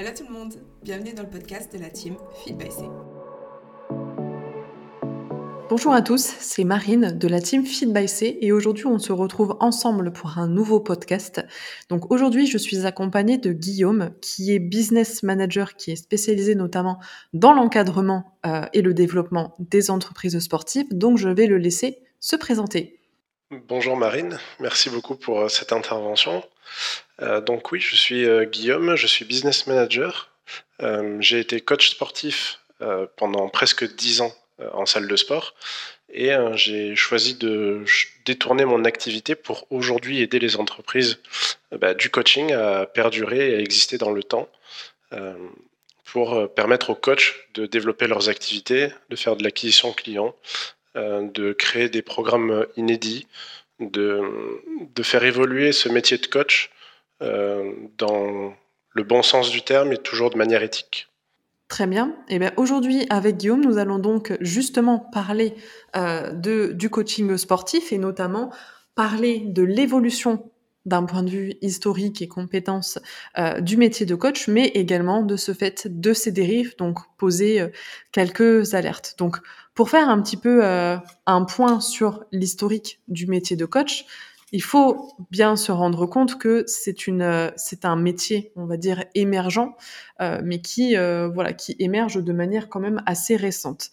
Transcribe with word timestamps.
Hello 0.00 0.12
tout 0.16 0.24
le 0.26 0.32
monde, 0.32 0.54
bienvenue 0.82 1.12
dans 1.12 1.24
le 1.24 1.28
podcast 1.28 1.70
de 1.74 1.78
la 1.78 1.90
team 1.90 2.16
Feed 2.42 2.56
by 2.56 2.70
C. 2.70 2.84
Bonjour 5.68 5.92
à 5.92 6.00
tous, 6.00 6.22
c'est 6.22 6.64
Marine 6.64 7.18
de 7.18 7.28
la 7.28 7.38
team 7.42 7.66
Feed 7.66 7.92
by 7.92 8.08
C 8.08 8.38
et 8.40 8.50
aujourd'hui 8.50 8.86
on 8.86 8.98
se 8.98 9.12
retrouve 9.12 9.58
ensemble 9.60 10.10
pour 10.10 10.38
un 10.38 10.48
nouveau 10.48 10.80
podcast. 10.80 11.44
Donc 11.90 12.10
aujourd'hui 12.10 12.46
je 12.46 12.56
suis 12.56 12.86
accompagnée 12.86 13.36
de 13.36 13.52
Guillaume 13.52 14.12
qui 14.22 14.54
est 14.54 14.58
business 14.58 15.22
manager 15.22 15.76
qui 15.76 15.90
est 15.90 15.96
spécialisé 15.96 16.54
notamment 16.54 16.98
dans 17.34 17.52
l'encadrement 17.52 18.38
euh, 18.46 18.62
et 18.72 18.80
le 18.80 18.94
développement 18.94 19.54
des 19.58 19.90
entreprises 19.90 20.38
sportives. 20.38 20.86
Donc 20.92 21.18
je 21.18 21.28
vais 21.28 21.46
le 21.46 21.58
laisser 21.58 21.98
se 22.20 22.36
présenter. 22.36 22.99
Bonjour 23.52 23.96
Marine, 23.96 24.38
merci 24.60 24.90
beaucoup 24.90 25.16
pour 25.16 25.40
euh, 25.40 25.48
cette 25.48 25.72
intervention. 25.72 26.44
Euh, 27.20 27.40
donc 27.40 27.72
oui, 27.72 27.80
je 27.80 27.96
suis 27.96 28.24
euh, 28.24 28.44
Guillaume, 28.44 28.94
je 28.94 29.08
suis 29.08 29.24
business 29.24 29.66
manager. 29.66 30.30
J'ai 31.18 31.40
été 31.40 31.60
coach 31.60 31.90
sportif 31.90 32.60
pendant 33.16 33.48
presque 33.48 33.84
dix 33.96 34.20
ans 34.20 34.32
en 34.72 34.86
salle 34.86 35.06
de 35.06 35.16
sport 35.16 35.54
et 36.12 36.30
j'ai 36.54 36.96
choisi 36.96 37.34
de 37.34 37.84
détourner 38.24 38.64
mon 38.64 38.84
activité 38.84 39.34
pour 39.34 39.66
aujourd'hui 39.70 40.22
aider 40.22 40.38
les 40.38 40.56
entreprises 40.56 41.18
bah, 41.70 41.92
du 41.92 42.08
coaching 42.08 42.52
à 42.52 42.86
perdurer 42.86 43.50
et 43.50 43.56
à 43.56 43.60
exister 43.60 43.98
dans 43.98 44.10
le 44.10 44.22
temps 44.22 44.48
pour 46.04 46.52
permettre 46.54 46.90
aux 46.90 46.96
coachs 46.96 47.34
de 47.54 47.66
développer 47.66 48.06
leurs 48.06 48.30
activités, 48.30 48.88
de 49.10 49.16
faire 49.16 49.36
de 49.36 49.44
l'acquisition 49.44 49.92
client, 49.92 50.34
de 50.94 51.52
créer 51.52 51.88
des 51.88 52.02
programmes 52.02 52.66
inédits, 52.76 53.26
de, 53.80 54.20
de, 54.94 55.02
faire 55.02 55.24
évoluer 55.24 55.72
ce 55.72 55.88
métier 55.88 56.18
de 56.18 56.26
coach 56.26 56.70
euh, 57.22 57.72
dans 57.98 58.54
le 58.92 59.02
bon 59.02 59.22
sens 59.22 59.50
du 59.50 59.62
terme 59.62 59.92
et 59.92 59.98
toujours 59.98 60.30
de 60.30 60.36
manière 60.36 60.62
éthique. 60.62 61.08
Très 61.68 61.86
bien. 61.86 62.16
Et 62.28 62.34
eh 62.34 62.38
bien 62.40 62.52
aujourd'hui, 62.56 63.06
avec 63.10 63.36
Guillaume, 63.36 63.64
nous 63.64 63.78
allons 63.78 63.98
donc 63.98 64.36
justement 64.40 64.98
parler 64.98 65.54
euh, 65.96 66.32
de, 66.32 66.72
du 66.72 66.90
coaching 66.90 67.36
sportif 67.36 67.92
et 67.92 67.98
notamment 67.98 68.50
parler 68.96 69.44
de 69.46 69.62
l'évolution 69.62 70.50
d'un 70.86 71.04
point 71.04 71.22
de 71.22 71.30
vue 71.30 71.54
historique 71.60 72.22
et 72.22 72.28
compétence 72.28 72.98
euh, 73.38 73.60
du 73.60 73.76
métier 73.76 74.06
de 74.06 74.14
coach, 74.14 74.48
mais 74.48 74.66
également 74.68 75.22
de 75.22 75.36
ce 75.36 75.52
fait 75.52 75.86
de 75.86 76.12
ces 76.12 76.32
dérives, 76.32 76.74
donc 76.78 76.98
poser 77.18 77.60
euh, 77.60 77.68
quelques 78.12 78.74
alertes. 78.74 79.14
Donc 79.18 79.36
pour 79.74 79.90
faire 79.90 80.08
un 80.08 80.20
petit 80.20 80.36
peu 80.36 80.64
euh, 80.64 80.96
un 81.26 81.44
point 81.44 81.80
sur 81.80 82.24
l'historique 82.32 83.00
du 83.08 83.26
métier 83.26 83.56
de 83.56 83.64
coach, 83.64 84.04
il 84.52 84.62
faut 84.62 85.12
bien 85.30 85.54
se 85.54 85.70
rendre 85.70 86.06
compte 86.06 86.36
que 86.36 86.64
c'est 86.66 87.06
une, 87.06 87.52
c'est 87.56 87.84
un 87.84 87.94
métier, 87.94 88.52
on 88.56 88.66
va 88.66 88.76
dire 88.76 89.04
émergent, 89.14 89.76
mais 90.42 90.60
qui, 90.60 90.96
voilà, 90.96 91.52
qui 91.52 91.76
émerge 91.78 92.16
de 92.16 92.32
manière 92.32 92.68
quand 92.68 92.80
même 92.80 93.00
assez 93.06 93.36
récente. 93.36 93.92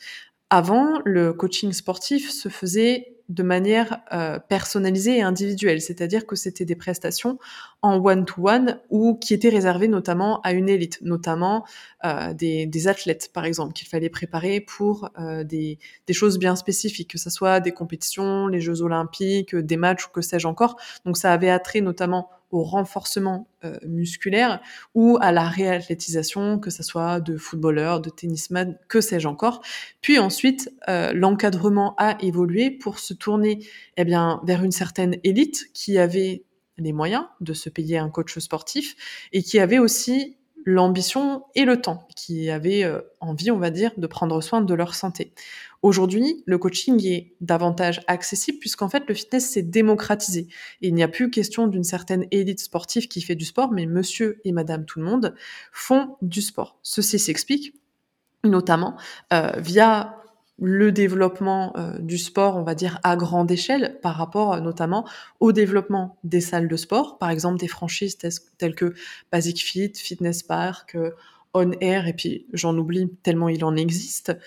Avant, 0.50 1.00
le 1.04 1.34
coaching 1.34 1.74
sportif 1.74 2.32
se 2.32 2.48
faisait 2.50 3.18
de 3.30 3.44
manière 3.44 4.00
euh, 4.14 4.40
personnalisée 4.40 5.18
et 5.18 5.22
individuelle, 5.22 5.82
c'est-à-dire 5.82 6.26
que 6.26 6.38
c'était 6.38 6.64
des 6.64 6.76
prestations 6.76 7.38
en 7.82 7.98
one-to-one 7.98 8.80
ou 8.90 9.16
qui 9.16 9.34
étaient 9.34 9.50
réservées 9.50 9.90
notamment 9.90 10.40
à 10.42 10.54
une 10.54 10.70
élite, 10.70 11.00
notamment 11.02 11.66
euh, 12.06 12.34
des, 12.34 12.88
athlètes 12.88 13.30
par 13.34 13.44
exemple 13.44 13.74
qu'il 13.74 13.88
fallait 13.88 14.10
préparer 14.10 14.62
pour 14.62 15.10
euh, 15.20 15.44
des, 15.44 15.78
des, 16.08 16.14
choses 16.14 16.40
bien 16.40 16.56
spécifiques, 16.56 17.12
que 17.12 17.18
ce 17.18 17.30
soit 17.30 17.60
des 17.60 17.74
compétitions, 17.74 18.48
les 18.48 18.62
Jeux 18.62 18.82
olympiques, 18.82 19.54
des 19.56 19.78
matchs 19.78 20.08
ou 20.08 20.10
que 20.12 20.22
sais-je 20.22 20.48
encore. 20.48 20.78
Donc 21.06 21.18
ça 21.18 21.34
avait 21.34 21.50
attrait 21.50 21.82
notamment 21.82 22.30
au 22.50 22.64
renforcement 22.64 23.50
euh, 23.66 23.78
musculaire 23.86 24.62
ou 24.96 25.18
à 25.22 25.32
la 25.32 25.48
réathlétisation, 25.48 26.60
que 26.60 26.70
ce 26.70 26.84
soit 26.84 27.20
de 27.20 27.38
footballeurs, 27.38 28.00
de 28.00 28.10
tennisman, 28.10 28.78
que 28.88 29.02
sais-je 29.02 29.28
encore. 29.28 29.62
Puis 30.02 30.20
ensuite, 30.20 30.72
euh, 30.88 31.12
l'encadrement 31.14 31.96
a 31.98 32.18
évolué 32.22 32.72
pour 32.72 33.00
se 33.00 33.14
tourner 33.14 33.60
eh 33.98 34.06
bien, 34.06 34.42
vers 34.46 34.64
une 34.64 34.72
certaine 34.72 35.18
élite 35.24 35.72
qui 35.74 35.98
avait 35.98 36.46
les 36.78 36.94
moyens 36.94 37.26
de 37.42 37.54
se 37.54 37.70
payer 37.70 37.98
un 37.98 38.10
coach 38.10 38.38
sportif 38.38 38.96
et 39.34 39.42
qui 39.42 39.60
avait 39.60 39.80
aussi 39.80 40.37
l'ambition 40.68 41.46
et 41.56 41.64
le 41.64 41.82
temps, 41.82 42.06
qui 42.18 42.50
avaient 42.50 42.84
euh, 42.84 43.00
envie, 43.22 43.52
on 43.52 43.58
va 43.58 43.70
dire, 43.70 43.92
de 43.96 44.06
prendre 44.06 44.42
soin 44.42 44.60
de 44.60 44.74
leur 44.74 44.96
santé. 44.96 45.32
Aujourd'hui, 45.82 46.44
le 46.46 46.58
coaching 46.58 47.02
est 47.08 47.32
davantage 47.40 48.02
accessible 48.08 48.60
puisqu'en 48.60 48.90
fait, 48.90 49.04
le 49.08 49.16
fitness 49.16 49.50
s'est 49.50 49.62
démocratisé. 49.62 50.50
Il 50.82 50.94
n'y 50.94 51.04
a 51.04 51.08
plus 51.08 51.32
question 51.32 51.68
d'une 51.68 51.86
certaine 51.86 52.26
élite 52.32 52.60
sportive 52.60 53.08
qui 53.08 53.22
fait 53.22 53.36
du 53.36 53.46
sport, 53.46 53.72
mais 53.72 53.86
monsieur 53.86 54.42
et 54.44 54.52
madame 54.52 54.84
tout 54.84 55.00
le 55.00 55.06
monde 55.06 55.36
font 55.72 56.18
du 56.22 56.42
sport. 56.42 56.78
Ceci 56.84 57.18
s'explique 57.18 57.74
notamment 58.44 58.98
euh, 59.34 59.52
via 59.58 60.17
le 60.60 60.92
développement 60.92 61.74
euh, 61.78 61.98
du 62.00 62.18
sport, 62.18 62.58
on 62.58 62.64
va 62.64 62.76
dire, 62.76 63.00
à 63.04 63.16
grande 63.16 63.52
échelle 63.52 64.00
par 64.02 64.16
rapport 64.16 64.54
euh, 64.54 64.60
notamment 64.60 65.08
au 65.40 65.52
développement 65.52 66.18
des 66.24 66.42
salles 66.42 66.68
de 66.68 66.76
sport, 66.76 67.18
par 67.18 67.30
exemple 67.30 67.60
des 67.60 67.68
franchises 67.68 68.18
telles 68.58 68.76
que 68.76 68.94
Basic 69.32 69.64
Fit, 69.64 69.92
Fitness 69.96 70.44
Park, 70.44 70.96
euh, 70.96 71.12
On 71.54 71.72
Air, 71.80 72.08
et 72.08 72.14
puis 72.14 72.48
j'en 72.54 72.76
oublie 72.78 73.10
tellement 73.24 73.50
il 73.50 73.64
en 73.64 73.76
existe, 73.76 74.38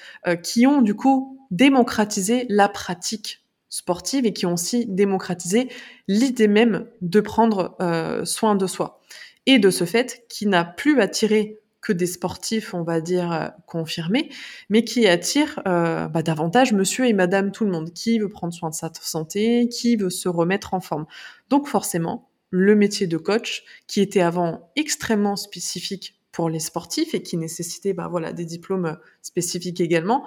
qui 0.43 0.66
ont 0.66 0.82
du 0.82 0.94
coup 0.94 1.38
démocratisé 1.50 2.47
la 2.49 2.69
pratique 2.69 3.44
sportive 3.69 4.26
et 4.26 4.32
qui 4.32 4.47
ont 4.47 4.53
aussi 4.54 4.87
démocratisé 4.87 5.69
l'idée 6.06 6.47
même 6.47 6.87
de 7.00 7.20
prendre 7.20 7.76
soin 8.25 8.54
de 8.54 8.66
soi. 8.66 9.00
Et 9.47 9.59
de 9.59 9.70
ce 9.70 9.84
fait, 9.84 10.25
qui 10.28 10.47
n'a 10.47 10.65
plus 10.65 11.00
attiré 11.00 11.59
que 11.81 11.93
des 11.93 12.07
sportifs, 12.07 12.75
on 12.75 12.83
va 12.83 13.01
dire, 13.01 13.33
euh, 13.33 13.49
confirmés, 13.67 14.29
mais 14.69 14.85
qui 14.85 15.07
attirent 15.07 15.61
euh, 15.67 16.09
bah, 16.09 16.23
davantage 16.23 16.73
monsieur 16.73 17.07
et 17.07 17.13
madame 17.13 17.53
tout 17.53 17.65
le 17.65 17.71
monde, 17.71 17.93
qui 17.93 18.19
veut 18.19 18.29
prendre 18.29 18.53
soin 18.53 18.71
de 18.71 18.75
sa 18.75 18.91
santé, 19.01 19.69
qui 19.69 19.97
veut 19.97 20.11
se 20.11 20.29
remettre 20.29 20.75
en 20.75 20.81
forme. 20.81 21.07
Donc 21.49 21.69
forcément, 21.69 22.29
le 22.51 22.75
métier 22.75 23.07
de 23.07 23.17
coach, 23.17 23.65
qui 23.87 24.01
était 24.01 24.21
avant 24.21 24.71
extrêmement 24.77 25.37
spécifique 25.37 26.17
pour 26.33 26.49
les 26.49 26.61
sportifs 26.61 27.15
et 27.15 27.23
qui 27.23 27.37
nécessitait 27.37 27.93
bah, 27.93 28.09
voilà, 28.11 28.33
des 28.33 28.45
diplômes 28.45 28.99
spécifiques 29.23 29.81
également, 29.81 30.25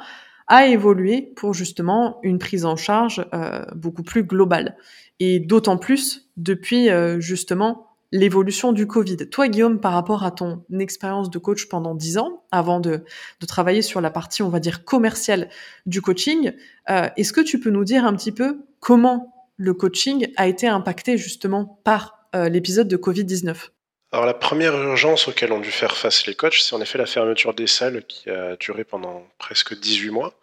a 0.48 0.68
évolué 0.68 1.22
pour 1.22 1.54
justement 1.54 2.20
une 2.24 2.40
prise 2.40 2.66
en 2.66 2.76
charge 2.76 3.26
euh, 3.34 3.64
beaucoup 3.76 4.04
plus 4.04 4.24
globale. 4.24 4.76
Et 5.20 5.40
d'autant 5.40 5.78
plus 5.78 6.30
depuis 6.36 6.90
justement 7.20 7.93
l'évolution 8.14 8.74
du 8.74 8.86
Covid. 8.86 9.28
Toi, 9.30 9.48
Guillaume, 9.48 9.82
par 9.82 9.94
rapport 9.94 10.24
à 10.24 10.30
ton 10.30 10.64
expérience 10.80 11.32
de 11.32 11.40
coach 11.40 11.66
pendant 11.66 11.96
dix 11.96 12.20
ans, 12.20 12.44
avant 12.52 12.80
de, 12.80 13.04
travailler 13.48 13.82
sur 13.82 14.02
la 14.02 14.12
partie, 14.12 14.44
on 14.44 14.50
va 14.50 14.60
dire, 14.60 14.86
commerciale 14.86 15.50
du 15.88 16.00
coaching, 16.00 16.54
euh, 16.92 17.10
est-ce 17.18 17.34
que 17.34 17.42
tu 17.42 17.60
peux 17.60 17.72
nous 17.72 17.84
dire 17.84 18.06
un 18.06 18.16
petit 18.16 18.32
peu 18.32 18.60
comment 18.80 19.50
le 19.58 19.74
coaching 19.74 20.28
a 20.38 20.48
été 20.48 20.68
impacté 20.68 21.18
justement 21.18 21.82
par 21.84 22.28
euh, 22.36 22.50
l'épisode 22.50 22.88
de 22.88 22.98
Covid-19 22.98 23.70
alors 24.12 24.28
la 24.28 24.36
première 24.36 24.80
urgence 24.80 25.28
auquel 25.28 25.52
ont 25.52 25.60
dû 25.60 25.72
faire 25.72 25.98
face 25.98 26.28
les 26.28 26.36
coachs, 26.36 26.60
c'est 26.62 26.76
en 26.76 26.82
effet 26.82 27.00
la 27.00 27.08
fermeture 27.08 27.56
des 27.56 27.66
salles 27.66 28.04
qui 28.06 28.30
a 28.30 28.56
duré 28.58 28.84
pendant 28.84 29.26
presque 29.40 29.74
18 29.74 30.12
mois. 30.12 30.36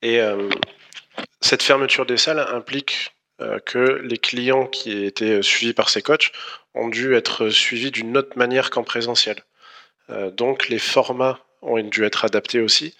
Et 0.00 0.18
euh, 0.18 0.48
cette 1.42 1.62
fermeture 1.62 2.06
des 2.06 2.16
salles 2.16 2.38
implique 2.38 3.17
que 3.66 4.00
les 4.02 4.18
clients 4.18 4.66
qui 4.66 5.04
étaient 5.04 5.42
suivis 5.42 5.72
par 5.72 5.90
ces 5.90 6.02
coachs 6.02 6.32
ont 6.74 6.88
dû 6.88 7.14
être 7.14 7.50
suivis 7.50 7.90
d'une 7.90 8.16
autre 8.16 8.36
manière 8.36 8.70
qu'en 8.70 8.84
présentiel. 8.84 9.44
Euh, 10.10 10.30
donc 10.30 10.68
les 10.68 10.78
formats 10.78 11.40
ont 11.62 11.78
dû 11.80 12.04
être 12.04 12.24
adaptés 12.24 12.60
aussi 12.60 12.94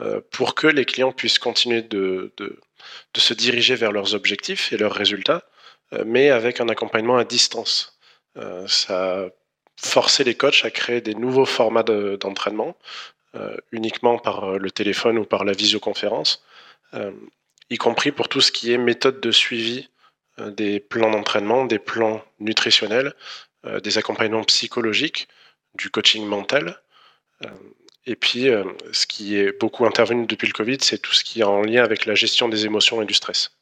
euh, 0.00 0.20
pour 0.30 0.54
que 0.54 0.66
les 0.66 0.84
clients 0.84 1.12
puissent 1.12 1.38
continuer 1.38 1.82
de, 1.82 2.32
se 3.16 3.34
diriger 3.34 3.74
vers 3.74 3.92
leurs 3.92 4.14
objectifs 4.14 4.72
et 4.72 4.76
leurs 4.76 4.94
résultats, 4.94 5.44
mais 6.06 6.30
avec 6.30 6.60
un 6.60 6.68
accompagnement 6.68 7.18
à 7.18 7.24
distance. 7.24 7.98
ça 8.66 9.24
a 9.24 9.28
forcé 9.76 10.24
les 10.24 10.34
coachs 10.34 10.64
à 10.64 10.70
créer 10.70 11.02
des 11.02 11.14
nouveaux 11.14 11.44
formats 11.44 11.82
d'entraînement, 11.82 12.76
uniquement 13.72 14.18
par 14.18 14.58
le 14.58 14.70
téléphone 14.70 15.18
ou 15.18 15.24
par 15.26 15.44
la 15.44 15.52
visioconférence, 15.52 16.42
y 17.70 17.76
compris 17.76 18.12
pour 18.12 18.28
tout 18.28 18.40
ce 18.40 18.52
qui 18.52 18.72
est 18.72 18.78
méthode 18.78 19.20
de 19.20 19.30
suivi 19.30 19.88
euh, 20.40 20.50
des 20.50 20.80
plans 20.80 21.10
d'entraînement, 21.10 21.66
des 21.66 21.78
plans 21.78 22.22
nutritionnels, 22.40 23.12
euh, 23.66 23.80
des 23.80 23.98
accompagnements 23.98 24.44
psychologiques, 24.44 25.28
du 25.74 25.90
coaching 25.90 26.26
mental. 26.26 26.78
Euh, 27.44 27.48
et 28.06 28.16
puis, 28.16 28.48
ce 28.90 29.06
qui 29.06 29.36
est 29.36 29.56
beaucoup 29.60 29.86
intervenu 29.86 30.26
depuis 30.26 30.48
le 30.48 30.52
Covid, 30.52 30.78
c'est 30.80 30.98
tout 30.98 31.12
ce 31.12 31.22
qui 31.22 31.38
est 31.38 31.44
en 31.44 31.62
lien 31.62 31.84
avec 31.84 32.04
la 32.04 32.16
gestion 32.16 32.48
des 32.48 32.64
émotions 32.64 33.00
et 33.00 33.04
du 33.04 33.14
stress. 33.14 33.52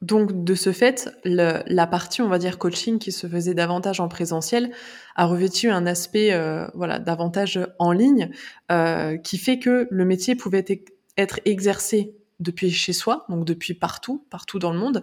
Donc, 0.00 0.44
de 0.44 0.54
ce 0.54 0.72
fait, 0.72 1.10
la 1.24 1.86
partie, 1.86 2.22
on 2.22 2.28
va 2.28 2.38
dire, 2.38 2.56
coaching 2.56 2.98
qui 2.98 3.12
se 3.12 3.26
faisait 3.26 3.52
davantage 3.52 4.00
en 4.00 4.08
présentiel 4.08 4.72
a 5.14 5.26
revêtu 5.26 5.68
un 5.68 5.84
aspect, 5.84 6.34
voilà, 6.72 7.00
davantage 7.00 7.60
en 7.78 7.92
ligne, 7.92 8.30
qui 9.22 9.36
fait 9.36 9.58
que 9.58 9.86
le 9.90 10.04
métier 10.06 10.36
pouvait 10.36 10.64
être 11.18 11.40
exercé 11.44 12.14
depuis 12.42 12.70
chez 12.70 12.92
soi, 12.92 13.24
donc 13.28 13.44
depuis 13.44 13.74
partout, 13.74 14.26
partout 14.30 14.58
dans 14.58 14.72
le 14.72 14.78
monde, 14.78 15.02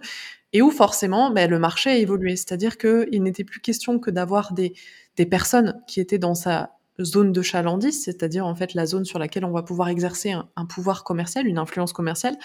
et 0.52 0.62
où 0.62 0.70
forcément 0.70 1.30
ben, 1.30 1.50
le 1.50 1.58
marché 1.58 1.90
a 1.90 1.96
évolué. 1.96 2.36
C'est-à-dire 2.36 2.78
qu'il 2.78 3.22
n'était 3.22 3.44
plus 3.44 3.60
question 3.60 3.98
que 3.98 4.10
d'avoir 4.10 4.52
des, 4.52 4.74
des 5.16 5.26
personnes 5.26 5.80
qui 5.86 6.00
étaient 6.00 6.18
dans 6.18 6.34
sa 6.34 6.70
zone 7.04 7.32
de 7.32 7.42
chalandise, 7.42 8.04
c'est-à-dire 8.04 8.46
en 8.46 8.54
fait 8.54 8.74
la 8.74 8.86
zone 8.86 9.04
sur 9.04 9.18
laquelle 9.18 9.44
on 9.44 9.50
va 9.50 9.62
pouvoir 9.62 9.88
exercer 9.88 10.32
un, 10.32 10.66
pouvoir 10.66 11.04
commercial, 11.04 11.46
une 11.46 11.58
influence 11.58 11.92
commerciale. 11.92 12.36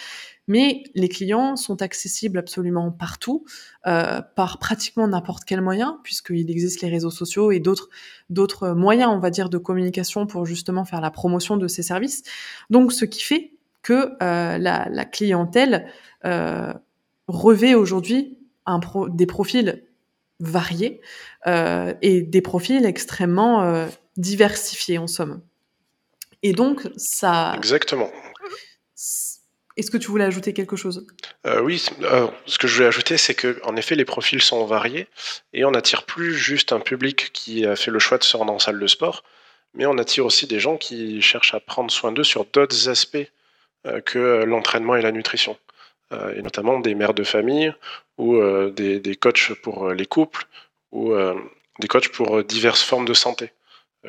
Mais 0.47 0.83
les 0.93 1.09
clients 1.09 1.55
sont 1.55 1.81
accessibles 1.81 2.37
absolument 2.37 2.91
partout, 2.91 3.45
euh, 3.87 4.21
par 4.35 4.59
pratiquement 4.59 5.07
n'importe 5.07 5.43
quel 5.45 5.61
moyen, 5.61 5.99
puisqu'il 6.03 6.49
existe 6.49 6.81
les 6.81 6.89
réseaux 6.89 7.11
sociaux 7.11 7.51
et 7.51 7.59
d'autres 7.59 7.89
d'autres 8.29 8.69
moyens, 8.69 9.11
on 9.11 9.19
va 9.19 9.29
dire, 9.29 9.49
de 9.49 9.57
communication 9.57 10.25
pour 10.25 10.45
justement 10.45 10.85
faire 10.85 11.01
la 11.01 11.11
promotion 11.11 11.57
de 11.57 11.67
ces 11.67 11.83
services. 11.83 12.23
Donc, 12.69 12.91
ce 12.93 13.05
qui 13.05 13.21
fait 13.21 13.54
que 13.85 14.17
euh, 14.23 14.57
la, 14.57 14.87
la, 14.89 15.05
clientèle 15.05 15.87
euh, 16.25 16.73
revêt 17.27 17.75
aujourd'hui 17.75 18.39
pro 18.81 19.09
des 19.09 19.27
profils 19.27 19.83
variés 20.39 21.01
euh, 21.45 21.93
et 22.01 22.23
des 22.23 22.41
profils 22.41 22.83
extrêmement 22.83 23.87
diversifiés 24.17 24.97
en 24.97 25.05
somme. 25.05 25.41
Et 26.41 26.53
donc 26.53 26.89
ça. 26.97 27.53
Exactement. 27.55 28.09
Est-ce 29.77 29.91
que 29.91 29.97
tu 29.97 30.07
voulais 30.07 30.23
ajouter 30.23 30.53
quelque 30.53 30.75
chose? 30.75 31.05
Euh, 31.45 31.61
Oui, 31.61 31.77
ce 31.77 32.57
que 32.57 32.67
je 32.67 32.73
voulais 32.73 32.87
ajouter, 32.87 33.17
c'est 33.17 33.35
que 33.35 33.59
en 33.63 33.75
effet, 33.75 33.93
les 33.93 34.05
profils 34.05 34.41
sont 34.41 34.65
variés 34.65 35.07
et 35.53 35.63
on 35.63 35.71
n'attire 35.71 36.05
plus 36.05 36.33
juste 36.33 36.71
un 36.73 36.79
public 36.79 37.29
qui 37.33 37.67
a 37.67 37.75
fait 37.75 37.91
le 37.91 37.99
choix 37.99 38.17
de 38.17 38.23
se 38.23 38.35
rendre 38.35 38.51
en 38.51 38.57
salle 38.57 38.79
de 38.79 38.87
sport, 38.87 39.23
mais 39.75 39.85
on 39.85 39.99
attire 39.99 40.25
aussi 40.25 40.47
des 40.47 40.59
gens 40.59 40.77
qui 40.77 41.21
cherchent 41.21 41.53
à 41.53 41.59
prendre 41.59 41.91
soin 41.91 42.11
d'eux 42.11 42.23
sur 42.23 42.45
d'autres 42.45 42.89
aspects 42.89 43.29
que 44.05 44.43
l'entraînement 44.43 44.95
et 44.95 45.01
la 45.01 45.11
nutrition. 45.11 45.57
et 46.11 46.41
notamment 46.41 46.79
des 46.79 46.95
mères 46.95 47.13
de 47.13 47.23
famille 47.23 47.73
ou 48.17 48.35
euh, 48.35 48.71
des, 48.71 48.99
des, 48.99 49.15
coachs 49.15 49.53
pour 49.53 49.87
euh, 49.87 49.93
les 49.93 50.05
couples, 50.05 50.45
ou 50.91 51.11
euh, 51.11 51.35
des 51.79 51.87
coachs 51.87 52.09
pour 52.09 52.43
diverses 52.43 52.83
formes 52.83 53.05
de 53.05 53.13
santé. 53.13 53.51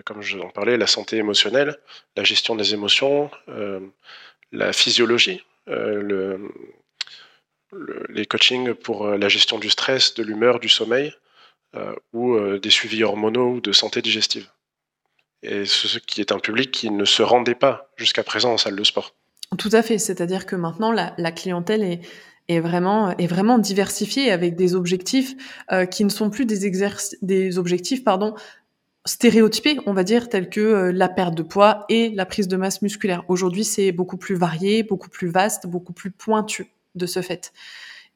Comme 0.05 0.21
je 0.21 0.39
en 0.39 0.51
parlais, 0.51 0.77
la 0.77 0.87
santé 0.87 1.17
émotionnelle, 1.17 1.79
la 2.17 2.25
gestion 2.25 2.55
des 2.55 2.75
émotions, 2.75 3.31
la 4.53 4.75
physiologie, 4.75 5.43
le, 5.67 6.53
les 8.11 8.27
coachings 8.27 8.75
pour 8.75 9.09
la 9.09 9.31
gestion 9.31 9.59
du 9.59 9.71
stress, 9.71 10.13
de 10.13 10.23
l'humeur, 10.23 10.61
du 10.61 10.69
sommeil, 10.69 11.15
ou 12.13 12.39
des 12.59 12.69
suivis 12.69 13.05
hormonaux 13.05 13.55
ou 13.55 13.61
de 13.63 13.73
santé 13.73 14.03
digestive. 14.03 14.51
Et 15.43 15.65
ce 15.65 15.99
qui 15.99 16.21
est 16.21 16.31
un 16.31 16.41
public 16.41 16.71
qui 16.73 16.91
ne 16.91 17.07
se 17.07 17.23
rendait 17.23 17.55
pas 17.55 17.91
jusqu'à 17.97 18.23
présent 18.23 18.53
en 18.53 18.59
salle 18.59 18.77
de 18.77 18.85
sport. 18.85 19.15
Tout 19.59 19.71
à 19.73 19.83
fait, 19.83 19.99
c'est-à-dire 19.99 20.47
que 20.47 20.57
maintenant 20.57 20.93
la, 20.93 21.15
la 21.19 21.33
clientèle 21.33 21.83
est, 21.83 22.01
est 22.49 22.61
vraiment 22.61 23.17
est 23.17 23.27
vraiment 23.27 23.59
diversifié 23.59 24.31
avec 24.31 24.57
des 24.57 24.75
objectifs 24.75 25.35
euh, 25.73 25.85
qui 25.85 26.05
ne 26.05 26.09
sont 26.11 26.31
plus 26.31 26.47
des 26.47 26.67
exercices 26.67 27.17
des 27.23 27.59
objectifs 27.59 28.05
pardon 28.05 28.35
stéréotypés 29.05 29.79
on 29.87 29.93
va 29.93 30.05
dire 30.05 30.29
tels 30.29 30.49
que 30.49 30.61
euh, 30.61 30.93
la 30.93 31.09
perte 31.09 31.35
de 31.35 31.43
poids 31.43 31.85
et 31.89 32.11
la 32.11 32.27
prise 32.27 32.49
de 32.49 32.57
masse 32.57 32.83
musculaire. 32.83 33.25
Aujourd'hui 33.29 33.65
c'est 33.65 33.93
beaucoup 33.93 34.17
plus 34.17 34.37
varié 34.37 34.83
beaucoup 34.83 35.09
plus 35.09 35.29
vaste 35.29 35.67
beaucoup 35.67 35.93
plus 35.93 36.11
pointu 36.11 36.73
de 36.95 37.07
ce 37.07 37.21
fait. 37.21 37.53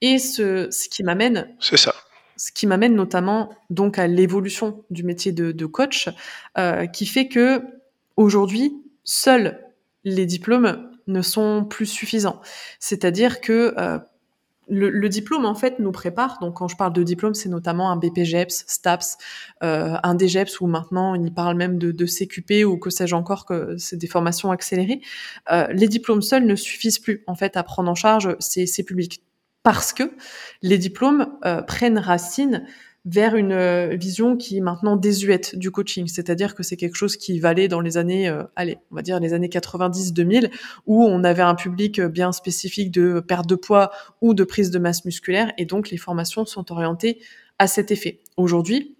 Et 0.00 0.18
ce 0.18 0.68
ce 0.70 0.88
qui 0.88 1.02
m'amène 1.02 1.48
c'est 1.60 1.76
ça. 1.76 1.94
ce 2.36 2.52
qui 2.52 2.66
m'amène 2.66 2.94
notamment 2.94 3.50
donc 3.68 3.98
à 3.98 4.06
l'évolution 4.06 4.84
du 4.90 5.02
métier 5.02 5.32
de, 5.32 5.52
de 5.52 5.66
coach 5.66 6.08
euh, 6.56 6.86
qui 6.86 7.06
fait 7.06 7.28
que 7.28 7.62
aujourd'hui 8.16 8.72
seuls 9.04 9.58
les 10.04 10.24
diplômes 10.26 10.89
ne 11.06 11.22
sont 11.22 11.64
plus 11.64 11.86
suffisants. 11.86 12.40
C'est-à-dire 12.78 13.40
que 13.40 13.74
euh, 13.78 13.98
le, 14.68 15.08
diplôme 15.08 15.46
en 15.46 15.54
fait 15.54 15.78
nous 15.78 15.92
prépare. 15.92 16.38
Donc 16.40 16.54
quand 16.54 16.68
je 16.68 16.76
parle 16.76 16.92
de 16.92 17.02
diplôme, 17.02 17.34
c'est 17.34 17.48
notamment 17.48 17.90
un 17.90 17.96
BPGEPS, 17.96 18.64
STAPS, 18.66 19.18
euh, 19.62 19.96
un 20.02 20.16
DGEPS 20.16 20.60
où 20.60 20.66
maintenant 20.66 21.14
il 21.14 21.32
parle 21.32 21.56
même 21.56 21.78
de, 21.78 22.06
CQP 22.06 22.64
ou 22.64 22.78
que 22.78 22.90
sais-je 22.90 23.14
encore 23.14 23.46
que 23.46 23.76
c'est 23.78 23.96
des 23.96 24.06
formations 24.06 24.50
accélérées. 24.50 25.00
Euh, 25.50 25.66
les 25.72 25.88
diplômes 25.88 26.22
seuls 26.22 26.46
ne 26.46 26.54
suffisent 26.54 26.98
plus 26.98 27.24
en 27.26 27.34
fait 27.34 27.56
à 27.56 27.62
prendre 27.62 27.90
en 27.90 27.94
charge 27.94 28.36
ces, 28.38 28.66
publics 28.84 29.22
parce 29.62 29.92
que 29.92 30.04
les 30.62 30.78
diplômes 30.78 31.26
prennent 31.66 31.98
racine 31.98 32.64
vers 33.06 33.34
une 33.34 33.52
euh, 33.52 33.96
vision 33.96 34.36
qui 34.36 34.58
est 34.58 34.60
maintenant 34.60 34.96
désuète 34.96 35.56
du 35.56 35.70
coaching, 35.70 36.06
c'est-à-dire 36.06 36.54
que 36.54 36.62
c'est 36.62 36.76
quelque 36.76 36.96
chose 36.96 37.16
qui 37.16 37.38
valait 37.40 37.68
dans 37.68 37.80
les 37.80 37.96
années, 37.96 38.28
euh, 38.28 38.44
allez, 38.56 38.78
on 38.90 38.94
va 38.94 39.02
dire 39.02 39.18
les 39.20 39.32
années 39.32 39.48
90-2000, 39.48 40.50
où 40.86 41.04
on 41.04 41.24
avait 41.24 41.42
un 41.42 41.54
public 41.54 41.98
euh, 41.98 42.08
bien 42.08 42.32
spécifique 42.32 42.90
de 42.90 43.20
perte 43.20 43.48
de 43.48 43.54
poids 43.54 43.90
ou 44.20 44.34
de 44.34 44.44
prise 44.44 44.70
de 44.70 44.78
masse 44.78 45.04
musculaire, 45.04 45.52
et 45.56 45.64
donc 45.64 45.90
les 45.90 45.96
formations 45.96 46.44
sont 46.44 46.70
orientées 46.70 47.20
à 47.58 47.66
cet 47.66 47.90
effet. 47.90 48.20
Aujourd'hui, 48.36 48.96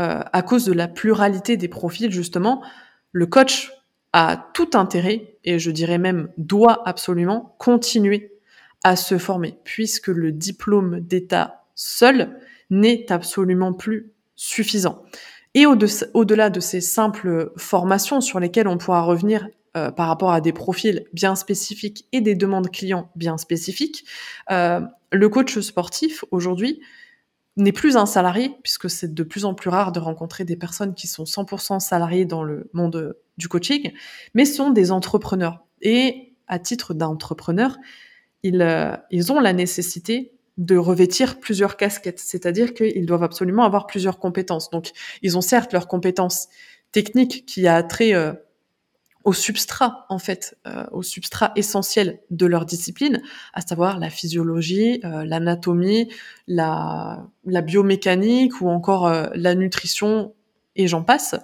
à 0.00 0.42
cause 0.42 0.64
de 0.64 0.72
la 0.72 0.86
pluralité 0.86 1.56
des 1.56 1.66
profils, 1.66 2.12
justement, 2.12 2.62
le 3.10 3.26
coach 3.26 3.72
a 4.12 4.48
tout 4.54 4.70
intérêt, 4.74 5.34
et 5.42 5.58
je 5.58 5.72
dirais 5.72 5.98
même 5.98 6.28
doit 6.36 6.88
absolument 6.88 7.56
continuer 7.58 8.38
à 8.84 8.94
se 8.94 9.18
former, 9.18 9.58
puisque 9.64 10.06
le 10.06 10.30
diplôme 10.30 11.00
d'État 11.00 11.64
seul 11.74 12.38
n'est 12.70 13.10
absolument 13.10 13.72
plus 13.72 14.12
suffisant. 14.36 15.02
Et 15.54 15.66
au-delà 15.66 16.50
de 16.50 16.60
ces 16.60 16.80
simples 16.80 17.52
formations 17.56 18.20
sur 18.20 18.38
lesquelles 18.38 18.68
on 18.68 18.78
pourra 18.78 19.02
revenir 19.02 19.48
euh, 19.76 19.90
par 19.90 20.08
rapport 20.08 20.32
à 20.32 20.40
des 20.40 20.52
profils 20.52 21.04
bien 21.12 21.34
spécifiques 21.34 22.06
et 22.12 22.20
des 22.20 22.34
demandes 22.34 22.70
clients 22.70 23.10
bien 23.16 23.38
spécifiques, 23.38 24.04
euh, 24.50 24.80
le 25.10 25.28
coach 25.28 25.58
sportif 25.58 26.24
aujourd'hui 26.30 26.80
n'est 27.56 27.72
plus 27.72 27.96
un 27.96 28.06
salarié, 28.06 28.52
puisque 28.62 28.88
c'est 28.88 29.12
de 29.12 29.22
plus 29.24 29.44
en 29.44 29.54
plus 29.54 29.68
rare 29.68 29.90
de 29.90 29.98
rencontrer 29.98 30.44
des 30.44 30.56
personnes 30.56 30.94
qui 30.94 31.08
sont 31.08 31.24
100% 31.24 31.80
salariées 31.80 32.24
dans 32.24 32.44
le 32.44 32.70
monde 32.72 33.16
du 33.36 33.48
coaching, 33.48 33.92
mais 34.34 34.44
sont 34.44 34.70
des 34.70 34.92
entrepreneurs. 34.92 35.64
Et 35.82 36.34
à 36.46 36.58
titre 36.58 36.94
d'entrepreneur, 36.94 37.76
euh, 38.46 38.96
ils 39.10 39.32
ont 39.32 39.40
la 39.40 39.52
nécessité 39.52 40.37
de 40.58 40.76
revêtir 40.76 41.38
plusieurs 41.38 41.76
casquettes, 41.76 42.18
c'est-à-dire 42.18 42.74
qu'ils 42.74 43.06
doivent 43.06 43.22
absolument 43.22 43.64
avoir 43.64 43.86
plusieurs 43.86 44.18
compétences. 44.18 44.70
Donc, 44.70 44.90
ils 45.22 45.38
ont 45.38 45.40
certes 45.40 45.72
leurs 45.72 45.86
compétences 45.86 46.48
techniques 46.90 47.46
qui 47.46 47.68
a 47.68 47.80
trait 47.84 48.12
euh, 48.12 48.32
au 49.22 49.32
substrat, 49.32 50.04
en 50.08 50.18
fait, 50.18 50.58
euh, 50.66 50.84
au 50.90 51.02
substrat 51.02 51.52
essentiel 51.54 52.18
de 52.30 52.46
leur 52.46 52.66
discipline, 52.66 53.22
à 53.54 53.60
savoir 53.60 54.00
la 54.00 54.10
physiologie, 54.10 55.00
euh, 55.04 55.24
l'anatomie, 55.24 56.12
la, 56.48 57.24
la, 57.44 57.62
biomécanique 57.62 58.60
ou 58.60 58.68
encore 58.68 59.10
la 59.34 59.54
nutrition, 59.54 60.34
et 60.74 60.88
j'en 60.88 61.02
passe. 61.02 61.34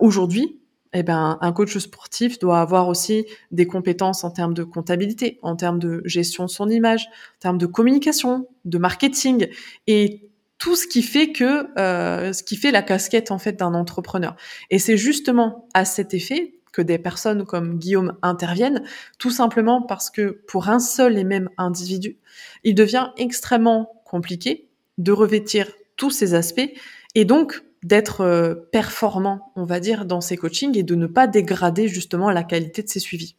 Aujourd'hui, 0.00 0.57
eh 0.92 1.02
ben, 1.02 1.38
un 1.40 1.52
coach 1.52 1.76
sportif 1.78 2.38
doit 2.38 2.60
avoir 2.60 2.88
aussi 2.88 3.26
des 3.50 3.66
compétences 3.66 4.24
en 4.24 4.30
termes 4.30 4.54
de 4.54 4.64
comptabilité, 4.64 5.38
en 5.42 5.56
termes 5.56 5.78
de 5.78 6.02
gestion 6.04 6.44
de 6.44 6.50
son 6.50 6.68
image, 6.68 7.06
en 7.06 7.40
termes 7.40 7.58
de 7.58 7.66
communication, 7.66 8.48
de 8.64 8.78
marketing 8.78 9.48
et 9.86 10.28
tout 10.58 10.76
ce 10.76 10.86
qui 10.86 11.02
fait 11.02 11.32
que 11.32 11.78
euh, 11.78 12.32
ce 12.32 12.42
qui 12.42 12.56
fait 12.56 12.70
la 12.70 12.82
casquette 12.82 13.30
en 13.30 13.38
fait 13.38 13.52
d'un 13.52 13.74
entrepreneur. 13.74 14.36
Et 14.70 14.78
c'est 14.78 14.96
justement 14.96 15.68
à 15.74 15.84
cet 15.84 16.14
effet 16.14 16.54
que 16.72 16.82
des 16.82 16.98
personnes 16.98 17.44
comme 17.44 17.78
Guillaume 17.78 18.16
interviennent, 18.22 18.82
tout 19.18 19.30
simplement 19.30 19.82
parce 19.82 20.10
que 20.10 20.42
pour 20.48 20.68
un 20.68 20.78
seul 20.78 21.18
et 21.18 21.24
même 21.24 21.48
individu, 21.58 22.18
il 22.64 22.74
devient 22.74 23.08
extrêmement 23.16 24.02
compliqué 24.04 24.68
de 24.98 25.12
revêtir 25.12 25.70
tous 25.96 26.10
ces 26.10 26.34
aspects 26.34 26.70
et 27.14 27.24
donc 27.24 27.62
d'être 27.82 28.22
euh, 28.22 28.54
performant, 28.54 29.52
on 29.56 29.64
va 29.64 29.80
dire, 29.80 30.04
dans 30.04 30.20
ses 30.20 30.36
coachings 30.36 30.76
et 30.76 30.82
de 30.82 30.94
ne 30.94 31.06
pas 31.06 31.26
dégrader 31.26 31.88
justement 31.88 32.30
la 32.30 32.42
qualité 32.42 32.82
de 32.82 32.88
ses 32.88 33.00
suivis. 33.00 33.36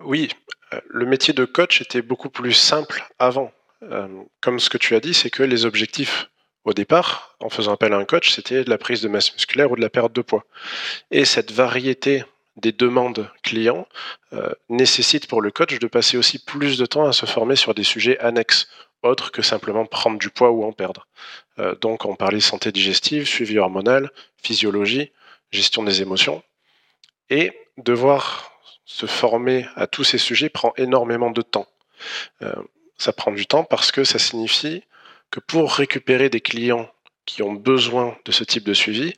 Oui, 0.00 0.30
euh, 0.72 0.80
le 0.88 1.06
métier 1.06 1.34
de 1.34 1.44
coach 1.44 1.80
était 1.80 2.02
beaucoup 2.02 2.30
plus 2.30 2.52
simple 2.52 3.04
avant. 3.18 3.52
Euh, 3.82 4.08
comme 4.40 4.60
ce 4.60 4.70
que 4.70 4.78
tu 4.78 4.94
as 4.94 5.00
dit, 5.00 5.14
c'est 5.14 5.30
que 5.30 5.42
les 5.42 5.64
objectifs 5.64 6.30
au 6.64 6.72
départ, 6.72 7.36
en 7.40 7.48
faisant 7.48 7.72
appel 7.72 7.92
à 7.92 7.96
un 7.96 8.04
coach, 8.04 8.30
c'était 8.30 8.62
de 8.62 8.70
la 8.70 8.78
prise 8.78 9.02
de 9.02 9.08
masse 9.08 9.32
musculaire 9.32 9.72
ou 9.72 9.76
de 9.76 9.80
la 9.80 9.90
perte 9.90 10.12
de 10.12 10.22
poids. 10.22 10.44
Et 11.10 11.24
cette 11.24 11.50
variété 11.50 12.24
des 12.56 12.70
demandes 12.70 13.28
clients 13.42 13.88
nécessite 14.68 15.26
pour 15.26 15.42
le 15.42 15.50
coach 15.50 15.80
de 15.80 15.86
passer 15.88 16.16
aussi 16.16 16.38
plus 16.38 16.78
de 16.78 16.86
temps 16.86 17.04
à 17.04 17.12
se 17.12 17.26
former 17.26 17.56
sur 17.56 17.74
des 17.74 17.82
sujets 17.82 18.16
annexes 18.20 18.68
autre 19.02 19.32
que 19.32 19.42
simplement 19.42 19.86
prendre 19.86 20.18
du 20.18 20.30
poids 20.30 20.50
ou 20.50 20.64
en 20.64 20.72
perdre. 20.72 21.06
Euh, 21.58 21.74
donc 21.76 22.04
on 22.04 22.14
parlait 22.14 22.40
santé 22.40 22.72
digestive, 22.72 23.26
suivi 23.26 23.58
hormonal, 23.58 24.10
physiologie, 24.42 25.12
gestion 25.50 25.82
des 25.82 26.02
émotions. 26.02 26.42
Et 27.30 27.52
devoir 27.78 28.52
se 28.84 29.06
former 29.06 29.66
à 29.76 29.86
tous 29.86 30.04
ces 30.04 30.18
sujets 30.18 30.48
prend 30.48 30.72
énormément 30.76 31.30
de 31.30 31.42
temps. 31.42 31.66
Euh, 32.42 32.54
ça 32.98 33.12
prend 33.12 33.32
du 33.32 33.46
temps 33.46 33.64
parce 33.64 33.92
que 33.92 34.04
ça 34.04 34.18
signifie 34.18 34.82
que 35.30 35.40
pour 35.40 35.72
récupérer 35.74 36.28
des 36.28 36.40
clients 36.40 36.90
qui 37.24 37.42
ont 37.42 37.52
besoin 37.52 38.16
de 38.24 38.32
ce 38.32 38.44
type 38.44 38.64
de 38.64 38.74
suivi, 38.74 39.14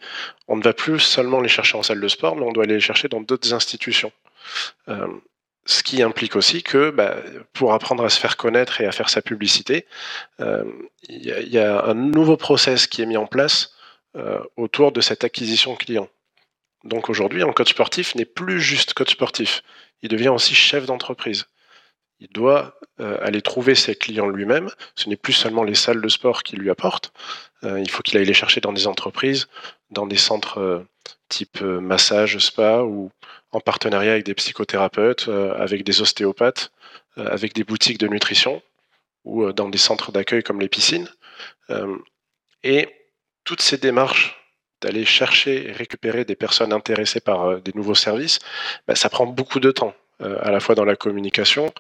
on 0.47 0.57
ne 0.57 0.63
va 0.63 0.73
plus 0.75 1.01
seulement 1.01 1.41
les 1.41 1.49
chercher 1.49 1.77
en 1.77 1.83
salle 1.83 2.01
de 2.01 2.09
sport, 2.09 2.37
mais 2.37 2.43
on 2.43 2.53
doit 2.53 2.65
aller 2.65 2.75
les 2.75 2.81
chercher 2.81 3.09
dans 3.09 3.21
d'autres 3.21 3.53
institutions. 3.55 4.13
Euh, 4.89 5.09
ce 5.67 5.83
qui 5.83 6.03
implique 6.03 6.37
aussi 6.37 6.63
que 6.63 6.91
bah, 6.91 7.17
pour 7.53 7.73
apprendre 7.73 8.05
à 8.05 8.11
se 8.11 8.21
faire 8.21 8.37
connaître 8.37 8.81
et 8.81 8.87
à 8.87 8.93
faire 8.93 9.09
sa 9.09 9.23
publicité, 9.23 9.87
euh, 10.41 10.65
il 11.09 11.25
y, 11.25 11.59
a 11.59 11.85
un 11.85 11.95
nouveau 11.95 12.37
process 12.37 12.87
qui 12.87 13.03
est 13.03 13.07
mis 13.07 13.17
en 13.17 13.27
place 13.27 13.75
euh, 14.17 14.41
autour 14.57 14.93
de 14.93 15.01
cette 15.01 15.25
acquisition 15.25 15.75
client. 15.75 16.09
Donc 16.85 17.09
aujourd'hui, 17.09 17.43
un 17.43 17.53
coach 17.53 17.71
sportif 17.71 18.15
n'est 18.15 18.27
plus 18.27 18.61
juste 18.61 18.93
coach 18.93 19.13
sportif. 19.13 19.63
Il 20.03 20.11
devient 20.11 20.29
aussi 20.29 20.55
chef 20.55 20.85
d'entreprise. 20.85 21.47
Il 22.21 22.29
doit 22.29 22.79
euh, 23.01 23.19
aller 23.23 23.41
trouver 23.41 23.75
ses 23.75 23.95
clients 23.95 24.29
lui-même. 24.29 24.71
Ce 24.95 25.09
n'est 25.09 25.17
plus 25.17 25.33
seulement 25.33 25.65
les 25.65 25.75
salles 25.75 26.03
de 26.03 26.09
sport 26.09 26.43
qui 26.43 26.57
lui 26.57 26.71
apportent. 26.71 27.13
Il 27.63 27.91
faut 27.91 28.03
qu'il 28.03 28.19
aille 28.19 28.27
les 28.27 28.35
chercher 28.35 28.61
dans 28.61 28.75
des 28.75 28.87
entreprises, 28.87 29.49
dans 29.95 30.07
des 30.07 30.17
centres 30.17 30.59
euh, 30.59 30.87
type 31.29 31.61
massage, 31.63 32.39
spa 32.39 32.83
ou 32.83 33.11
en 33.53 33.61
partenariat 33.61 34.13
avec 34.13 34.25
des 34.25 34.35
psychothérapeutes, 34.35 35.29
avec 35.57 35.85
des 35.85 36.01
ostéopathes, 36.01 36.73
avec 37.17 37.55
des 37.55 37.65
boutiques 37.65 37.99
de 37.99 38.09
nutrition 38.09 38.63
ou 39.25 39.53
dans 39.53 39.69
des 39.69 39.79
centres 39.79 40.13
d'accueil 40.13 40.43
comme 40.43 40.61
les 40.61 40.69
piscines. 40.69 41.09
et 42.63 42.89
toutes 43.45 43.63
ces 43.63 43.79
démarches 43.79 44.37
d'aller 44.83 45.05
chercher 45.05 45.69
et 45.69 45.73
récupérer 45.73 46.25
des 46.25 46.37
personnes 46.37 46.73
intéressées 46.73 47.21
par 47.21 47.61
des 47.61 47.73
nouveaux 47.75 47.95
services, 47.95 48.39
bah, 48.87 48.95
ça 48.95 49.09
prend 49.09 49.27
beaucoup 49.27 49.61
de 49.61 49.71
temps. 49.71 49.95
Euh, 50.23 50.39
à 50.43 50.53
la 50.53 50.61
fois 50.61 50.77
dans 50.77 50.85
la 50.85 50.95
communication, 50.95 51.73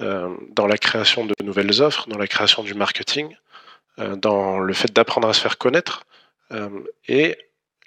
euh, 0.00 0.34
dans 0.50 0.66
la 0.66 0.76
création 0.76 1.24
de 1.24 1.34
nouvelles 1.44 1.80
offres, 1.82 2.08
dans 2.08 2.18
la 2.18 2.26
création 2.26 2.64
du 2.64 2.74
marketing, 2.74 3.36
euh, 4.00 4.16
dans 4.16 4.58
le 4.58 4.72
fait 4.74 4.92
d'apprendre 4.92 5.28
à 5.28 5.32
se 5.32 5.40
faire 5.40 5.58
connaître. 5.58 6.04
et 7.08 7.36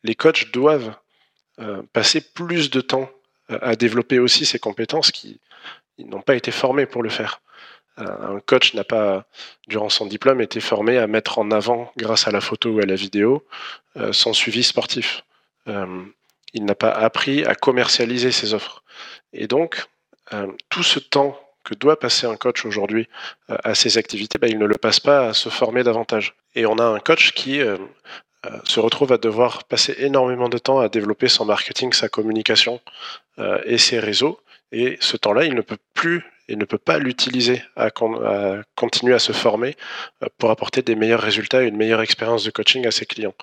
les 0.04 0.16
coachs 0.16 0.52
doivent 0.52 0.94
passer 1.92 2.22
plus 2.22 2.70
de 2.70 2.80
temps 2.80 3.10
à 3.50 3.76
développer 3.76 4.20
aussi 4.20 4.46
ces 4.46 4.60
compétences 4.60 5.12
qui 5.12 5.40
n'ont 5.98 6.22
pas 6.22 6.36
été 6.36 6.52
formés 6.52 6.86
pour 6.86 7.04
le 7.04 7.10
faire. 7.10 7.42
Un 7.98 8.40
coach 8.40 8.74
n'a 8.76 8.86
pas, 8.86 9.26
durant 9.68 9.90
son 9.90 10.06
diplôme, 10.06 10.40
été 10.40 10.62
formé 10.62 10.98
à 10.98 11.06
mettre 11.06 11.38
en 11.38 11.52
avant, 11.52 11.92
grâce 11.98 12.30
à 12.30 12.32
la 12.32 12.40
photo 12.40 12.70
ou 12.70 12.80
à 12.80 12.86
la 12.86 12.96
vidéo, 12.96 13.46
son 14.12 14.32
suivi 14.32 14.64
sportif. 14.64 15.26
Il 16.54 16.66
n'a 16.66 16.76
pas 16.76 16.92
appris 16.92 17.46
à 17.46 17.56
commercialiser 17.56 18.32
ses 18.32 18.54
offres. 18.54 18.84
Et 19.34 19.48
donc, 19.48 19.86
euh, 20.34 20.48
tout 20.70 20.84
ce 20.84 21.00
temps 21.00 21.40
que 21.64 21.76
doit 21.76 22.00
passer 22.00 22.26
un 22.26 22.36
coach 22.36 22.66
aujourd'hui 22.66 23.08
euh, 23.50 23.58
à 23.64 23.76
ses 23.76 23.98
activités, 23.98 24.40
bah, 24.40 24.48
il 24.48 24.58
ne 24.58 24.66
le 24.66 24.76
passe 24.76 25.00
pas 25.00 25.30
à 25.30 25.34
se 25.34 25.50
former 25.50 25.84
davantage. 25.84 26.36
Et 26.56 26.66
on 26.66 26.78
a 26.78 26.84
un 26.84 27.00
coach 27.00 27.34
qui 27.34 27.62
euh, 28.46 28.58
se 28.64 28.80
retrouve 28.80 29.12
à 29.12 29.18
devoir 29.18 29.64
passer 29.66 29.96
énormément 30.00 30.50
de 30.50 30.58
temps 30.58 30.80
à 30.80 30.90
développer 30.90 31.28
son 31.28 31.46
marketing, 31.46 31.94
sa 31.94 32.10
communication 32.10 32.80
et 33.66 33.78
ses 33.78 34.00
réseaux. 34.00 34.42
Et 34.74 34.98
ce 35.00 35.16
temps-là, 35.16 35.46
il 35.46 35.56
ne 35.56 35.62
peut 35.62 35.78
plus 35.94 36.26
et 36.50 36.56
ne 36.56 36.66
peut 36.66 36.78
pas 36.78 36.98
l'utiliser 36.98 37.62
à, 37.76 37.90
continuer 38.76 39.14
à 39.14 39.20
se 39.20 39.32
former 39.32 39.78
pour 40.38 40.50
apporter 40.50 40.82
des 40.82 40.96
meilleurs 40.96 41.22
résultats 41.22 41.64
et 41.64 41.68
une 41.68 41.78
meilleure 41.78 42.02
expérience 42.02 42.44
de 42.44 42.52
coaching 42.52 42.86
à 42.86 42.92
ses 42.92 43.06
clients. 43.06 43.36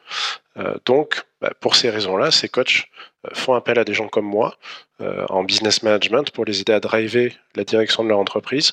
donc, 0.85 1.23
bah, 1.41 1.53
pour 1.61 1.77
ces 1.77 1.91
raisons-là, 1.91 2.31
ces 2.31 2.49
coachs 2.49 2.89
font 3.33 3.55
appel 3.55 3.79
à 3.79 3.85
des 3.85 3.95
gens 3.95 4.09
comme 4.09 4.25
moi 4.27 4.57
euh, 5.03 5.27
en 5.29 5.45
business 5.45 5.83
management 5.83 6.31
pour 6.31 6.47
les 6.47 6.63
aider 6.63 6.73
à 6.73 6.81
driver 6.81 7.37
la 7.55 7.65
direction 7.65 8.03
de 8.03 8.09
leur 8.09 8.19
entreprise, 8.19 8.73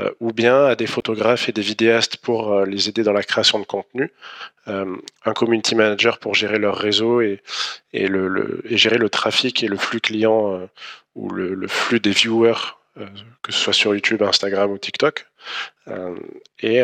euh, 0.00 0.10
ou 0.18 0.32
bien 0.32 0.64
à 0.64 0.74
des 0.74 0.88
photographes 0.88 1.48
et 1.48 1.52
des 1.52 1.62
vidéastes 1.62 2.16
pour 2.16 2.52
euh, 2.52 2.66
les 2.66 2.88
aider 2.88 3.04
dans 3.04 3.12
la 3.12 3.22
création 3.22 3.60
de 3.60 3.64
contenu, 3.64 4.12
un 4.66 5.32
community 5.34 5.74
manager 5.74 6.18
pour 6.18 6.34
gérer 6.34 6.58
leur 6.58 6.76
réseau 6.76 7.20
et, 7.20 7.42
gérer 7.92 8.98
le 8.98 9.08
trafic 9.08 9.64
et 9.64 9.66
le 9.66 9.76
flux 9.76 10.00
client 10.00 10.68
ou 11.16 11.28
le, 11.28 11.66
flux 11.66 11.98
des 11.98 12.12
viewers, 12.12 12.76
que 12.96 13.52
ce 13.52 13.58
soit 13.58 13.72
sur 13.72 13.94
YouTube, 13.94 14.22
Instagram 14.22 14.70
ou 14.70 14.78
TikTok. 14.78 15.26
et 16.60 16.82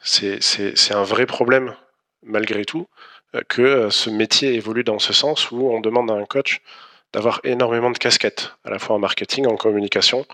c'est 0.00 0.94
un 0.94 1.04
vrai 1.04 1.26
problème 1.26 1.74
malgré 2.22 2.64
tout 2.64 2.86
que 3.48 3.90
ce 3.90 4.10
métier 4.10 4.54
évolue 4.54 4.84
dans 4.84 4.98
ce 4.98 5.12
sens 5.12 5.50
où 5.50 5.68
on 5.68 5.80
demande 5.80 6.10
à 6.10 6.14
un 6.14 6.24
coach 6.24 6.62
d'avoir 7.12 7.40
énormément 7.44 7.90
de 7.90 7.98
casquettes, 7.98 8.52
à 8.64 8.70
la 8.70 8.78
fois 8.78 8.96
en 8.96 8.98
marketing, 8.98 9.46
en 9.46 9.56
communication, 9.56 10.26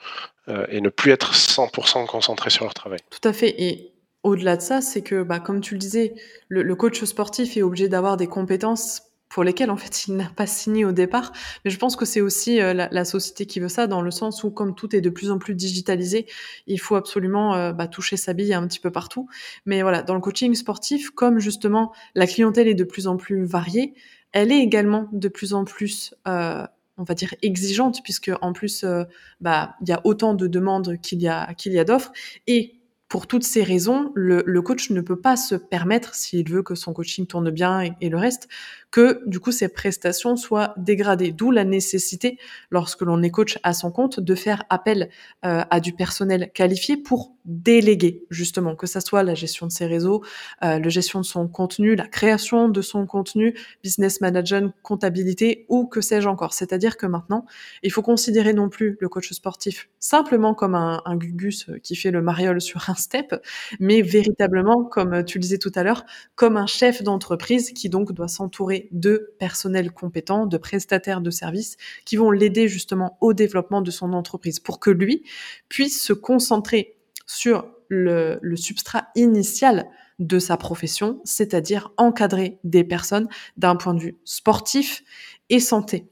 euh, 0.48 0.66
et 0.68 0.80
ne 0.80 0.88
plus 0.88 1.12
être 1.12 1.32
100% 1.32 2.06
concentré 2.06 2.50
sur 2.50 2.64
leur 2.64 2.74
travail. 2.74 2.98
Tout 3.10 3.28
à 3.28 3.32
fait. 3.32 3.54
Et 3.62 3.92
au-delà 4.24 4.56
de 4.56 4.62
ça, 4.62 4.80
c'est 4.80 5.02
que, 5.02 5.22
bah, 5.22 5.38
comme 5.38 5.60
tu 5.60 5.74
le 5.74 5.78
disais, 5.78 6.14
le, 6.48 6.74
coach 6.74 7.02
sportif 7.04 7.56
est 7.56 7.62
obligé 7.62 7.88
d'avoir 7.88 8.16
des 8.16 8.26
compétences 8.26 9.02
pour 9.32 9.44
lesquelles 9.44 9.70
en 9.70 9.76
fait 9.76 10.06
il 10.06 10.16
n'a 10.16 10.30
pas 10.36 10.46
signé 10.46 10.84
au 10.84 10.92
départ. 10.92 11.32
Mais 11.64 11.70
je 11.70 11.78
pense 11.78 11.96
que 11.96 12.04
c'est 12.04 12.20
aussi 12.20 12.60
euh, 12.60 12.74
la, 12.74 13.04
société 13.04 13.46
qui 13.46 13.60
veut 13.60 13.70
ça, 13.70 13.86
dans 13.86 14.02
le 14.02 14.10
sens 14.10 14.44
où 14.44 14.50
comme 14.50 14.74
tout 14.74 14.94
est 14.94 15.00
de 15.00 15.10
plus 15.10 15.30
en 15.30 15.38
plus 15.38 15.54
digitalisé, 15.54 16.26
il 16.66 16.78
faut 16.78 16.96
absolument 16.96 17.54
euh, 17.54 17.72
bah, 17.72 17.88
toucher 17.88 18.18
sa 18.18 18.34
bille 18.34 18.52
un 18.52 18.66
petit 18.66 18.78
peu 18.78 18.90
partout. 18.90 19.28
Mais 19.64 19.80
voilà, 19.80 20.02
dans 20.02 20.14
le 20.14 20.20
coaching 20.20 20.54
sportif, 20.54 21.10
comme 21.10 21.38
justement 21.38 21.92
la 22.14 22.26
clientèle 22.26 22.68
est 22.68 22.74
de 22.74 22.84
plus 22.84 23.06
en 23.06 23.16
plus 23.16 23.44
variée, 23.44 23.94
elle 24.32 24.52
est 24.52 24.58
également 24.58 25.08
de 25.12 25.28
plus 25.28 25.54
en 25.54 25.64
plus, 25.64 26.14
euh, 26.28 26.66
on 26.98 27.04
va 27.04 27.14
dire, 27.14 27.34
exigeante, 27.42 28.02
puisque 28.02 28.30
en 28.40 28.52
plus, 28.52 28.84
euh, 28.84 29.04
bah, 29.40 29.76
il 29.80 29.88
y 29.88 29.92
a 29.92 30.00
autant 30.04 30.34
de 30.34 30.46
demandes 30.46 30.98
qu'il 31.00 31.22
y 31.22 31.28
a, 31.28 31.54
qu'il 31.54 31.72
y 31.72 31.78
a 31.78 31.84
d'offres. 31.84 32.12
Et 32.46 32.81
pour 33.12 33.26
toutes 33.26 33.44
ces 33.44 33.62
raisons, 33.62 34.10
le, 34.14 34.62
coach 34.62 34.88
ne 34.88 35.02
peut 35.02 35.20
pas 35.20 35.36
se 35.36 35.54
permettre, 35.54 36.14
s'il 36.14 36.48
veut 36.48 36.62
que 36.62 36.74
son 36.74 36.94
coaching 36.94 37.26
tourne 37.26 37.50
bien 37.50 37.94
et, 38.00 38.08
le 38.08 38.16
reste, 38.16 38.48
que 38.90 39.20
du 39.26 39.38
coup 39.38 39.52
ces 39.52 39.68
prestations 39.68 40.34
soient 40.34 40.72
dégradées. 40.78 41.30
D'où 41.30 41.50
la 41.50 41.64
nécessité, 41.64 42.38
lorsque 42.70 43.02
l'on 43.02 43.22
est 43.22 43.30
coach 43.30 43.58
à 43.64 43.74
son 43.74 43.90
compte, 43.90 44.18
de 44.18 44.34
faire 44.34 44.64
appel 44.70 45.10
euh, 45.44 45.62
à 45.68 45.80
du 45.80 45.92
personnel 45.92 46.50
qualifié 46.54 46.96
pour 46.96 47.34
déléguer 47.44 48.24
justement, 48.30 48.76
que 48.76 48.86
ça 48.86 49.02
soit 49.02 49.22
la 49.22 49.34
gestion 49.34 49.66
de 49.66 49.72
ses 49.72 49.86
réseaux, 49.86 50.22
euh, 50.64 50.78
la 50.78 50.88
gestion 50.88 51.20
de 51.20 51.24
son 51.26 51.48
contenu, 51.48 51.96
la 51.96 52.06
création 52.06 52.70
de 52.70 52.80
son 52.80 53.06
contenu, 53.06 53.54
business 53.82 54.22
management, 54.22 54.72
comptabilité 54.82 55.66
ou 55.68 55.86
que 55.86 56.00
sais-je 56.00 56.28
encore. 56.28 56.54
C'est-à-dire 56.54 56.96
que 56.96 57.04
maintenant, 57.04 57.44
il 57.82 57.92
faut 57.92 58.02
considérer 58.02 58.54
non 58.54 58.70
plus 58.70 58.96
le 59.00 59.08
coach 59.10 59.32
sportif 59.32 59.90
simplement 59.98 60.54
comme 60.54 60.74
un, 60.74 61.02
un 61.04 61.16
gugus 61.16 61.66
qui 61.82 61.94
fait 61.94 62.10
le 62.10 62.22
mariole 62.22 62.60
sur 62.60 62.88
un 62.88 62.94
step, 63.02 63.34
mais 63.78 64.00
véritablement, 64.00 64.84
comme 64.84 65.24
tu 65.24 65.38
le 65.38 65.42
disais 65.42 65.58
tout 65.58 65.72
à 65.74 65.82
l'heure, 65.82 66.04
comme 66.34 66.56
un 66.56 66.66
chef 66.66 67.02
d'entreprise 67.02 67.72
qui 67.72 67.88
donc 67.88 68.12
doit 68.12 68.28
s'entourer 68.28 68.88
de 68.92 69.34
personnels 69.38 69.92
compétents, 69.92 70.46
de 70.46 70.56
prestataires 70.56 71.20
de 71.20 71.30
services 71.30 71.76
qui 72.04 72.16
vont 72.16 72.30
l'aider 72.30 72.68
justement 72.68 73.18
au 73.20 73.34
développement 73.34 73.82
de 73.82 73.90
son 73.90 74.12
entreprise 74.12 74.60
pour 74.60 74.80
que 74.80 74.90
lui 74.90 75.24
puisse 75.68 76.02
se 76.02 76.12
concentrer 76.12 76.96
sur 77.26 77.66
le, 77.88 78.56
substrat 78.56 79.08
initial 79.14 79.86
de 80.18 80.38
sa 80.38 80.56
profession, 80.56 81.20
c'est-à-dire 81.24 81.92
encadrer 81.96 82.58
des 82.64 82.84
personnes 82.84 83.28
d'un 83.56 83.76
point 83.76 83.94
de 83.94 84.00
vue 84.00 84.18
sportif 84.24 85.02
et 85.50 85.60
santé. 85.60 86.08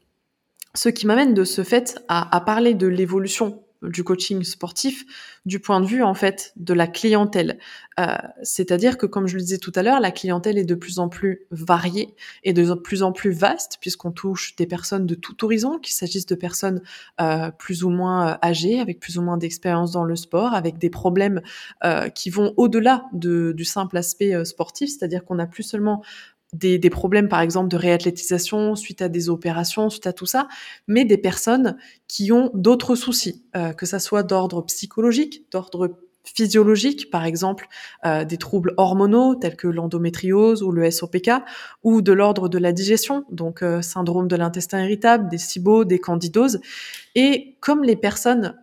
Ce 0.74 0.88
qui 0.88 1.06
m'amène 1.06 1.34
de 1.34 1.44
ce 1.44 1.64
fait 1.64 2.00
à 2.08 2.40
parler 2.40 2.74
de 2.74 2.86
l'évolution 2.86 3.62
du 3.82 4.04
coaching 4.04 4.42
sportif 4.42 5.04
du 5.46 5.58
point 5.58 5.80
de 5.80 5.86
vue 5.86 6.02
en 6.02 6.14
fait 6.14 6.52
de 6.56 6.74
la 6.74 6.86
clientèle. 6.86 7.58
Euh, 7.98 8.16
c'est-à-dire 8.42 8.98
que 8.98 9.06
comme 9.06 9.26
je 9.26 9.36
le 9.36 9.42
disais 9.42 9.58
tout 9.58 9.72
à 9.74 9.82
l'heure, 9.82 10.00
la 10.00 10.10
clientèle 10.10 10.58
est 10.58 10.64
de 10.64 10.74
plus 10.74 10.98
en 10.98 11.08
plus 11.08 11.46
variée 11.50 12.14
et 12.44 12.52
de 12.52 12.74
plus 12.74 13.02
en 13.02 13.12
plus 13.12 13.30
vaste 13.30 13.78
puisqu'on 13.80 14.12
touche 14.12 14.54
des 14.56 14.66
personnes 14.66 15.06
de 15.06 15.14
tout 15.14 15.44
horizon, 15.44 15.78
qu'il 15.78 15.94
s'agisse 15.94 16.26
de 16.26 16.34
personnes 16.34 16.82
euh, 17.20 17.50
plus 17.50 17.84
ou 17.84 17.90
moins 17.90 18.28
euh, 18.28 18.36
âgées, 18.42 18.80
avec 18.80 19.00
plus 19.00 19.18
ou 19.18 19.22
moins 19.22 19.38
d'expérience 19.38 19.92
dans 19.92 20.04
le 20.04 20.16
sport, 20.16 20.54
avec 20.54 20.78
des 20.78 20.90
problèmes 20.90 21.40
qui 22.14 22.30
vont 22.30 22.52
au-delà 22.56 23.06
de, 23.12 23.52
du 23.52 23.64
simple 23.64 23.96
aspect 23.96 24.44
sportif, 24.44 24.90
c'est-à-dire 24.90 25.24
qu'on 25.24 25.36
n'a 25.36 25.46
plus 25.46 25.62
seulement 25.62 26.02
des, 26.52 26.90
problèmes, 26.90 27.28
par 27.28 27.40
exemple, 27.40 27.68
de 27.68 27.76
réathlétisation 27.76 28.74
suite 28.74 29.02
à 29.02 29.08
des 29.08 29.28
opérations, 29.28 29.90
suite 29.90 30.06
à 30.06 30.12
tout 30.12 30.26
ça, 30.26 30.48
mais 30.88 31.04
des 31.04 31.18
personnes 31.18 31.76
qui 32.08 32.32
ont 32.32 32.50
d'autres 32.54 32.94
soucis, 32.94 33.44
euh, 33.56 33.72
que 33.72 33.86
ça 33.86 33.98
soit 33.98 34.22
d'ordre 34.22 34.62
psychologique, 34.62 35.44
d'ordre 35.52 35.96
physiologique, 36.24 37.10
par 37.10 37.24
exemple 37.24 37.66
euh, 38.04 38.24
des 38.24 38.36
troubles 38.36 38.74
hormonaux 38.76 39.34
tels 39.34 39.56
que 39.56 39.66
l'endométriose 39.66 40.62
ou 40.62 40.70
le 40.70 40.90
SOPK, 40.90 41.30
ou 41.82 42.02
de 42.02 42.12
l'ordre 42.12 42.48
de 42.48 42.58
la 42.58 42.72
digestion, 42.72 43.24
donc 43.30 43.62
euh, 43.62 43.80
syndrome 43.80 44.28
de 44.28 44.36
l'intestin 44.36 44.82
irritable, 44.84 45.28
des 45.28 45.38
SIBO, 45.38 45.84
des 45.84 45.98
candidoses. 45.98 46.60
Et 47.14 47.56
comme 47.60 47.84
les 47.84 47.96
personnes 47.96 48.56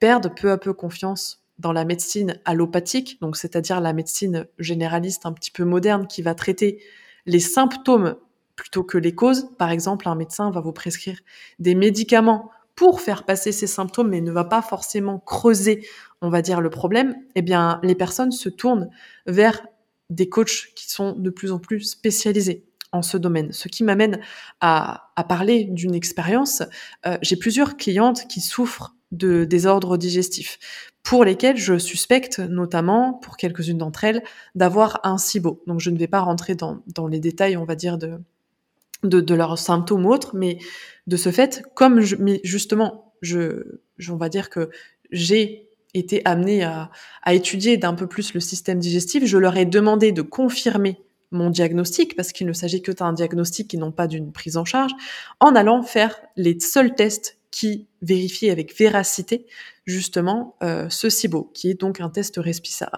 perdent 0.00 0.32
peu 0.34 0.50
à 0.50 0.58
peu 0.58 0.72
confiance 0.72 1.37
dans 1.58 1.72
la 1.72 1.84
médecine 1.84 2.40
allopathique, 2.44 3.20
donc 3.20 3.36
c'est-à-dire 3.36 3.80
la 3.80 3.92
médecine 3.92 4.46
généraliste 4.58 5.26
un 5.26 5.32
petit 5.32 5.50
peu 5.50 5.64
moderne 5.64 6.06
qui 6.06 6.22
va 6.22 6.34
traiter 6.34 6.80
les 7.26 7.40
symptômes 7.40 8.16
plutôt 8.56 8.84
que 8.84 8.98
les 8.98 9.14
causes. 9.14 9.50
Par 9.58 9.70
exemple, 9.70 10.08
un 10.08 10.14
médecin 10.14 10.50
va 10.50 10.60
vous 10.60 10.72
prescrire 10.72 11.18
des 11.58 11.74
médicaments 11.74 12.50
pour 12.74 13.00
faire 13.00 13.24
passer 13.24 13.50
ces 13.50 13.66
symptômes, 13.66 14.10
mais 14.10 14.20
ne 14.20 14.30
va 14.30 14.44
pas 14.44 14.62
forcément 14.62 15.18
creuser, 15.18 15.86
on 16.20 16.28
va 16.28 16.42
dire, 16.42 16.60
le 16.60 16.70
problème. 16.70 17.16
Eh 17.34 17.42
bien, 17.42 17.80
les 17.82 17.96
personnes 17.96 18.30
se 18.30 18.48
tournent 18.48 18.88
vers 19.26 19.66
des 20.10 20.28
coachs 20.28 20.72
qui 20.76 20.88
sont 20.88 21.12
de 21.12 21.30
plus 21.30 21.50
en 21.50 21.58
plus 21.58 21.80
spécialisés 21.80 22.64
en 22.92 23.02
ce 23.02 23.16
domaine. 23.16 23.52
Ce 23.52 23.68
qui 23.68 23.84
m'amène 23.84 24.20
à, 24.60 25.12
parler 25.28 25.64
d'une 25.64 25.94
expérience. 25.94 26.62
Euh, 27.04 27.18
j'ai 27.20 27.36
plusieurs 27.36 27.76
clientes 27.76 28.26
qui 28.28 28.40
souffrent 28.40 28.94
de 29.12 29.44
désordres 29.44 29.96
digestifs 29.96 30.58
pour 31.02 31.24
lesquels 31.24 31.56
je 31.56 31.78
suspecte 31.78 32.38
notamment, 32.38 33.14
pour 33.14 33.36
quelques-unes 33.36 33.78
d'entre 33.78 34.04
elles, 34.04 34.22
d'avoir 34.54 35.00
un 35.04 35.16
SIBO. 35.16 35.62
Donc 35.66 35.80
je 35.80 35.90
ne 35.90 35.96
vais 35.96 36.06
pas 36.06 36.20
rentrer 36.20 36.54
dans, 36.54 36.82
dans 36.94 37.06
les 37.06 37.20
détails, 37.20 37.56
on 37.56 37.64
va 37.64 37.76
dire, 37.76 37.96
de, 37.96 38.20
de, 39.02 39.34
leurs 39.34 39.58
symptômes 39.58 40.04
ou 40.04 40.12
autres, 40.12 40.36
mais 40.36 40.58
de 41.06 41.16
ce 41.16 41.30
fait, 41.30 41.62
comme 41.74 42.00
je, 42.00 42.16
justement, 42.44 43.14
je, 43.22 43.80
on 44.10 44.16
va 44.16 44.28
dire 44.28 44.50
que 44.50 44.70
j'ai 45.10 45.70
été 45.94 46.20
amenée 46.26 46.62
à, 46.62 46.90
à 47.22 47.32
étudier 47.32 47.78
d'un 47.78 47.94
peu 47.94 48.06
plus 48.06 48.34
le 48.34 48.40
système 48.40 48.78
digestif, 48.78 49.24
je 49.24 49.38
leur 49.38 49.56
ai 49.56 49.64
demandé 49.64 50.12
de 50.12 50.20
confirmer 50.20 51.00
mon 51.30 51.50
diagnostic, 51.50 52.16
parce 52.16 52.32
qu'il 52.32 52.46
ne 52.46 52.52
s'agit 52.52 52.82
que 52.82 52.92
d'un 52.92 53.12
diagnostic 53.12 53.72
et 53.74 53.76
non 53.76 53.92
pas 53.92 54.06
d'une 54.06 54.32
prise 54.32 54.56
en 54.56 54.64
charge, 54.64 54.92
en 55.40 55.54
allant 55.54 55.82
faire 55.82 56.20
les 56.36 56.58
seuls 56.60 56.94
tests 56.94 57.37
qui 57.50 57.88
vérifient 58.02 58.50
avec 58.50 58.76
véracité 58.76 59.46
justement 59.86 60.56
euh, 60.62 60.88
ce 60.90 61.08
SIBO, 61.08 61.50
qui 61.54 61.70
est 61.70 61.80
donc 61.80 62.00
un 62.00 62.10
test 62.10 62.38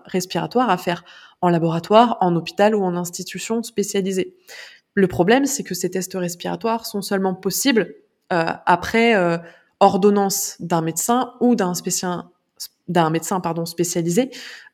respiratoire 0.07 0.71
à 0.71 0.77
faire 0.77 1.05
en 1.41 1.49
laboratoire, 1.49 2.19
en 2.21 2.35
hôpital 2.35 2.75
ou 2.75 2.83
en 2.83 2.97
institution 2.97 3.63
spécialisée. 3.63 4.35
Le 4.95 5.07
problème, 5.07 5.47
c'est 5.47 5.63
que 5.63 5.75
ces 5.75 5.91
tests 5.91 6.15
respiratoires 6.15 6.85
sont 6.85 7.01
seulement 7.01 7.35
possibles 7.35 7.95
euh, 8.33 8.47
après 8.67 9.15
euh, 9.15 9.39
ordonnance 9.79 10.57
d'un 10.59 10.83
médecin 10.83 11.35
ou 11.41 11.55
d'un 11.55 11.73
d'un 12.89 13.11
médecin 13.11 13.39
pardon 13.39 13.67
spécialisé, 13.67 14.31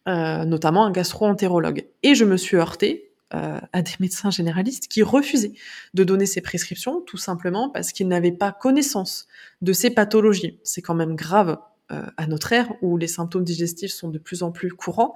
notamment 0.06 0.86
un 0.86 0.90
gastro-entérologue. 0.90 1.86
Et 2.02 2.14
je 2.14 2.24
me 2.24 2.38
suis 2.38 2.56
heurtée 2.56 3.05
euh, 3.34 3.58
à 3.72 3.82
des 3.82 3.90
médecins 3.98 4.30
généralistes 4.30 4.86
qui 4.86 5.02
refusaient 5.02 5.52
de 5.94 6.04
donner 6.04 6.26
ces 6.26 6.40
prescriptions, 6.40 7.00
tout 7.00 7.16
simplement 7.16 7.70
parce 7.70 7.90
qu'ils 7.90 8.06
n'avaient 8.06 8.30
pas 8.30 8.52
connaissance 8.52 9.26
de 9.62 9.72
ces 9.72 9.90
pathologies. 9.90 10.60
C'est 10.62 10.80
quand 10.80 10.94
même 10.94 11.16
grave 11.16 11.58
euh, 11.90 12.02
à 12.16 12.28
notre 12.28 12.52
ère, 12.52 12.72
où 12.82 12.96
les 12.96 13.08
symptômes 13.08 13.42
digestifs 13.42 13.90
sont 13.90 14.10
de 14.10 14.18
plus 14.18 14.44
en 14.44 14.52
plus 14.52 14.70
courants, 14.70 15.14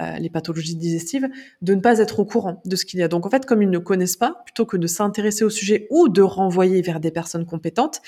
euh, 0.00 0.18
les 0.18 0.30
pathologies 0.30 0.76
digestives, 0.76 1.28
de 1.60 1.74
ne 1.74 1.80
pas 1.80 1.98
être 1.98 2.20
au 2.20 2.24
courant 2.24 2.62
de 2.64 2.76
ce 2.76 2.84
qu'il 2.84 3.00
y 3.00 3.02
a. 3.02 3.08
Donc 3.08 3.26
en 3.26 3.30
fait, 3.30 3.44
comme 3.44 3.60
ils 3.60 3.70
ne 3.70 3.78
connaissent 3.78 4.16
pas, 4.16 4.40
plutôt 4.46 4.64
que 4.64 4.76
de 4.76 4.86
s'intéresser 4.86 5.42
au 5.42 5.50
sujet 5.50 5.88
ou 5.90 6.08
de 6.08 6.22
renvoyer 6.22 6.80
vers 6.80 7.00
des 7.00 7.10
personnes 7.10 7.44
compétentes, 7.44 8.00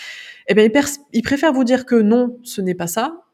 eh 0.47 0.55
bien, 0.55 0.65
ils, 1.13 1.23
préfèrent 1.23 1.53
vous 1.53 1.65
dire 1.65 1.87
que 1.87 1.97
non, 1.97 2.39
ce 2.45 2.61
n'est 2.61 2.77
pas 2.77 2.87
ça, 2.87 3.25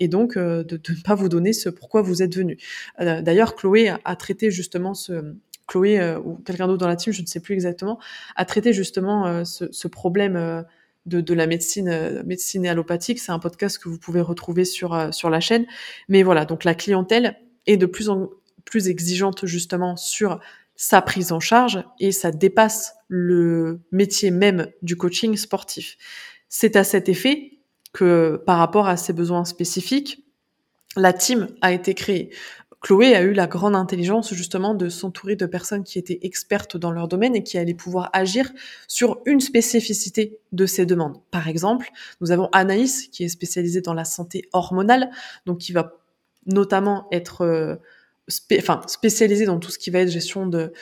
et 0.00 0.08
donc 0.08 0.36
de, 0.36 0.64
ne 0.88 1.02
pas 1.02 1.14
vous 1.14 1.28
donner 1.28 1.52
ce 1.52 1.68
pourquoi 1.68 2.02
vous 2.02 2.22
êtes 2.22 2.34
venu. 2.34 2.56
D'ailleurs, 2.98 3.54
Chloé 3.54 3.92
a 4.04 4.16
traité 4.16 4.50
justement 4.50 4.94
ce, 4.94 5.34
Chloé 5.70 6.00
euh, 6.00 6.18
ou 6.18 6.36
quelqu'un 6.44 6.66
d'autre 6.66 6.80
dans 6.80 6.88
la 6.88 6.96
team, 6.96 7.12
je 7.12 7.22
ne 7.22 7.26
sais 7.26 7.40
plus 7.40 7.54
exactement, 7.54 7.98
a 8.36 8.44
traité 8.44 8.72
justement 8.72 9.26
euh, 9.26 9.44
ce, 9.44 9.88
problème 9.88 10.36
euh, 10.36 10.62
de, 11.06 11.34
la 11.34 11.46
médecine, 11.46 12.22
médecine 12.26 12.66
allopathique. 12.66 13.20
C'est 13.20 13.32
un 13.32 13.38
podcast 13.38 13.78
que 13.78 13.88
vous 13.88 13.98
pouvez 13.98 14.20
retrouver 14.20 14.64
sur, 14.64 15.14
sur 15.14 15.30
la 15.30 15.40
chaîne. 15.40 15.66
Mais 16.08 16.22
voilà, 16.22 16.44
donc 16.44 16.64
la 16.64 16.74
clientèle 16.74 17.36
est 17.66 17.76
de 17.76 17.86
plus 17.86 18.10
en 18.10 18.30
plus 18.64 18.88
exigeante 18.88 19.46
justement 19.46 19.96
sur 19.96 20.40
sa 20.76 21.02
prise 21.02 21.32
en 21.32 21.40
charge 21.40 21.82
et 21.98 22.12
ça 22.12 22.30
dépasse 22.30 22.94
le 23.08 23.80
métier 23.92 24.30
même 24.30 24.68
du 24.82 24.96
coaching 24.96 25.36
sportif. 25.36 25.96
C'est 26.48 26.76
à 26.76 26.84
cet 26.84 27.08
effet 27.08 27.58
que 27.92 28.42
par 28.46 28.58
rapport 28.58 28.88
à 28.88 28.96
ses 28.96 29.12
besoins 29.12 29.44
spécifiques, 29.44 30.24
la 30.96 31.12
team 31.12 31.48
a 31.60 31.72
été 31.72 31.94
créée. 31.94 32.30
Chloé 32.80 33.14
a 33.14 33.22
eu 33.22 33.32
la 33.32 33.46
grande 33.46 33.76
intelligence 33.76 34.32
justement 34.32 34.74
de 34.74 34.88
s'entourer 34.88 35.36
de 35.36 35.44
personnes 35.44 35.84
qui 35.84 35.98
étaient 35.98 36.18
expertes 36.22 36.78
dans 36.78 36.90
leur 36.90 37.08
domaine 37.08 37.36
et 37.36 37.42
qui 37.42 37.58
allaient 37.58 37.74
pouvoir 37.74 38.08
agir 38.14 38.50
sur 38.88 39.20
une 39.26 39.40
spécificité 39.40 40.38
de 40.52 40.64
ces 40.64 40.86
demandes. 40.86 41.20
Par 41.30 41.48
exemple, 41.48 41.90
nous 42.22 42.30
avons 42.30 42.48
Anaïs 42.52 43.08
qui 43.08 43.24
est 43.24 43.28
spécialisée 43.28 43.82
dans 43.82 43.92
la 43.92 44.04
santé 44.04 44.48
hormonale, 44.52 45.10
donc 45.44 45.58
qui 45.58 45.72
va 45.72 45.98
notamment 46.46 47.06
être 47.12 47.42
euh, 47.42 47.76
spécialisée 48.28 49.44
dans 49.44 49.58
tout 49.58 49.70
ce 49.70 49.78
qui 49.78 49.90
va 49.90 50.00
être 50.00 50.10
gestion 50.10 50.46
de, 50.46 50.72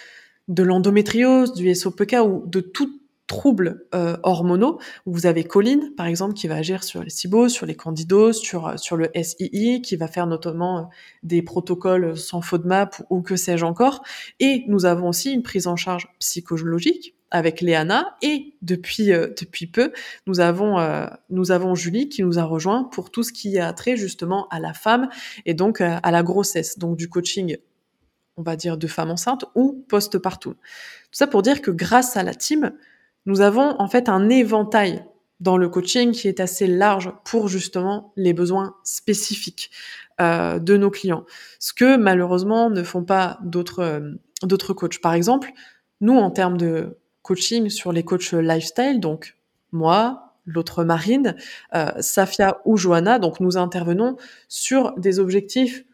de 0.46 0.62
l'endométriose, 0.62 1.52
du 1.52 1.74
SOPK 1.74 2.16
ou 2.24 2.44
de 2.46 2.60
toute 2.60 2.97
troubles 3.28 3.86
euh, 3.94 4.16
hormonaux. 4.24 4.80
Vous 5.06 5.26
avez 5.26 5.44
Colline, 5.44 5.92
par 5.96 6.06
exemple, 6.06 6.34
qui 6.34 6.48
va 6.48 6.56
agir 6.56 6.82
sur 6.82 7.04
les 7.04 7.10
SIBO, 7.10 7.48
sur 7.48 7.66
les 7.66 7.76
candidoses, 7.76 8.40
sur, 8.40 8.66
euh, 8.66 8.76
sur 8.76 8.96
le 8.96 9.08
SII, 9.14 9.80
qui 9.82 9.94
va 9.94 10.08
faire 10.08 10.26
notamment 10.26 10.78
euh, 10.78 10.82
des 11.22 11.42
protocoles 11.42 12.16
sans 12.16 12.40
FODMAP 12.40 13.00
ou, 13.10 13.18
ou 13.18 13.22
que 13.22 13.36
sais-je 13.36 13.64
encore. 13.64 14.02
Et 14.40 14.64
nous 14.66 14.86
avons 14.86 15.08
aussi 15.08 15.32
une 15.32 15.42
prise 15.42 15.68
en 15.68 15.76
charge 15.76 16.08
psychologique 16.18 17.14
avec 17.30 17.60
Léana 17.60 18.16
et 18.22 18.54
depuis 18.62 19.08
depuis 19.08 19.66
peu 19.66 19.92
nous 20.26 20.40
avons 20.40 20.78
nous 21.28 21.50
avons 21.50 21.74
Julie 21.74 22.08
qui 22.08 22.22
nous 22.22 22.38
a 22.38 22.44
rejoint 22.44 22.84
pour 22.84 23.10
tout 23.10 23.22
ce 23.22 23.34
qui 23.34 23.58
a 23.58 23.70
trait 23.74 23.98
justement 23.98 24.48
à 24.48 24.60
la 24.60 24.72
femme 24.72 25.10
et 25.44 25.52
donc 25.52 25.82
à 25.82 26.10
la 26.10 26.22
grossesse 26.22 26.78
donc 26.78 26.96
du 26.96 27.10
coaching 27.10 27.58
on 28.38 28.42
va 28.42 28.56
dire 28.56 28.78
de 28.78 28.86
femme 28.86 29.10
enceinte 29.10 29.44
ou 29.54 29.84
post-partum. 29.88 30.54
Tout 30.54 30.60
ça 31.12 31.26
pour 31.26 31.42
dire 31.42 31.60
que 31.60 31.70
grâce 31.70 32.16
à 32.16 32.22
la 32.22 32.34
team, 32.34 32.72
nous 33.28 33.42
avons 33.42 33.78
en 33.78 33.88
fait 33.88 34.08
un 34.08 34.30
éventail 34.30 35.04
dans 35.40 35.58
le 35.58 35.68
coaching 35.68 36.12
qui 36.12 36.28
est 36.28 36.40
assez 36.40 36.66
large 36.66 37.12
pour 37.24 37.46
justement 37.46 38.12
les 38.16 38.32
besoins 38.32 38.74
spécifiques 38.84 39.70
euh, 40.18 40.58
de 40.58 40.78
nos 40.78 40.90
clients. 40.90 41.26
Ce 41.58 41.74
que 41.74 41.98
malheureusement 41.98 42.70
ne 42.70 42.82
font 42.82 43.04
pas 43.04 43.38
d'autres 43.42 43.80
euh, 43.80 44.12
d'autres 44.44 44.72
coachs. 44.72 44.98
Par 45.00 45.12
exemple, 45.12 45.50
nous 46.00 46.16
en 46.16 46.30
termes 46.30 46.56
de 46.56 46.96
coaching 47.20 47.68
sur 47.68 47.92
les 47.92 48.02
coachs 48.02 48.32
lifestyle, 48.32 48.98
donc 48.98 49.36
moi, 49.72 50.32
l'autre 50.46 50.82
Marine, 50.82 51.36
euh, 51.74 51.90
Safia 52.00 52.62
ou 52.64 52.78
Johanna, 52.78 53.18
donc 53.18 53.40
nous 53.40 53.58
intervenons 53.58 54.16
sur 54.48 54.94
des 54.98 55.18
objectifs 55.18 55.84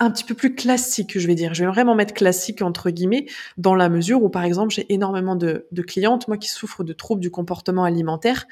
un 0.00 0.10
petit 0.12 0.22
peu 0.22 0.34
plus 0.34 0.54
classique, 0.54 1.18
je 1.18 1.26
vais 1.26 1.34
dire. 1.34 1.54
Je 1.54 1.64
vais 1.64 1.70
vraiment 1.70 1.94
mettre 1.94 2.14
classique 2.14 2.62
entre 2.62 2.90
guillemets, 2.90 3.26
dans 3.56 3.74
la 3.74 3.88
mesure 3.88 4.22
où, 4.22 4.28
par 4.28 4.44
exemple, 4.44 4.72
j'ai 4.72 4.92
énormément 4.92 5.34
de, 5.34 5.66
clientes, 5.86 6.28
moi, 6.28 6.36
qui 6.36 6.48
souffrent 6.48 6.84
de 6.84 6.92
troubles 6.92 7.20
du 7.20 7.30
comportement 7.30 7.84
alimentaire 7.84 8.46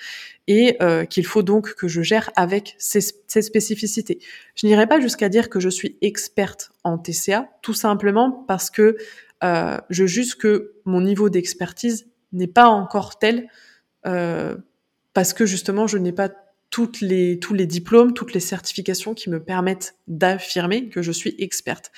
et 0.49 0.77
euh, 0.83 1.05
qu'il 1.05 1.25
faut 1.25 1.43
donc 1.43 1.75
que 1.75 1.87
je 1.87 2.03
gère 2.03 2.31
avec 2.35 2.75
ces, 2.79 3.01
spécificités. 3.01 4.19
Je 4.55 4.67
n'irai 4.67 4.87
pas 4.87 5.01
jusqu'à 5.01 5.29
dire 5.29 5.49
que 5.49 5.61
je 5.61 5.69
suis 5.69 5.97
experte 6.01 6.73
en 6.83 6.99
TCA, 6.99 7.49
tout 7.63 7.75
simplement 7.75 8.45
parce 8.49 8.71
que 8.71 8.97
euh, 9.45 9.79
je 9.91 10.07
juge 10.07 10.37
que 10.37 10.75
mon 10.85 11.01
niveau 11.01 11.29
d'expertise 11.29 12.09
n'est 12.33 12.47
pas 12.49 12.67
encore 12.67 13.19
tel, 13.19 13.49
euh, 14.07 14.57
parce 15.15 15.33
que 15.33 15.47
justement, 15.47 15.87
je 15.87 15.99
n'ai 15.99 16.13
pas 16.13 16.31
toutes 16.71 17.01
les, 17.01 17.39
tous 17.39 17.55
les 17.55 17.67
diplômes, 17.67 18.13
toutes 18.13 18.33
les 18.33 18.41
certifications 18.41 19.15
qui 19.15 19.31
me 19.31 19.43
permettent 19.43 19.97
d'affirmer 20.09 20.89
que 20.89 21.03
je 21.03 21.13
suis 21.13 21.35
experte. 21.39 21.93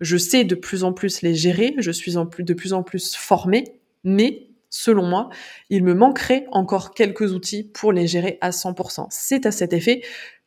Je 0.00 0.16
sais 0.16 0.44
de 0.44 0.54
plus 0.54 0.84
en 0.84 0.92
plus 0.92 1.22
les 1.22 1.34
gérer, 1.34 1.74
je 1.78 1.90
suis 1.90 2.16
en 2.16 2.26
plus, 2.26 2.44
de 2.44 2.54
plus 2.54 2.72
en 2.72 2.82
plus 2.82 3.14
formée, 3.14 3.64
mais 4.04 4.48
selon 4.68 5.06
moi, 5.06 5.28
il 5.70 5.84
me 5.84 5.94
manquerait 5.94 6.46
encore 6.50 6.94
quelques 6.94 7.32
outils 7.32 7.64
pour 7.64 7.92
les 7.92 8.06
gérer 8.06 8.38
à 8.40 8.50
100%. 8.50 9.06
C'est 9.10 9.46
à 9.46 9.52
cet 9.52 9.72
effet 9.72 10.02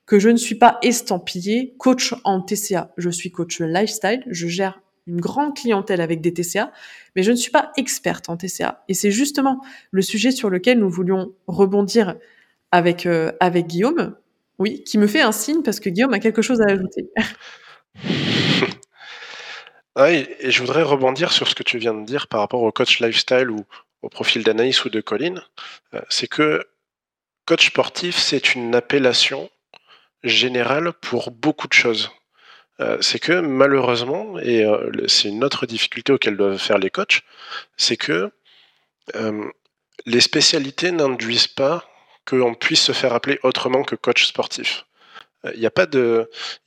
que 0.05 0.19
je 0.19 0.29
ne 0.29 0.38
suis 0.38 0.55
pas 0.55 0.77
estampillée 0.81 1.75
coach 1.77 2.13
en 2.23 2.41
TCA. 2.41 2.93
Je 2.97 3.09
suis 3.09 3.31
coach 3.31 3.59
lifestyle, 3.59 4.23
je 4.27 4.47
gère 4.47 4.81
une 5.07 5.21
grande 5.21 5.55
clientèle 5.55 6.01
avec 6.01 6.21
des 6.21 6.33
TCA, 6.33 6.71
mais 7.15 7.23
je 7.23 7.31
ne 7.31 7.35
suis 7.35 7.51
pas 7.51 7.71
experte 7.77 8.29
en 8.29 8.38
TCA. 8.38 8.83
Et 8.89 8.93
c'est 8.93 9.11
justement 9.11 9.61
le 9.91 10.01
sujet 10.01 10.31
sur 10.31 10.49
lequel 10.49 10.79
nous 10.79 10.89
voulions 10.89 11.33
rebondir 11.47 12.15
avec, 12.75 13.05
euh, 13.05 13.31
avec 13.39 13.67
Guillaume, 13.67 14.17
oui, 14.59 14.83
qui 14.83 14.97
me 14.97 15.07
fait 15.07 15.21
un 15.21 15.31
signe 15.31 15.63
parce 15.63 15.79
que 15.79 15.89
Guillaume 15.89 16.13
a 16.13 16.19
quelque 16.19 16.41
chose 16.41 16.61
à 16.61 16.65
ajouter. 16.71 17.09
oui, 19.95 20.27
et 20.39 20.51
je 20.51 20.59
voudrais 20.59 20.83
rebondir 20.83 21.31
sur 21.31 21.47
ce 21.47 21.55
que 21.55 21.63
tu 21.63 21.77
viens 21.77 21.93
de 21.93 22.05
dire 22.05 22.27
par 22.27 22.41
rapport 22.41 22.61
au 22.61 22.73
coach 22.73 22.99
lifestyle 22.99 23.49
ou 23.49 23.63
au 24.01 24.09
profil 24.09 24.43
d'Anaïs 24.43 24.83
ou 24.83 24.89
de 24.89 24.99
Colline. 24.99 25.41
Euh, 25.93 26.01
c'est 26.09 26.27
que 26.27 26.67
coach 27.45 27.67
sportif, 27.67 28.17
c'est 28.17 28.55
une 28.55 28.75
appellation 28.75 29.49
générale 30.23 30.91
pour 30.91 31.31
beaucoup 31.31 31.69
de 31.69 31.73
choses. 31.73 32.11
Euh, 32.81 32.97
c'est 32.99 33.19
que 33.19 33.39
malheureusement, 33.39 34.38
et 34.39 34.65
c'est 35.07 35.29
une 35.29 35.45
autre 35.45 35.65
difficulté 35.65 36.11
auquel 36.11 36.35
doivent 36.35 36.57
faire 36.57 36.77
les 36.77 36.89
coachs, 36.89 37.21
c'est 37.77 37.95
que 37.95 38.31
les 40.05 40.19
spécialités 40.19 40.91
n'induisent 40.91 41.47
pas 41.47 41.85
qu'on 42.25 42.53
puisse 42.53 42.81
se 42.81 42.91
faire 42.91 43.13
appeler 43.13 43.39
autrement 43.43 43.83
que 43.83 43.95
coach 43.95 44.25
sportif. 44.25 44.85
Il 45.43 45.49
euh, 45.49 45.59
n'y 45.59 45.65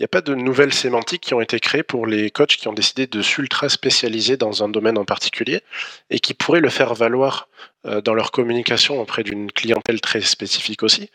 a, 0.05 0.09
pas 0.09 0.21
de, 0.21 0.35
nouvelles 0.35 0.73
sémantiques 0.73 1.23
qui 1.23 1.35
ont 1.35 1.40
été 1.40 1.59
créées 1.59 1.83
pour 1.83 2.07
les 2.07 2.31
coachs 2.31 2.57
qui 2.57 2.68
ont 2.68 2.73
décidé 2.73 3.07
de 3.07 3.23
s'ultra 3.23 3.68
spécialiser 3.68 4.37
dans 4.37 4.62
un 4.62 4.68
domaine 4.68 4.99
en 4.99 5.05
particulier 5.05 5.62
et 6.11 6.21
qui 6.21 6.35
pourraient 6.35 6.61
le 6.61 6.68
faire 6.68 6.94
valoir 6.94 7.49
euh, 7.87 8.01
dans 8.01 8.14
leur 8.14 8.31
communication 8.31 9.01
auprès 9.01 9.25
d'une 9.25 9.51
clientèle 9.51 10.01
très 10.01 10.21
spécifique 10.21 10.83
aussi. 10.83 11.11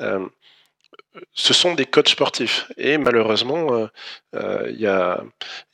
Euh, 0.00 0.26
ce 1.32 1.52
sont 1.52 1.74
des 1.74 1.86
coachs 1.86 2.10
sportifs. 2.10 2.70
Et 2.76 2.96
malheureusement, 2.96 3.88
il 4.32 4.80
y, 4.80 4.86
a, 4.86 5.24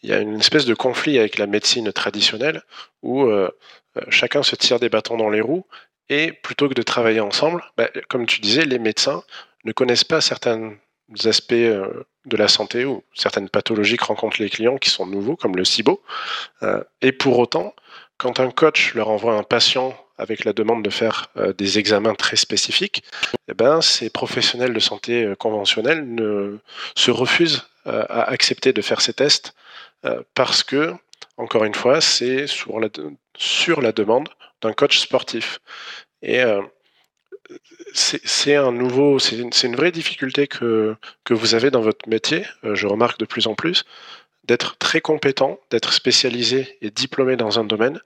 une 0.03 0.41
espèce 0.41 0.65
de 0.65 0.73
conflit 0.73 1.19
avec 1.19 1.37
la 1.37 1.47
médecine 1.47 1.93
traditionnelle 1.93 2.63
où 3.03 3.29
chacun 4.09 4.43
se 4.43 4.57
tire 4.57 4.81
des 4.81 4.89
bâtons 4.89 5.19
dans 5.19 5.29
les 5.29 5.43
roues 5.43 5.67
et 6.09 6.33
plutôt 6.33 6.69
que 6.69 6.75
de 6.75 6.83
travailler 6.83 7.21
ensemble, 7.21 7.65
bah, 7.77 7.89
comme 8.09 8.27
tu 8.27 8.41
disais, 8.41 8.65
les 8.65 8.79
médecins 8.79 9.23
ne 9.65 9.73
connaissent 9.73 10.05
pas 10.05 10.21
certains 10.21 10.75
aspects 11.25 11.53
euh, 11.53 12.05
de 12.25 12.37
la 12.37 12.49
santé 12.49 12.85
ou 12.85 13.05
certaines 13.15 13.49
pathologies 13.49 13.97
que 13.97 14.05
rencontrent 14.05 14.41
les 14.41 14.51
clients 14.51 14.79
qui 14.79 14.91
sont 14.91 15.07
nouveaux, 15.07 15.37
comme 15.37 15.57
le 15.57 15.65
SIBO. 15.65 16.03
Euh, 16.63 16.83
et 17.03 17.13
pour 17.13 17.39
autant, 17.39 17.75
quand 18.19 18.41
un 18.41 18.51
coach 18.51 18.95
leur 18.95 19.09
envoie 19.09 19.35
un 19.35 19.43
patient 19.43 19.97
avec 20.19 20.45
la 20.45 20.55
demande 20.55 20.83
de 20.83 20.89
faire 20.89 21.27
des 21.59 21.79
examens 21.79 22.15
très 22.15 22.37
spécifiques, 22.37 23.03
eh 23.49 23.55
ben, 23.55 23.83
ces 23.83 24.09
professionnels 24.09 24.73
de 24.73 24.81
santé 24.81 25.31
conventionnels 25.39 26.07
ne, 26.07 26.57
se 26.95 27.11
refusent 27.11 27.69
à 27.85 28.23
accepter 28.23 28.73
de 28.73 28.81
faire 28.81 29.03
ces 29.03 29.13
tests 29.13 29.55
parce 30.33 30.63
que, 30.63 30.95
encore 31.37 31.65
une 31.65 31.75
fois, 31.75 32.01
c'est 32.01 32.47
sur 32.47 32.81
la 32.81 33.93
demande 33.93 34.31
d'un 34.67 34.73
coach 34.73 34.99
sportif. 34.99 35.61
Et 36.23 36.43
c'est 37.95 38.57
un 38.57 38.73
nouveau, 38.73 39.19
c'est 39.19 39.37
une, 39.37 39.77
vraie 39.77 39.93
difficulté 39.93 40.47
que, 40.47 40.97
que 41.25 41.35
vous 41.35 41.55
avez 41.55 41.71
dans 41.71 41.81
votre 41.81 42.09
métier, 42.09 42.45
euh, 42.65 42.75
je 42.75 42.87
remarque 42.87 43.19
de 43.19 43.25
plus 43.25 43.47
en 43.47 43.55
plus, 43.55 43.85
d'être 44.45 44.77
très 44.79 45.01
compétent, 45.01 45.59
d'être 45.71 45.93
spécialisé 45.93 46.79
et 46.81 46.91
diplômé 46.91 47.37
dans 47.37 47.59
un 47.59 47.65
domaine, 47.65 48.01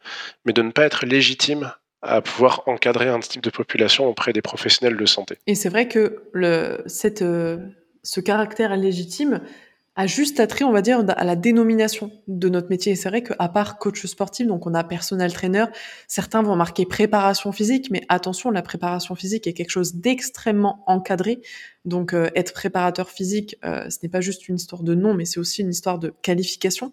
mais 0.44 0.52
de 0.52 0.62
ne 0.62 0.70
pas 0.70 0.84
être 0.84 1.04
légitime 1.04 1.72
à 2.02 2.22
pouvoir 2.22 2.62
encadrer 2.66 3.08
un 3.08 3.20
type 3.20 3.42
de 3.42 3.50
population 3.50 4.06
auprès 4.06 4.32
des 4.32 4.40
professionnels 4.40 4.96
de 4.96 5.06
santé. 5.06 5.36
Et 5.46 5.54
c'est 5.54 5.68
vrai 5.68 5.86
que 5.86 6.22
le, 6.32 6.82
cette, 6.86 7.22
euh, 7.22 7.58
ce 8.02 8.20
caractère 8.20 8.74
légitime, 8.76 9.42
a 9.96 10.06
juste 10.06 10.38
attrait, 10.40 10.64
on 10.64 10.72
va 10.72 10.82
dire, 10.82 11.04
à 11.08 11.24
la 11.24 11.36
dénomination 11.36 12.12
de 12.28 12.48
notre 12.48 12.70
métier. 12.70 12.94
c'est 12.94 13.08
vrai 13.08 13.22
qu'à 13.22 13.48
part 13.48 13.78
coach 13.78 14.06
sportif, 14.06 14.46
donc 14.46 14.66
on 14.66 14.74
a 14.74 14.84
personal 14.84 15.32
trainer, 15.32 15.66
certains 16.06 16.42
vont 16.42 16.56
marquer 16.56 16.86
préparation 16.86 17.50
physique, 17.52 17.90
mais 17.90 18.02
attention, 18.08 18.50
la 18.50 18.62
préparation 18.62 19.14
physique 19.14 19.46
est 19.46 19.52
quelque 19.52 19.70
chose 19.70 19.96
d'extrêmement 19.96 20.84
encadré. 20.86 21.40
Donc 21.84 22.14
euh, 22.14 22.30
être 22.34 22.52
préparateur 22.52 23.10
physique, 23.10 23.56
euh, 23.64 23.88
ce 23.90 23.98
n'est 24.02 24.08
pas 24.08 24.20
juste 24.20 24.48
une 24.48 24.56
histoire 24.56 24.82
de 24.82 24.94
nom, 24.94 25.14
mais 25.14 25.24
c'est 25.24 25.40
aussi 25.40 25.62
une 25.62 25.70
histoire 25.70 25.98
de 25.98 26.14
qualification. 26.22 26.92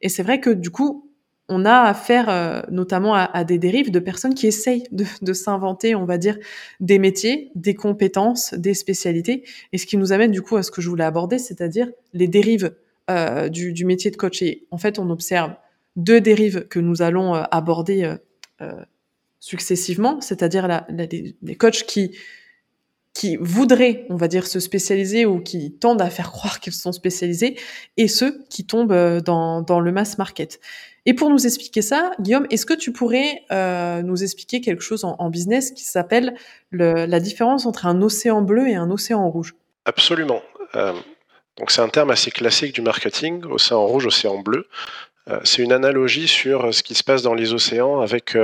Et 0.00 0.08
c'est 0.08 0.22
vrai 0.22 0.40
que 0.40 0.50
du 0.50 0.70
coup, 0.70 1.05
on 1.48 1.64
a 1.64 1.82
affaire 1.82 2.28
euh, 2.28 2.60
notamment 2.70 3.14
à, 3.14 3.44
des 3.44 3.58
dérives 3.58 3.90
de 3.90 4.00
personnes 4.00 4.34
qui 4.34 4.46
essayent 4.46 4.84
de, 4.90 5.32
s'inventer, 5.32 5.94
on 5.94 6.04
va 6.04 6.18
dire, 6.18 6.38
des 6.80 6.98
métiers, 6.98 7.52
des 7.54 7.74
compétences, 7.74 8.54
des 8.54 8.74
spécialités. 8.74 9.44
Et 9.72 9.78
ce 9.78 9.86
qui 9.86 9.96
nous 9.96 10.12
amène 10.12 10.32
du 10.32 10.42
coup 10.42 10.56
à 10.56 10.62
ce 10.62 10.70
que 10.70 10.80
je 10.80 10.88
voulais 10.88 11.04
aborder, 11.04 11.38
c'est-à-dire 11.38 11.88
les 12.12 12.26
dérives 12.26 12.74
euh, 13.10 13.48
du, 13.48 13.84
métier 13.84 14.10
de 14.10 14.16
coach. 14.16 14.42
Et 14.42 14.66
en 14.70 14.78
fait, 14.78 14.98
on 14.98 15.08
observe 15.10 15.54
deux 15.94 16.20
dérives 16.20 16.66
que 16.68 16.80
nous 16.80 17.02
allons 17.02 17.36
euh, 17.36 17.42
aborder 17.50 18.16
successivement, 19.38 20.20
c'est-à-dire 20.20 20.66
la, 20.66 20.86
les 20.90 21.56
coachs 21.56 21.84
qui 21.84 22.16
qui 23.16 23.38
voudraient, 23.40 24.04
on 24.10 24.16
va 24.16 24.28
dire, 24.28 24.46
se 24.46 24.60
spécialiser 24.60 25.24
ou 25.24 25.40
qui 25.40 25.72
tendent 25.72 26.02
à 26.02 26.10
faire 26.10 26.32
croire 26.32 26.60
qu'ils 26.60 26.74
sont 26.74 26.92
spécialisés, 26.92 27.56
et 27.96 28.08
ceux 28.08 28.44
qui 28.50 28.66
tombent 28.66 29.20
dans, 29.20 29.62
dans 29.62 29.80
le 29.80 29.90
mass 29.90 30.18
market. 30.18 30.60
Et 31.06 31.14
pour 31.14 31.30
nous 31.30 31.46
expliquer 31.46 31.80
ça, 31.80 32.10
Guillaume, 32.20 32.46
est-ce 32.50 32.66
que 32.66 32.74
tu 32.74 32.92
pourrais 32.92 33.42
euh, 33.52 34.02
nous 34.02 34.22
expliquer 34.22 34.60
quelque 34.60 34.82
chose 34.82 35.04
en, 35.04 35.30
business 35.30 35.70
qui 35.70 35.84
s'appelle 35.84 36.34
la 36.72 37.20
différence 37.20 37.64
entre 37.64 37.86
un 37.86 38.02
océan 38.02 38.42
bleu 38.42 38.68
et 38.68 38.74
un 38.74 38.90
océan 38.90 39.30
rouge? 39.30 39.54
Absolument. 39.86 40.42
Euh, 40.74 40.92
donc 41.56 41.70
c'est 41.70 41.80
un 41.80 41.88
terme 41.88 42.10
assez 42.10 42.30
classique 42.30 42.74
du 42.74 42.82
marketing, 42.82 43.44
océan 43.46 43.86
rouge, 43.86 44.06
océan 44.06 44.40
bleu. 44.40 44.66
Euh, 45.30 45.40
c'est 45.44 45.62
une 45.62 45.72
analogie 45.72 46.28
sur 46.28 46.74
ce 46.74 46.82
qui 46.82 46.94
se 46.94 47.02
passe 47.02 47.22
dans 47.22 47.34
les 47.34 47.54
océans 47.54 48.00
avec 48.00 48.36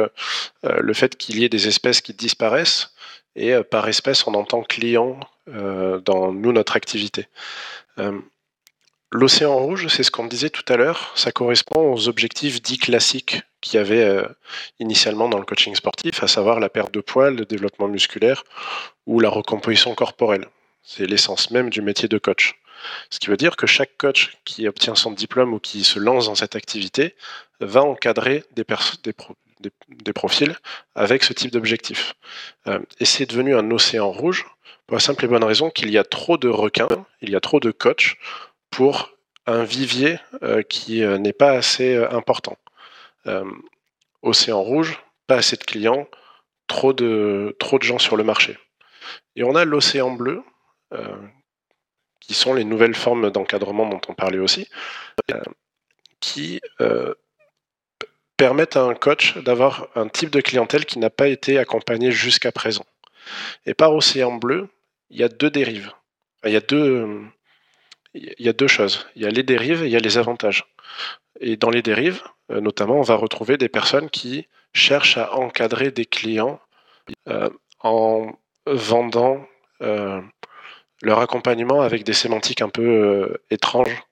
le 0.63 0.95
fait 0.95 1.17
qu'il 1.17 1.41
y 1.41 1.45
ait 1.45 1.51
des 1.51 1.69
espèces 1.69 2.01
qui 2.01 2.15
disparaissent 2.15 2.92
et 3.37 3.55
par 3.63 3.89
espèce 3.89 4.27
on 4.27 4.35
entend 4.35 4.63
client 4.63 5.19
dans 5.47 6.33
nous 6.33 6.53
notre 6.53 6.77
activité. 6.77 7.29
L'océan 9.15 9.59
rouge, 9.59 9.89
c'est 9.89 10.05
ce 10.05 10.11
qu'on 10.11 10.27
disait 10.27 10.49
tout 10.49 10.65
à 10.73 10.77
l'heure, 10.79 11.13
ça 11.15 11.33
correspond 11.33 11.93
aux 11.93 12.09
objectifs 12.09 12.63
dits 12.63 12.79
classiques 12.79 13.43
qu'il 13.61 13.75
y 13.75 13.79
avait 13.79 14.05
euh, 14.05 14.27
initialement 14.81 15.29
dans 15.29 15.39
le 15.39 15.45
coaching 15.45 15.75
sportif, 15.75 16.23
à 16.23 16.29
savoir 16.29 16.61
la 16.61 16.71
perte 16.71 16.95
de 16.95 17.03
poids, 17.03 17.31
le 17.31 17.45
développement 17.45 17.89
musculaire 17.89 18.43
ou 19.07 19.21
la 19.21 19.29
recomposition 19.29 19.95
corporelle. 19.95 20.47
C'est 20.83 21.07
l'essence 21.07 21.51
même 21.51 21.69
du 21.69 21.83
métier 21.83 22.09
de 22.09 22.17
coach. 22.17 22.59
Ce 23.11 23.19
qui 23.19 23.29
veut 23.29 23.37
dire 23.37 23.57
que 23.57 23.67
chaque 23.67 23.99
coach 23.99 24.39
qui 24.47 24.67
obtient 24.67 24.95
son 24.95 25.13
diplôme 25.13 25.53
ou 25.53 25.59
qui 25.59 25.85
se 25.85 25.99
lance 25.99 26.27
dans 26.27 26.35
cette 26.35 26.57
activité 26.57 27.15
va 27.61 27.83
encadrer 27.83 28.45
des, 28.53 28.65
des, 29.05 29.13
profils 30.15 30.57
avec 30.95 31.25
ce 31.25 31.33
type 31.33 31.51
d'objectif. 31.51 32.15
Euh, 32.67 32.81
et 33.01 33.05
c'est 33.05 33.27
devenu 33.27 33.55
un 33.55 33.71
océan 33.71 34.11
rouge 34.11 34.47
pour 34.87 34.97
la 34.97 35.01
simple 35.01 35.25
et 35.25 35.29
bonne 35.29 35.45
raison 35.45 35.71
qu'il 35.71 35.91
y 35.91 35.99
a 35.99 36.05
trop 36.05 36.37
de 36.37 36.49
requins, 36.49 36.89
il 37.21 37.31
y 37.31 37.37
a 37.37 37.41
trop 37.41 37.61
de 37.61 37.71
coachs 37.71 38.17
pour 38.71 39.11
un 39.47 39.65
vivier 39.65 40.19
euh, 40.43 40.63
qui 40.63 41.03
euh, 41.03 41.19
n'est 41.19 41.33
pas 41.33 41.53
assez 41.53 41.97
important. 41.97 42.57
Océan 44.23 44.61
rouge, 44.63 45.01
pas 45.29 45.37
assez 45.37 45.57
de 45.57 45.63
clients, 45.63 46.09
trop 46.67 46.93
de, 46.93 47.55
trop 47.61 47.79
de 47.79 47.85
gens 47.85 47.99
sur 47.99 48.17
le 48.17 48.25
marché. 48.25 48.59
Et 49.37 49.45
on 49.45 49.55
a 49.55 49.65
l'océan 49.65 50.11
bleu, 50.11 50.43
qui 52.21 52.35
sont 52.35 52.53
les 52.53 52.65
nouvelles 52.65 52.97
formes 52.97 53.31
d'encadrement 53.31 53.89
dont 53.89 54.01
on 54.09 54.15
parlait 54.15 54.41
aussi, 54.41 54.69
qui 56.19 56.61
permettent 58.43 58.77
à 58.77 58.83
un 58.83 58.95
coach 58.95 59.39
d'avoir 59.39 59.87
un 59.95 60.09
type 60.09 60.31
de 60.31 60.41
clientèle 60.41 60.85
qui 60.85 60.99
n'a 60.99 61.11
pas 61.11 61.29
été 61.29 61.59
accompagné 61.59 62.11
jusqu'à 62.11 62.51
présent. 62.51 62.85
Et 63.67 63.73
par 63.73 63.95
océan 63.95 64.35
bleu, 64.35 64.69
il 65.11 65.21
y 65.21 65.23
a 65.23 65.29
deux 65.29 65.49
dérives. 65.49 65.93
Il 66.45 66.51
y 66.51 66.57
a 66.57 66.61
deux, 66.61 67.21
il 68.15 68.35
y 68.41 68.49
a 68.49 68.53
deux 68.53 68.67
choses. 68.67 69.07
Il 69.15 69.23
y 69.23 69.27
a 69.27 69.31
les 69.31 69.45
dérives 69.45 69.85
et 69.85 69.87
il 69.87 69.93
y 69.93 69.97
a 69.97 70.01
les 70.01 70.19
avantages. 70.19 70.65
Et 71.39 71.57
dans 71.57 71.71
les 71.71 71.83
dérives, 71.83 72.21
euh, 72.51 72.61
notamment, 72.61 72.97
on 72.97 73.03
va 73.03 73.15
retrouver 73.15 73.59
des 73.59 73.69
personnes 73.69 74.11
qui 74.11 74.49
cherchent 74.75 75.19
à 75.19 75.35
encadrer 75.35 75.93
des 75.93 76.05
clients 76.05 76.59
euh, 77.29 77.49
en 77.79 78.33
vendant 78.67 79.47
euh, 79.83 80.21
leur 81.01 81.21
accompagnement 81.21 81.81
avec 81.81 82.03
des 82.03 82.13
sémantiques 82.13 82.61
un 82.61 82.71
peu 82.71 83.37
étranges, 83.51 84.03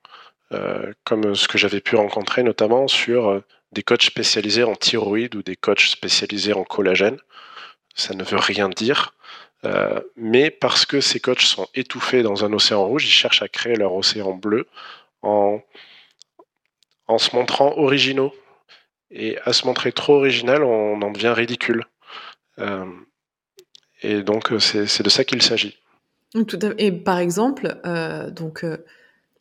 comme 1.03 1.35
ce 1.35 1.49
que 1.49 1.57
j'avais 1.57 1.81
pu 1.81 1.97
rencontrer 1.97 2.43
notamment 2.43 2.87
sur 2.87 3.41
des 3.71 3.83
coachs 3.83 4.03
spécialisés 4.03 4.63
en 4.63 4.75
thyroïde 4.75 5.35
ou 5.35 5.43
des 5.43 5.55
coachs 5.55 5.81
spécialisés 5.81 6.53
en 6.53 6.63
collagène. 6.63 7.17
Ça 7.95 8.13
ne 8.13 8.23
veut 8.23 8.37
rien 8.37 8.69
dire. 8.69 9.13
Euh, 9.63 10.01
mais 10.15 10.49
parce 10.49 10.85
que 10.85 11.01
ces 11.01 11.19
coachs 11.19 11.41
sont 11.41 11.67
étouffés 11.75 12.23
dans 12.23 12.43
un 12.43 12.51
océan 12.53 12.85
rouge, 12.85 13.05
ils 13.05 13.11
cherchent 13.11 13.43
à 13.43 13.47
créer 13.47 13.75
leur 13.75 13.93
océan 13.93 14.33
bleu 14.33 14.67
en, 15.21 15.61
en 17.07 17.17
se 17.17 17.35
montrant 17.35 17.77
originaux. 17.77 18.33
Et 19.13 19.37
à 19.43 19.51
se 19.51 19.67
montrer 19.67 19.91
trop 19.91 20.15
original, 20.15 20.63
on 20.63 21.01
en 21.01 21.11
devient 21.11 21.33
ridicule. 21.35 21.85
Euh, 22.59 22.85
et 24.01 24.23
donc, 24.23 24.53
c'est 24.59 25.03
de 25.03 25.09
ça 25.09 25.25
qu'il 25.25 25.41
s'agit. 25.41 25.77
Et 26.77 26.91
par 26.93 27.19
exemple, 27.19 27.77
euh, 27.85 28.31
donc, 28.31 28.65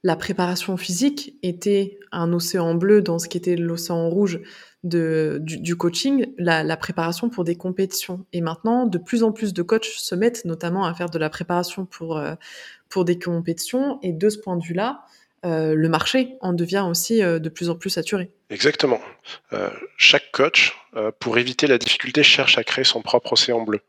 la 0.03 0.17
préparation 0.17 0.77
physique 0.77 1.35
était 1.43 1.99
un 2.11 2.33
océan 2.33 2.75
bleu 2.75 3.03
dans 3.03 3.19
ce 3.19 3.29
qui 3.29 3.37
était 3.37 3.57
l'océan 3.57 4.09
rouge 4.09 4.41
du, 4.83 5.77
coaching, 5.77 6.33
la, 6.39 6.77
préparation 6.77 7.29
pour 7.29 7.45
des 7.45 7.57
compétitions. 7.57 8.25
Et 8.33 8.41
maintenant, 8.41 8.87
de 8.87 8.97
plus 8.97 9.23
en 9.23 9.33
plus 9.33 9.53
de 9.53 9.63
coachs 9.63 9.85
se 9.85 10.15
mettent 10.15 10.45
notamment 10.47 10.87
à 10.87 10.95
faire 10.95 11.11
de 11.11 11.19
la 11.19 11.29
préparation 11.29 11.85
pour, 11.85 12.17
euh, 12.17 12.35
pour 12.89 13.05
des 13.05 13.19
compétitions. 13.19 13.99
Et 14.03 14.13
de 14.13 14.29
ce 14.31 14.39
point 14.39 14.57
de 14.57 14.65
vue-là, 14.65 15.05
euh, 15.45 15.75
le 15.75 15.89
marché 15.91 16.37
en 16.41 16.55
devient 16.55 16.87
aussi 16.89 17.23
euh, 17.23 17.39
de 17.39 17.51
plus 17.51 17.69
en 17.69 17.75
plus 17.75 17.91
saturé. 17.91 18.31
Exactement. 18.49 19.01
chaque 19.97 20.33
coach, 20.33 20.75
pour 21.21 21.39
éviter 21.39 21.67
la 21.67 21.79
difficulté, 21.79 22.23
cherche 22.23 22.59
à 22.59 22.65
créer 22.65 22.85
son 22.85 23.03
propre 23.03 23.35
océan 23.35 23.63
bleu. 23.63 23.81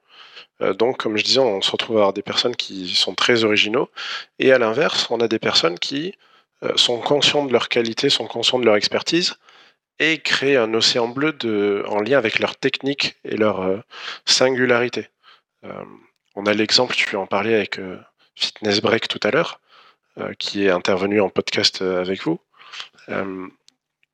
Donc, 0.59 0.97
comme 0.97 1.17
je 1.17 1.23
disais, 1.23 1.39
on 1.39 1.61
se 1.61 1.71
retrouve 1.71 1.97
à 1.97 1.99
avoir 2.01 2.13
des 2.13 2.21
personnes 2.21 2.55
qui 2.55 2.89
sont 2.89 3.15
très 3.15 3.43
originaux. 3.43 3.89
Et 4.37 4.51
à 4.51 4.59
l'inverse, 4.59 5.07
on 5.09 5.19
a 5.19 5.27
des 5.27 5.39
personnes 5.39 5.79
qui 5.79 6.13
sont 6.75 6.99
conscientes 6.99 7.47
de 7.47 7.53
leur 7.53 7.67
qualité, 7.67 8.09
sont 8.09 8.27
conscientes 8.27 8.61
de 8.61 8.67
leur 8.67 8.75
expertise, 8.75 9.35
et 10.01 10.17
créer 10.17 10.57
un 10.57 10.73
océan 10.73 11.07
bleu 11.07 11.83
en 11.87 12.01
lien 12.01 12.17
avec 12.17 12.39
leur 12.39 12.55
technique 12.55 13.17
et 13.23 13.37
leur 13.37 13.61
euh, 13.61 13.77
singularité. 14.25 15.09
Euh, 15.63 15.83
on 16.33 16.47
a 16.47 16.53
l'exemple, 16.53 16.95
tu 16.95 17.15
en 17.15 17.27
parler 17.27 17.53
avec 17.53 17.77
euh, 17.77 17.99
Fitness 18.35 18.81
Break 18.81 19.07
tout 19.07 19.19
à 19.23 19.31
l'heure, 19.31 19.61
qui 20.39 20.65
est 20.65 20.69
intervenu 20.69 21.21
en 21.21 21.29
podcast 21.29 21.81
avec 21.81 22.23
vous, 22.23 22.39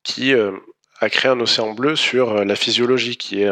qui 0.04 0.32
a 0.32 1.10
créé 1.10 1.30
un 1.30 1.40
océan 1.40 1.72
bleu 1.72 1.96
sur 1.96 2.44
la 2.44 2.54
physiologie, 2.54 3.16
qui 3.16 3.42
est 3.42 3.50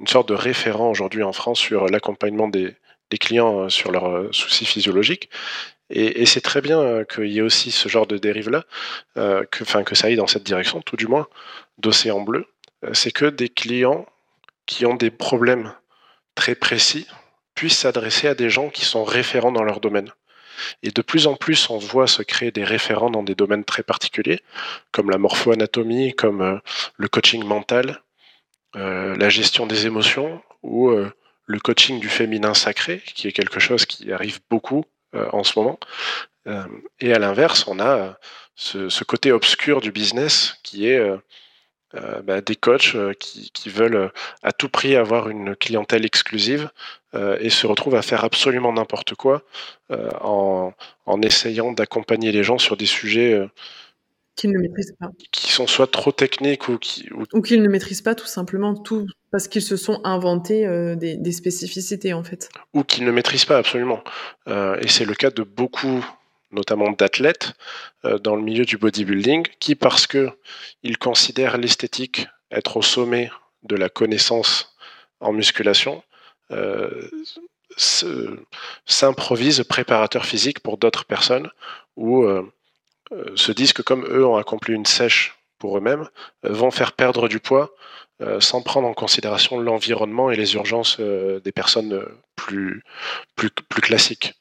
une 0.00 0.06
sorte 0.06 0.28
de 0.28 0.34
référent 0.34 0.90
aujourd'hui 0.90 1.22
en 1.22 1.32
France 1.32 1.58
sur 1.58 1.86
l'accompagnement 1.86 2.48
des, 2.48 2.76
clients 3.20 3.68
sur 3.68 3.92
leurs 3.92 4.34
soucis 4.34 4.66
physiologiques. 4.66 5.30
Et, 5.88 6.26
c'est 6.26 6.40
très 6.40 6.60
bien 6.60 7.04
qu'il 7.04 7.28
y 7.28 7.38
ait 7.38 7.42
aussi 7.42 7.70
ce 7.70 7.88
genre 7.88 8.08
de 8.08 8.18
dérive-là, 8.18 8.64
que, 9.14 9.82
que 9.82 9.94
ça 9.94 10.08
aille 10.08 10.16
dans 10.16 10.26
cette 10.26 10.42
direction, 10.42 10.80
tout 10.80 10.96
du 10.96 11.06
moins, 11.06 11.28
d'Océan 11.78 12.20
Bleu, 12.20 12.46
euh, 12.84 12.94
c'est 12.94 13.10
que 13.10 13.26
des 13.26 13.48
clients 13.48 14.06
qui 14.66 14.86
ont 14.86 14.94
des 14.94 15.10
problèmes 15.10 15.72
très 16.34 16.54
précis 16.54 17.06
puissent 17.54 17.78
s'adresser 17.78 18.28
à 18.28 18.34
des 18.34 18.50
gens 18.50 18.70
qui 18.70 18.84
sont 18.84 19.04
référents 19.04 19.52
dans 19.52 19.62
leur 19.62 19.80
domaine. 19.80 20.10
Et 20.82 20.90
de 20.90 21.02
plus 21.02 21.26
en 21.26 21.34
plus, 21.34 21.68
on 21.70 21.78
voit 21.78 22.06
se 22.06 22.22
créer 22.22 22.50
des 22.50 22.64
référents 22.64 23.10
dans 23.10 23.22
des 23.22 23.34
domaines 23.34 23.64
très 23.64 23.82
particuliers, 23.82 24.40
comme 24.92 25.10
la 25.10 25.18
morpho-anatomie, 25.18 26.14
comme 26.14 26.42
euh, 26.42 26.58
le 26.96 27.08
coaching 27.08 27.44
mental, 27.44 28.02
la 28.74 29.28
gestion 29.28 29.66
des 29.66 29.86
émotions 29.86 30.42
ou 30.62 30.90
le 31.46 31.60
coaching 31.60 32.00
du 32.00 32.08
féminin 32.08 32.54
sacré, 32.54 33.02
qui 33.14 33.28
est 33.28 33.32
quelque 33.32 33.60
chose 33.60 33.86
qui 33.86 34.12
arrive 34.12 34.40
beaucoup 34.50 34.84
en 35.12 35.44
ce 35.44 35.58
moment. 35.58 35.78
et 37.00 37.12
à 37.12 37.18
l'inverse, 37.18 37.66
on 37.66 37.80
a 37.80 38.18
ce, 38.56 39.04
côté 39.04 39.32
obscur 39.32 39.80
du 39.80 39.92
business 39.92 40.58
qui 40.62 40.88
est 40.88 41.00
bah, 42.24 42.40
des 42.40 42.56
coachs 42.56 42.96
qui, 43.18 43.68
veulent 43.68 44.10
à 44.42 44.52
tout 44.52 44.68
prix 44.68 44.96
avoir 44.96 45.28
une 45.28 45.54
clientèle 45.54 46.04
exclusive 46.04 46.70
et 47.14 47.50
se 47.50 47.66
retrouvent 47.66 47.94
à 47.94 48.02
faire 48.02 48.24
absolument 48.24 48.72
n'importe 48.72 49.14
quoi 49.14 49.42
en, 50.20 50.72
essayant 51.22 51.72
d'accompagner 51.72 52.32
les 52.32 52.42
gens 52.42 52.58
sur 52.58 52.76
des 52.76 52.86
sujets 52.86 53.48
qu'ils 54.36 54.52
ne 54.52 54.58
maîtrisent 54.58 54.94
pas. 54.98 55.10
Qui 55.30 55.52
sont 55.52 55.66
soit 55.66 55.90
trop 55.90 56.12
techniques 56.12 56.68
ou 56.68 56.78
qui. 56.78 57.08
Ou, 57.32 57.40
qu'ils 57.40 57.62
ne 57.62 57.68
maîtrisent 57.68 58.02
pas 58.02 58.14
tout 58.14 58.26
simplement 58.26 58.74
tout 58.74 59.06
parce 59.30 59.48
qu'ils 59.48 59.62
se 59.62 59.76
sont 59.76 60.00
inventés 60.04 60.66
euh, 60.66 60.96
des, 60.96 61.32
spécificités 61.32 62.12
en 62.12 62.24
fait. 62.24 62.50
Ou 62.72 62.84
qu'ils 62.84 63.04
ne 63.04 63.10
maîtrisent 63.10 63.44
pas 63.44 63.58
absolument. 63.58 64.02
Euh, 64.48 64.76
et 64.80 64.88
c'est 64.88 65.04
le 65.04 65.14
cas 65.14 65.30
de 65.30 65.42
beaucoup, 65.42 66.04
notamment 66.52 66.90
d'athlètes 66.92 67.52
euh, 68.04 68.18
dans 68.18 68.36
le 68.36 68.42
milieu 68.42 68.64
du 68.64 68.76
bodybuilding, 68.76 69.46
qui 69.60 69.74
parce 69.74 70.06
que 70.06 70.30
ils 70.82 70.98
considèrent 70.98 71.58
l'esthétique 71.58 72.26
être 72.50 72.76
au 72.76 72.82
sommet 72.82 73.30
de 73.62 73.76
la 73.76 73.88
connaissance 73.88 74.76
en 75.20 75.32
musculation, 75.32 76.02
s'improvisent 78.86 79.64
préparateur 79.64 80.26
physique 80.26 80.60
pour 80.60 80.76
d'autres 80.76 81.06
personnes 81.06 81.48
ou 81.96 82.24
se 83.34 83.52
disent 83.52 83.72
que 83.72 83.82
comme 83.82 84.04
eux 84.06 84.26
ont 84.26 84.36
accompli 84.36 84.74
une 84.74 84.86
sèche 84.86 85.36
pour 85.58 85.78
eux-mêmes, 85.78 86.08
euh, 86.44 86.52
vont 86.52 86.70
faire 86.70 86.92
perdre 86.92 87.28
du 87.28 87.40
poids 87.40 87.74
euh, 88.20 88.40
sans 88.40 88.62
prendre 88.62 88.86
en 88.88 88.94
considération 88.94 89.58
l'environnement 89.58 90.30
et 90.30 90.36
les 90.36 90.54
urgences 90.54 91.00
des 91.00 91.52
personnes 91.52 92.04
plus 92.36 92.82
classiques. 93.82 94.34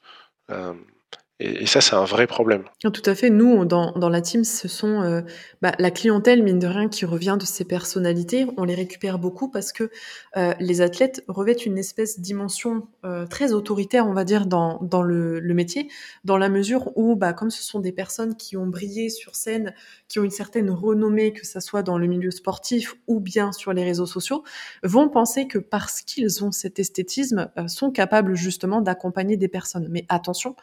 Et, 1.39 1.65
ça, 1.65 1.81
c'est 1.81 1.95
un 1.95 2.05
vrai 2.05 2.27
problème. 2.27 2.63
Tout 2.79 2.91
à 3.05 3.15
fait. 3.15 3.31
Nous, 3.31 3.65
dans, 3.65 3.91
dans 3.93 4.09
la 4.09 4.21
team, 4.21 4.43
ce 4.43 4.67
sont 4.67 5.01
euh, 5.01 5.21
bah, 5.63 5.71
la 5.79 5.89
clientèle, 5.89 6.43
mine 6.43 6.59
de 6.59 6.67
rien, 6.67 6.89
qui 6.89 7.05
revient 7.05 7.37
de 7.39 7.45
ces 7.45 7.65
personnalités. 7.65 8.45
On 8.57 8.63
les 8.63 8.75
récupère 8.75 9.17
beaucoup 9.17 9.49
parce 9.49 9.73
que 9.73 9.89
euh, 10.37 10.53
les 10.59 10.81
athlètes 10.81 11.23
revêtent 11.27 11.65
une 11.65 11.79
espèce 11.79 12.19
de 12.19 12.23
dimension 12.23 12.87
euh, 13.03 13.25
très 13.25 13.51
autoritaire, 13.51 14.07
on 14.07 14.13
va 14.13 14.25
dire, 14.25 14.45
dans, 14.45 14.79
dans 14.83 15.01
le, 15.01 15.39
le, 15.39 15.53
métier, 15.55 15.89
dans 16.23 16.37
la 16.37 16.49
mesure 16.49 16.95
où, 16.95 17.15
bah, 17.15 17.33
comme 17.33 17.49
ce 17.49 17.63
sont 17.63 17.79
des 17.79 17.91
personnes 17.91 18.35
qui 18.35 18.55
ont 18.55 18.67
brillé 18.67 19.09
sur 19.09 19.35
scène, 19.35 19.73
qui 20.07 20.19
ont 20.19 20.23
une 20.23 20.29
certaine 20.31 20.69
renommée, 20.69 21.33
que 21.33 21.47
ça 21.47 21.61
soit 21.61 21.81
dans 21.81 21.97
le 21.97 22.05
milieu 22.05 22.31
sportif 22.31 22.95
ou 23.07 23.19
bien 23.19 23.51
sur 23.51 23.73
les 23.73 23.83
réseaux 23.83 24.05
sociaux, 24.05 24.43
vont 24.83 25.09
penser 25.09 25.47
que 25.47 25.57
parce 25.57 26.01
qu'ils 26.01 26.43
ont 26.43 26.51
cet 26.51 26.77
esthétisme, 26.77 27.49
sont 27.67 27.89
capables 27.89 28.35
justement 28.35 28.81
d'accompagner 28.81 29.35
des 29.35 29.47
personnes. 29.47 29.87
Mais 29.89 30.05
attention, 30.09 30.55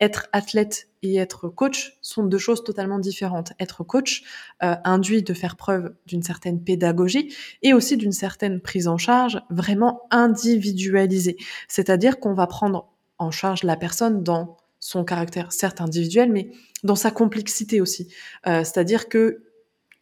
être 0.00 0.13
athlète 0.32 0.88
et 1.02 1.16
être 1.16 1.48
coach 1.48 1.98
sont 2.00 2.24
deux 2.24 2.38
choses 2.38 2.64
totalement 2.64 2.98
différentes. 2.98 3.52
Être 3.60 3.84
coach 3.84 4.22
euh, 4.62 4.74
induit 4.84 5.22
de 5.22 5.34
faire 5.34 5.56
preuve 5.56 5.94
d'une 6.06 6.22
certaine 6.22 6.62
pédagogie 6.62 7.34
et 7.62 7.74
aussi 7.74 7.96
d'une 7.96 8.12
certaine 8.12 8.60
prise 8.60 8.88
en 8.88 8.98
charge 8.98 9.40
vraiment 9.50 10.02
individualisée. 10.10 11.36
C'est-à-dire 11.68 12.20
qu'on 12.20 12.34
va 12.34 12.46
prendre 12.46 12.88
en 13.18 13.30
charge 13.30 13.62
la 13.62 13.76
personne 13.76 14.22
dans 14.22 14.56
son 14.80 15.04
caractère 15.04 15.52
certes 15.52 15.80
individuel, 15.80 16.30
mais 16.30 16.50
dans 16.82 16.96
sa 16.96 17.10
complexité 17.10 17.80
aussi. 17.80 18.12
Euh, 18.46 18.64
c'est-à-dire 18.64 19.08
que 19.08 19.44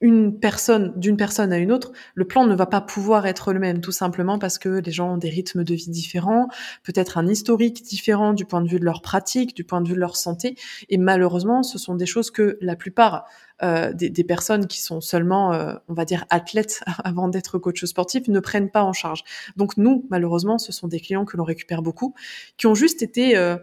une 0.03 0.39
personne, 0.39 0.93
d'une 0.97 1.17
personne 1.17 1.53
à 1.53 1.59
une 1.59 1.73
autre, 1.73 1.93
le 2.15 2.27
plan 2.27 2.45
ne 2.47 2.55
va 2.55 2.67
pas 2.67 2.81
pouvoir 2.81 3.27
être 3.27 3.53
le 3.53 3.61
même, 3.61 3.81
tout 3.81 3.93
simplement 3.93 4.39
parce 4.39 4.59
que 4.59 4.69
les 4.69 4.93
gens 4.93 5.15
ont 5.15 5.17
des 5.17 5.31
rythmes 5.31 5.65
de 5.65 5.75
vie 5.75 5.89
différents, 5.89 6.49
peut-être 6.83 7.17
un 7.17 7.27
historique 7.29 7.83
différent 7.83 8.35
du 8.35 8.45
point 8.45 8.61
de 8.61 8.69
vue 8.69 8.81
de 8.81 8.85
leur 8.85 9.01
pratique, 9.01 9.55
du 9.57 9.65
point 9.65 9.81
de 9.81 9.89
vue 9.89 9.95
de 9.95 10.01
leur 10.01 10.17
santé, 10.17 10.57
et 10.89 10.99
malheureusement, 10.99 11.63
ce 11.63 11.79
sont 11.79 11.95
des 11.95 12.07
choses 12.07 12.31
que 12.31 12.59
la 12.61 12.77
plupart 12.77 13.25
euh, 13.63 13.93
des, 13.93 14.11
des, 14.11 14.25
personnes 14.25 14.67
qui 14.67 14.83
sont 14.83 15.01
seulement, 15.01 15.53
euh, 15.53 15.75
on 15.87 15.95
va 15.95 16.05
dire, 16.05 16.25
athlètes 16.31 16.83
avant 17.05 17.29
d'être 17.29 17.59
coach 17.59 17.85
sportif 17.85 18.27
ne 18.27 18.41
prennent 18.41 18.71
pas 18.71 18.83
en 18.83 18.93
charge. 18.93 19.23
Donc 19.57 19.77
nous, 19.77 20.05
malheureusement, 20.11 20.59
ce 20.59 20.73
sont 20.73 20.89
des 20.89 20.99
clients 20.99 21.25
que 21.25 21.37
l'on 21.37 21.45
récupère 21.45 21.81
beaucoup, 21.81 22.13
qui 22.57 22.67
ont 22.67 22.75
juste 22.75 23.03
été 23.03 23.37
euh, 23.37 23.57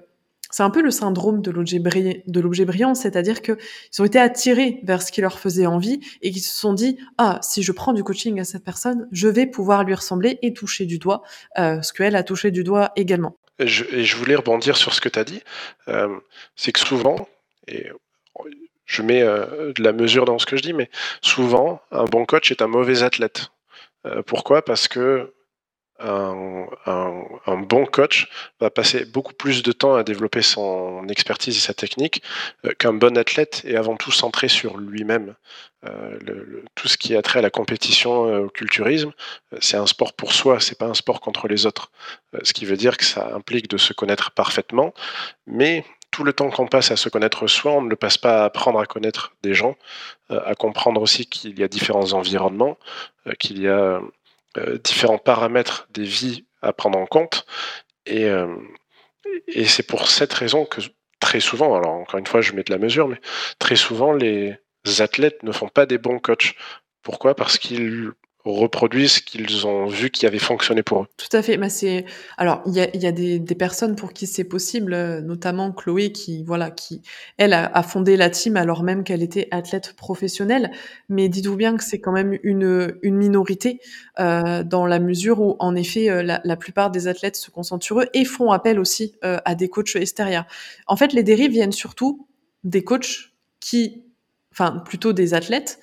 c'est 0.49 0.63
un 0.63 0.69
peu 0.69 0.81
le 0.81 0.91
syndrome 0.91 1.41
de 1.41 1.51
l'objet 1.51 1.79
brillant, 2.65 2.95
c'est-à-dire 2.95 3.41
qu'ils 3.41 3.57
ont 3.99 4.05
été 4.05 4.19
attirés 4.19 4.79
vers 4.83 5.01
ce 5.01 5.12
qui 5.12 5.21
leur 5.21 5.39
faisait 5.39 5.67
envie 5.67 5.99
et 6.21 6.31
qu'ils 6.31 6.41
se 6.41 6.57
sont 6.57 6.73
dit 6.73 6.97
ah 7.17 7.39
si 7.41 7.62
je 7.62 7.71
prends 7.71 7.93
du 7.93 8.03
coaching 8.03 8.39
à 8.39 8.43
cette 8.43 8.63
personne, 8.63 9.07
je 9.12 9.27
vais 9.27 9.45
pouvoir 9.45 9.83
lui 9.83 9.93
ressembler 9.93 10.39
et 10.41 10.53
toucher 10.53 10.85
du 10.85 10.97
doigt 10.97 11.21
euh, 11.57 11.81
ce 11.81 11.93
qu'elle 11.93 12.15
a 12.15 12.23
touché 12.23 12.51
du 12.51 12.63
doigt 12.63 12.91
également. 12.95 13.38
Et 13.59 13.67
je, 13.67 14.15
voulais 14.15 14.35
rebondir 14.35 14.77
sur 14.77 14.93
ce 14.93 15.01
que 15.01 15.09
tu 15.09 15.19
as 15.19 15.25
dit, 15.25 15.41
euh, 15.89 16.07
c'est 16.55 16.71
que 16.71 16.79
souvent, 16.79 17.27
et 17.67 17.88
je 18.85 19.01
mets 19.01 19.21
euh, 19.21 19.73
de 19.73 19.83
la 19.83 19.91
mesure 19.91 20.23
dans 20.23 20.39
ce 20.39 20.45
que 20.45 20.55
je 20.55 20.62
dis, 20.62 20.73
mais 20.73 20.89
souvent 21.21 21.81
un 21.91 22.05
bon 22.05 22.25
coach 22.25 22.51
est 22.51 22.62
un 22.62 22.67
mauvais 22.67 23.03
athlète. 23.03 23.49
pourquoi? 24.25 24.63
Parce 24.63 24.88
que 24.88 25.33
un, 25.99 27.57
bon 27.57 27.85
coach 27.85 28.29
va 28.59 28.69
passer 28.69 29.05
beaucoup 29.05 29.33
plus 29.33 29.63
de 29.63 29.71
temps 29.71 29.95
à 29.95 30.03
développer 30.03 30.41
son 30.41 31.07
expertise 31.07 31.57
et 31.57 31.59
sa 31.59 31.73
technique 31.73 32.23
euh, 32.65 32.73
qu'un 32.77 32.93
bon 32.93 33.17
athlète 33.17 33.62
est 33.65 33.75
avant 33.75 33.95
tout 33.95 34.12
centré 34.12 34.47
sur 34.47 34.77
lui-même. 34.77 35.35
Euh, 35.85 36.17
tout 36.75 36.88
ce 36.88 36.97
qui 36.97 37.15
a 37.15 37.21
trait 37.21 37.39
à 37.39 37.41
la 37.41 37.49
compétition, 37.49 38.27
euh, 38.27 38.45
au 38.45 38.49
culturisme, 38.49 39.12
c'est 39.59 39.77
un 39.77 39.88
sport 39.88 40.13
pour 40.13 40.33
soi, 40.33 40.59
c'est 40.59 40.77
pas 40.77 40.88
un 40.88 40.93
sport 40.93 41.21
contre 41.21 41.47
les 41.47 41.65
autres. 41.65 41.91
ce 42.43 42.53
qui 42.53 42.65
veut 42.65 42.77
dire 42.77 42.97
que 42.97 43.05
ça 43.05 43.33
implique 43.33 43.69
de 43.69 43.77
se 43.77 43.93
connaître 43.93 44.31
parfaitement, 44.31 44.93
mais 45.47 45.85
tout 46.12 46.23
le 46.23 46.33
temps 46.33 46.49
qu'on 46.49 46.67
passe 46.67 46.91
à 46.91 46.95
se 46.95 47.07
connaître 47.07 47.47
soi, 47.47 47.71
on 47.71 47.81
ne 47.81 47.89
le 47.89 47.95
passe 47.95 48.17
pas 48.17 48.41
à 48.41 48.45
apprendre 48.45 48.79
à 48.79 48.85
connaître 48.85 49.33
des 49.43 49.53
gens, 49.53 49.75
à 50.29 50.55
comprendre 50.55 51.01
aussi 51.01 51.27
qu'il 51.27 51.59
y 51.59 51.63
a 51.63 51.67
différents 51.67 52.13
environnements, 52.13 52.77
qu'il 53.38 53.62
y 53.62 53.67
a 53.67 54.01
différents 54.83 55.17
paramètres 55.17 55.88
des 55.91 56.03
vies 56.03 56.45
à 56.62 56.73
prendre 56.73 56.97
en 56.99 57.05
compte. 57.05 57.45
Et, 58.05 58.25
euh, 58.25 58.55
et 59.47 59.65
c'est 59.65 59.83
pour 59.83 60.09
cette 60.09 60.33
raison 60.33 60.65
que 60.65 60.81
très 61.19 61.39
souvent, 61.39 61.75
alors 61.75 61.91
encore 61.91 62.19
une 62.19 62.27
fois, 62.27 62.41
je 62.41 62.53
mets 62.53 62.63
de 62.63 62.71
la 62.71 62.79
mesure, 62.79 63.07
mais 63.07 63.19
très 63.59 63.75
souvent, 63.75 64.13
les 64.13 64.57
athlètes 64.99 65.43
ne 65.43 65.51
font 65.51 65.67
pas 65.67 65.85
des 65.85 65.97
bons 65.97 66.19
coachs. 66.19 66.55
Pourquoi? 67.03 67.35
Parce 67.35 67.57
qu'ils 67.57 68.12
reproduisent 68.45 69.13
ce 69.13 69.21
qu'ils 69.21 69.67
ont 69.67 69.88
vu 69.88 70.10
qui 70.10 70.25
avait 70.25 70.39
fonctionné 70.39 70.82
pour 70.82 71.04
eux. 71.04 71.08
Tout 71.17 71.36
à 71.36 71.41
fait. 71.41 71.58
Mais 71.58 71.69
c'est 71.69 72.06
alors 72.38 72.62
il 72.65 72.73
y 72.73 72.80
a, 72.80 72.95
y 72.95 73.06
a 73.06 73.12
des, 73.12 73.38
des, 73.38 73.56
personnes 73.56 73.95
pour 73.95 74.13
qui 74.13 74.28
c'est 74.28 74.45
possible, 74.45 74.95
notamment 75.19 75.71
Chloé 75.71 76.12
qui 76.12 76.43
voilà 76.43 76.71
qui 76.71 77.02
elle 77.38 77.54
a, 77.54 77.84
fondé 77.84 78.15
la 78.15 78.30
team 78.30 78.56
alors 78.56 78.84
même 78.84 79.04
qu'elle 79.04 79.21
était 79.21 79.47
athlète 79.52 79.93
professionnelle. 79.95 80.71
Mais 81.10 81.28
dites-vous 81.28 81.58
bien 81.58 81.75
que 81.75 81.84
c'est 81.84 81.99
quand 81.99 82.13
même 82.13 82.38
une 82.43 82.95
une 83.02 83.17
minorité 83.17 83.82
euh, 84.19 84.63
dans 84.63 84.86
la 84.86 84.99
mesure 84.99 85.41
où 85.41 85.56
en 85.60 85.75
effet 85.75 86.10
euh, 86.10 86.23
la, 86.23 86.41
la, 86.43 86.56
plupart 86.56 86.91
des 86.91 87.08
athlètes 87.08 87.36
se 87.36 87.52
concentrent 87.52 87.86
sur 87.86 87.99
eux 87.99 88.08
et 88.13 88.23
font 88.23 88.52
appel 88.52 88.80
aussi 88.80 89.15
euh, 89.23 89.38
à 89.43 89.56
des 89.56 89.69
coachs 89.69 89.95
extérieurs. 89.95 90.45
En 90.88 90.95
fait, 90.95 91.13
les 91.13 91.23
dérives 91.23 91.52
viennent 91.52 91.71
surtout 91.71 92.28
des 92.63 92.84
coachs 92.84 93.34
qui, 93.60 94.04
enfin 94.52 94.82
plutôt 94.86 95.13
des 95.13 95.34
athlètes 95.34 95.80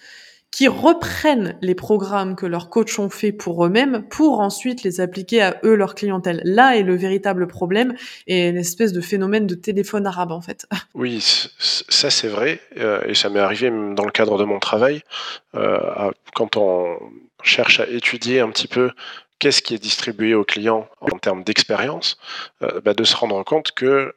qui 0.50 0.68
reprennent 0.68 1.58
les 1.60 1.74
programmes 1.74 2.34
que 2.34 2.46
leurs 2.46 2.70
coachs 2.70 2.98
ont 2.98 3.10
fait 3.10 3.32
pour 3.32 3.64
eux-mêmes 3.66 4.06
pour 4.08 4.40
ensuite 4.40 4.82
les 4.82 5.00
appliquer 5.00 5.42
à 5.42 5.60
eux, 5.64 5.74
leur 5.74 5.94
clientèle. 5.94 6.40
Là 6.44 6.76
est 6.76 6.82
le 6.82 6.96
véritable 6.96 7.46
problème 7.46 7.94
et 8.26 8.48
une 8.48 8.56
espèce 8.56 8.92
de 8.92 9.00
phénomène 9.00 9.46
de 9.46 9.54
téléphone 9.54 10.06
arabe 10.06 10.32
en 10.32 10.40
fait. 10.40 10.66
Oui, 10.94 11.20
ça 11.20 12.10
c'est 12.10 12.28
vrai 12.28 12.60
euh, 12.78 13.02
et 13.06 13.14
ça 13.14 13.28
m'est 13.28 13.40
arrivé 13.40 13.70
dans 13.70 14.04
le 14.04 14.10
cadre 14.10 14.38
de 14.38 14.44
mon 14.44 14.58
travail 14.58 15.02
euh, 15.54 16.10
quand 16.34 16.56
on 16.56 16.98
cherche 17.42 17.80
à 17.80 17.86
étudier 17.86 18.40
un 18.40 18.48
petit 18.48 18.68
peu 18.68 18.90
qu'est-ce 19.38 19.62
qui 19.62 19.74
est 19.74 19.78
distribué 19.78 20.34
aux 20.34 20.44
clients 20.44 20.88
en 21.00 21.18
termes 21.18 21.44
d'expérience, 21.44 22.18
euh, 22.62 22.80
bah, 22.80 22.94
de 22.94 23.04
se 23.04 23.16
rendre 23.16 23.42
compte 23.44 23.72
que 23.72 24.14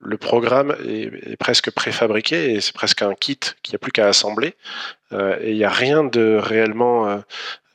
le 0.00 0.16
programme 0.16 0.76
est, 0.86 1.36
presque 1.36 1.70
préfabriqué 1.70 2.54
et 2.54 2.60
c'est 2.60 2.74
presque 2.74 3.02
un 3.02 3.14
kit 3.14 3.38
qu'il 3.62 3.72
n'y 3.72 3.76
a 3.76 3.78
plus 3.78 3.92
qu'à 3.92 4.06
assembler. 4.06 4.54
Euh, 5.12 5.38
et 5.40 5.50
il 5.50 5.56
n'y 5.56 5.64
a 5.64 5.70
rien 5.70 6.04
de 6.04 6.36
réellement 6.40 7.08
euh, 7.08 7.18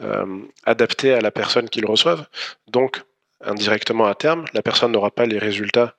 euh, 0.01 0.39
adapté 0.65 1.13
à 1.13 1.21
la 1.21 1.31
personne 1.31 1.69
qui 1.69 1.81
le 1.81 1.87
reçoive. 1.87 2.25
Donc, 2.67 3.03
indirectement 3.41 4.05
à 4.05 4.15
terme, 4.15 4.45
la 4.53 4.61
personne 4.61 4.91
n'aura 4.91 5.11
pas 5.11 5.25
les 5.25 5.39
résultats 5.39 5.95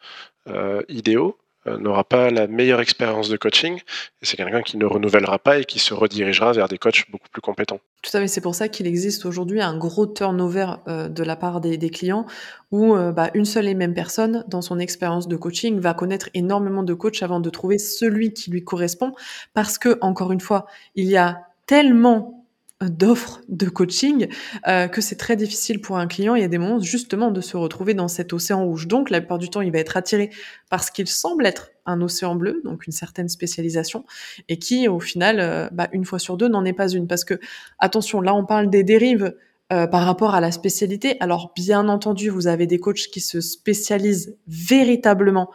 idéaux 0.89 1.39
n'aura 1.67 2.05
pas 2.05 2.31
la 2.31 2.47
meilleure 2.47 2.81
expérience 2.81 3.29
de 3.29 3.37
coaching, 3.37 3.77
et 3.77 4.27
c'est 4.27 4.37
quelqu'un 4.37 4.63
qui 4.63 4.77
ne 4.77 4.85
renouvellera 4.85 5.39
pas 5.39 5.59
et 5.59 5.65
qui 5.65 5.79
se 5.79 5.95
redirigera 5.95 6.53
vers 6.53 6.69
des 6.69 6.79
coachs 6.79 7.11
beaucoup 7.11 7.29
plus 7.31 7.41
compétents. 7.41 7.81
Tout 8.03 8.17
à 8.17 8.21
fait, 8.21 8.29
c'est 8.29 8.41
pour 8.41 8.55
ça 8.55 8.69
qu'il 8.69 8.87
existe 8.87 9.25
aujourd'hui 9.25 9.63
un 9.63 9.77
gros 9.77 10.07
turnover 10.07 10.67
euh, 10.89 11.09
de 11.09 11.23
la 11.23 11.37
part 11.37 11.61
des, 11.61 11.79
clients, 11.91 12.27
où 12.71 12.95
euh, 12.95 13.13
bah, 13.13 13.31
une 13.35 13.47
seule 13.47 13.67
et 13.67 13.75
même 13.75 13.95
personne, 13.95 14.45
dans 14.49 14.63
son 14.63 14.79
expérience 14.79 15.27
de 15.27 15.37
coaching, 15.37 15.81
va 15.81 15.95
connaître 15.95 16.29
énormément 16.35 16.83
de 16.83 16.95
coachs 16.95 17.23
avant 17.23 17.41
de 17.41 17.51
trouver 17.51 17.79
celui 17.79 18.33
qui 18.33 18.51
lui 18.51 18.63
correspond, 18.63 19.13
parce 19.55 19.79
que, 19.79 19.99
encore 20.03 20.33
une 20.33 20.41
fois, 20.41 20.67
il 20.95 21.07
y 21.07 21.17
a 21.17 21.41
tellement 21.67 22.44
d'offres 22.89 23.41
de 23.49 23.69
coaching 23.69 24.29
euh, 24.67 24.89
que 24.89 25.01
c'est 25.01 25.17
très 25.17 25.37
difficile 25.37 25.81
pour 25.81 25.99
un 25.99 26.07
client. 26.07 26.35
Il 26.35 26.43
y 26.43 26.45
a 26.45 26.49
des 26.49 26.59
moments 26.59 26.81
justement 26.81 27.31
de 27.31 27.41
se 27.41 27.57
retrouver 27.57 27.95
dans 27.95 28.09
cet 28.09 28.33
océan 28.33 28.65
rouge. 28.65 28.89
Donc 28.89 29.11
la 29.11 29.21
plupart 29.21 29.39
du 29.39 29.51
temps, 29.51 29.61
il 29.61 29.73
va 29.73 29.79
être 29.79 29.97
attiré 29.97 30.31
par 30.71 30.85
ce 30.85 30.91
qu'il 30.91 31.09
semble 31.09 31.47
être 31.47 31.71
un 31.87 32.01
océan 32.01 32.35
bleu, 32.35 32.61
donc 32.65 32.87
une 32.87 32.93
certaine 32.93 33.29
spécialisation, 33.29 34.05
et 34.49 34.59
qui 34.59 34.89
au 34.89 35.01
final, 35.01 35.39
euh, 35.41 35.69
bah, 35.73 35.89
une 35.93 36.05
fois 36.05 36.19
sur 36.19 36.37
deux, 36.37 36.49
n'en 36.49 36.65
est 36.65 36.73
pas 36.73 36.89
une. 36.89 37.07
Parce 37.07 37.25
que 37.25 37.39
attention, 37.79 38.21
là 38.21 38.35
on 38.35 38.45
parle 38.45 38.71
des 38.71 38.85
dérives. 38.85 39.35
Euh, 39.73 39.87
par 39.87 40.05
rapport 40.05 40.35
à 40.35 40.43
la 40.43 40.53
spécialité. 40.53 41.17
Alors 41.21 41.51
bien 41.57 41.89
entendu, 41.89 42.29
vous 42.29 42.49
avez 42.49 42.67
des 42.67 42.79
coachs 42.79 43.09
qui 43.11 43.21
se 43.21 43.41
spécialisent 43.41 44.37
véritablement 44.47 45.51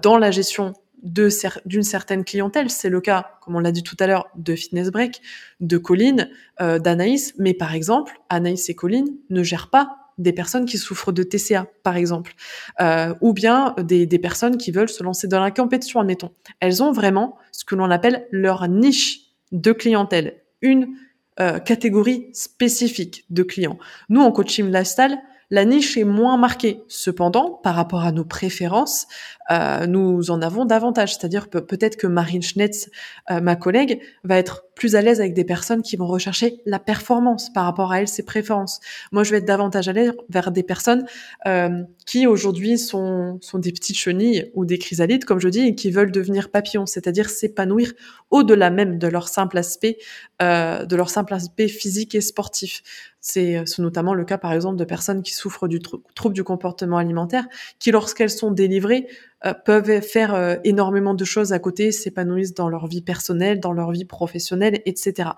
dans 0.00 0.16
la 0.16 0.30
gestion 0.30 0.74
d'une 1.02 1.82
certaine 1.82 2.24
clientèle. 2.24 2.70
C'est 2.70 2.88
le 2.88 3.00
cas, 3.00 3.38
comme 3.42 3.56
on 3.56 3.60
l'a 3.60 3.72
dit 3.72 3.82
tout 3.82 3.96
à 4.00 4.06
l'heure, 4.06 4.28
de 4.36 4.54
Fitness 4.54 4.90
Break, 4.90 5.20
de 5.60 5.78
Colline, 5.78 6.30
euh, 6.60 6.78
d'Anaïs. 6.78 7.34
Mais 7.38 7.54
par 7.54 7.74
exemple, 7.74 8.20
Anaïs 8.28 8.68
et 8.68 8.74
Colline 8.74 9.16
ne 9.30 9.42
gèrent 9.42 9.70
pas 9.70 9.98
des 10.18 10.32
personnes 10.32 10.66
qui 10.66 10.78
souffrent 10.78 11.12
de 11.12 11.22
TCA, 11.22 11.66
par 11.82 11.96
exemple, 11.96 12.34
euh, 12.80 13.14
ou 13.20 13.32
bien 13.32 13.74
des, 13.78 14.06
des, 14.06 14.18
personnes 14.18 14.58
qui 14.58 14.70
veulent 14.70 14.90
se 14.90 15.02
lancer 15.02 15.26
dans 15.26 15.40
la 15.40 15.50
compétition, 15.50 16.00
admettons. 16.00 16.30
Elles 16.60 16.82
ont 16.82 16.92
vraiment 16.92 17.36
ce 17.50 17.64
que 17.64 17.74
l'on 17.74 17.90
appelle 17.90 18.26
leur 18.30 18.68
niche 18.68 19.20
de 19.52 19.72
clientèle, 19.72 20.42
une 20.60 20.94
euh, 21.40 21.58
catégorie 21.58 22.28
spécifique 22.34 23.24
de 23.30 23.42
clients. 23.42 23.78
Nous, 24.10 24.20
en 24.20 24.30
coaching 24.30 24.66
lifestyle, 24.70 25.18
la 25.52 25.66
niche 25.66 25.98
est 25.98 26.04
moins 26.04 26.38
marquée. 26.38 26.82
Cependant, 26.88 27.60
par 27.62 27.74
rapport 27.74 28.04
à 28.04 28.10
nos 28.10 28.24
préférences, 28.24 29.06
euh, 29.50 29.86
nous 29.86 30.30
en 30.30 30.40
avons 30.40 30.64
davantage. 30.64 31.14
C'est-à-dire 31.14 31.50
peut-être 31.50 31.96
que 31.96 32.06
Marine 32.06 32.40
Schnetz, 32.40 32.88
euh, 33.30 33.42
ma 33.42 33.54
collègue, 33.54 34.00
va 34.24 34.38
être 34.38 34.64
plus 34.82 34.96
à 34.96 35.00
l'aise 35.00 35.20
avec 35.20 35.32
des 35.32 35.44
personnes 35.44 35.80
qui 35.80 35.94
vont 35.94 36.08
rechercher 36.08 36.60
la 36.66 36.80
performance 36.80 37.52
par 37.52 37.66
rapport 37.66 37.92
à 37.92 38.00
elle, 38.00 38.08
ses 38.08 38.24
préférences. 38.24 38.80
Moi, 39.12 39.22
je 39.22 39.30
vais 39.30 39.36
être 39.36 39.44
davantage 39.44 39.86
à 39.86 39.92
l'aise 39.92 40.12
vers 40.28 40.50
des 40.50 40.64
personnes 40.64 41.06
euh, 41.46 41.84
qui 42.04 42.26
aujourd'hui 42.26 42.78
sont, 42.78 43.38
sont 43.42 43.60
des 43.60 43.70
petites 43.70 43.96
chenilles 43.96 44.50
ou 44.54 44.64
des 44.64 44.78
chrysalides, 44.78 45.24
comme 45.24 45.38
je 45.38 45.48
dis, 45.48 45.60
et 45.60 45.76
qui 45.76 45.92
veulent 45.92 46.10
devenir 46.10 46.50
papillons, 46.50 46.86
c'est-à-dire 46.86 47.30
s'épanouir 47.30 47.92
au-delà 48.32 48.70
même 48.70 48.98
de 48.98 49.06
leur 49.06 49.28
simple 49.28 49.56
aspect, 49.56 49.98
euh, 50.42 50.84
de 50.84 50.96
leur 50.96 51.10
simple 51.10 51.32
aspect 51.34 51.68
physique 51.68 52.16
et 52.16 52.20
sportif. 52.20 52.82
C'est 53.20 53.62
notamment 53.78 54.14
le 54.14 54.24
cas, 54.24 54.36
par 54.36 54.52
exemple, 54.52 54.76
de 54.76 54.84
personnes 54.84 55.22
qui 55.22 55.32
souffrent 55.32 55.68
du 55.68 55.78
trouble 55.78 56.34
du 56.34 56.42
comportement 56.42 56.96
alimentaire, 56.98 57.46
qui, 57.78 57.92
lorsqu'elles 57.92 58.30
sont 58.30 58.50
délivrées, 58.50 59.06
euh, 59.06 59.31
peuvent 59.64 60.00
faire 60.00 60.34
euh, 60.34 60.56
énormément 60.64 61.14
de 61.14 61.24
choses 61.24 61.52
à 61.52 61.58
côté, 61.58 61.92
s'épanouissent 61.92 62.54
dans 62.54 62.68
leur 62.68 62.86
vie 62.86 63.02
personnelle, 63.02 63.60
dans 63.60 63.72
leur 63.72 63.90
vie 63.90 64.04
professionnelle, 64.04 64.80
etc. 64.86 65.30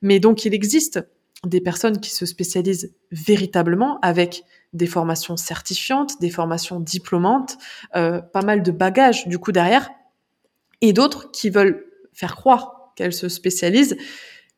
Mais 0.00 0.20
donc 0.20 0.44
il 0.44 0.54
existe 0.54 1.00
des 1.44 1.60
personnes 1.60 2.00
qui 2.00 2.10
se 2.10 2.26
spécialisent 2.26 2.94
véritablement 3.10 3.98
avec 4.00 4.44
des 4.72 4.86
formations 4.86 5.36
certifiantes, 5.36 6.20
des 6.20 6.30
formations 6.30 6.80
diplômantes, 6.80 7.58
euh, 7.96 8.20
pas 8.20 8.42
mal 8.42 8.62
de 8.62 8.70
bagages 8.70 9.26
du 9.28 9.38
coup 9.38 9.52
derrière, 9.52 9.90
et 10.80 10.92
d'autres 10.92 11.30
qui 11.30 11.50
veulent 11.50 11.86
faire 12.12 12.36
croire 12.36 12.92
qu'elles 12.96 13.12
se 13.12 13.28
spécialisent, 13.28 13.96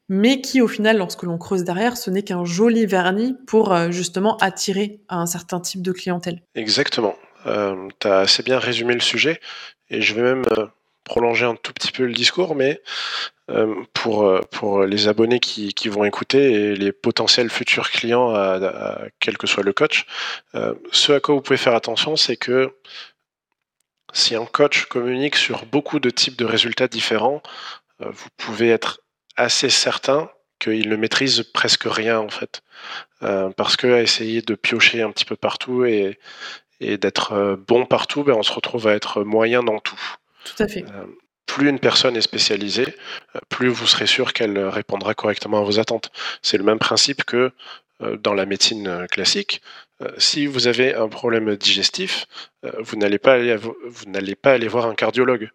mais 0.08 0.40
qui 0.40 0.60
au 0.60 0.68
final, 0.68 0.98
lorsque 0.98 1.22
l'on 1.22 1.38
creuse 1.38 1.64
derrière, 1.64 1.96
ce 1.96 2.10
n'est 2.10 2.22
qu'un 2.22 2.44
joli 2.44 2.84
vernis 2.84 3.36
pour 3.46 3.74
justement 3.90 4.36
attirer 4.38 5.00
un 5.08 5.26
certain 5.26 5.60
type 5.60 5.82
de 5.82 5.92
clientèle. 5.92 6.42
Exactement. 6.56 7.14
Euh, 7.46 7.88
tu 7.98 8.08
as 8.08 8.18
assez 8.18 8.42
bien 8.42 8.58
résumé 8.58 8.94
le 8.94 9.00
sujet 9.00 9.40
et 9.88 10.02
je 10.02 10.14
vais 10.14 10.22
même 10.22 10.44
euh, 10.58 10.66
prolonger 11.04 11.46
un 11.46 11.56
tout 11.56 11.72
petit 11.72 11.92
peu 11.92 12.04
le 12.04 12.12
discours, 12.12 12.54
mais 12.54 12.80
euh, 13.50 13.74
pour, 13.94 14.40
pour 14.50 14.84
les 14.84 15.08
abonnés 15.08 15.40
qui, 15.40 15.74
qui, 15.74 15.88
vont 15.88 16.04
écouter 16.04 16.52
et 16.52 16.76
les 16.76 16.92
potentiels 16.92 17.50
futurs 17.50 17.90
clients, 17.90 18.34
à, 18.34 19.00
quel 19.18 19.38
que 19.38 19.46
soit 19.46 19.64
le 19.64 19.72
coach, 19.72 20.06
ce 20.92 21.12
à 21.12 21.20
quoi 21.20 21.34
vous 21.34 21.40
pouvez 21.40 21.56
faire 21.56 21.74
attention, 21.74 22.16
c'est 22.16 22.36
que 22.36 22.76
si 24.12 24.36
un 24.36 24.46
coach 24.46 24.86
communique 24.86 25.36
sur 25.36 25.66
beaucoup 25.66 25.98
de 25.98 26.10
types 26.10 26.36
de 26.36 26.44
résultats 26.44 26.88
différents, 26.88 27.42
vous 27.98 28.28
pouvez 28.36 28.70
être 28.70 29.00
assez 29.36 29.70
certain 29.70 30.30
qu'il 30.60 30.88
ne 30.88 30.96
maîtrise 30.96 31.42
presque 31.54 31.84
rien 31.86 32.18
en 32.20 32.28
fait. 32.28 32.62
parce 33.56 33.76
qu'à 33.76 34.00
essayer 34.00 34.42
de 34.42 34.54
piocher 34.54 35.02
un 35.02 35.10
petit 35.10 35.24
peu 35.24 35.36
partout 35.36 35.84
et, 35.84 36.18
et 36.80 36.96
d'être 36.96 37.32
euh, 37.32 37.56
bon 37.56 37.86
partout, 37.86 38.24
ben 38.24 38.34
on 38.34 38.42
se 38.42 38.52
retrouve 38.52 38.86
à 38.86 38.94
être 38.94 39.22
moyen 39.22 39.62
dans 39.62 39.78
tout. 39.78 40.00
Tout 40.44 40.62
à 40.62 40.68
fait. 40.68 40.84
Euh, 40.84 41.04
plus 41.46 41.68
une 41.68 41.78
personne 41.78 42.16
est 42.16 42.22
spécialisée, 42.22 42.94
euh, 43.36 43.40
plus 43.48 43.68
vous 43.68 43.86
serez 43.86 44.06
sûr 44.06 44.32
qu'elle 44.32 44.58
répondra 44.58 45.14
correctement 45.14 45.58
à 45.58 45.62
vos 45.62 45.78
attentes. 45.78 46.10
C'est 46.42 46.58
le 46.58 46.64
même 46.64 46.78
principe 46.78 47.24
que 47.24 47.52
dans 48.22 48.32
la 48.32 48.46
médecine 48.46 49.06
classique. 49.10 49.60
Si 50.16 50.46
vous 50.46 50.68
avez 50.68 50.94
un 50.94 51.08
problème 51.08 51.54
digestif, 51.54 52.26
vous 52.78 52.96
n'allez 52.96 53.18
pas 53.18 53.34
aller, 53.34 53.56
vous 53.56 54.06
n'allez 54.06 54.34
pas 54.34 54.52
aller 54.52 54.68
voir 54.68 54.86
un 54.86 54.94
cardiologue. 54.94 55.50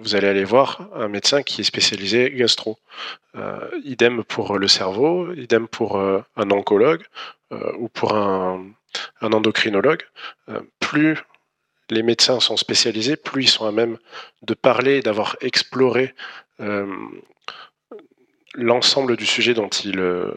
Vous 0.00 0.14
allez 0.14 0.28
aller 0.28 0.44
voir 0.44 0.90
un 0.94 1.08
médecin 1.08 1.42
qui 1.42 1.62
est 1.62 1.64
spécialisé 1.64 2.30
gastro. 2.32 2.78
Idem 3.82 4.24
pour 4.24 4.58
le 4.58 4.68
cerveau, 4.68 5.32
idem 5.32 5.68
pour 5.68 5.98
un 5.98 6.50
oncologue 6.50 7.06
ou 7.78 7.88
pour 7.88 8.12
un, 8.14 8.62
un 9.20 9.32
endocrinologue, 9.32 10.02
euh, 10.48 10.60
plus 10.80 11.18
les 11.90 12.02
médecins 12.02 12.40
sont 12.40 12.56
spécialisés, 12.56 13.16
plus 13.16 13.44
ils 13.44 13.48
sont 13.48 13.66
à 13.66 13.72
même 13.72 13.98
de 14.42 14.54
parler, 14.54 15.02
d'avoir 15.02 15.36
exploré 15.40 16.14
euh, 16.60 16.86
l'ensemble 18.54 19.16
du 19.16 19.26
sujet 19.26 19.54
dont 19.54 19.68
ils 19.68 20.00
euh, 20.00 20.34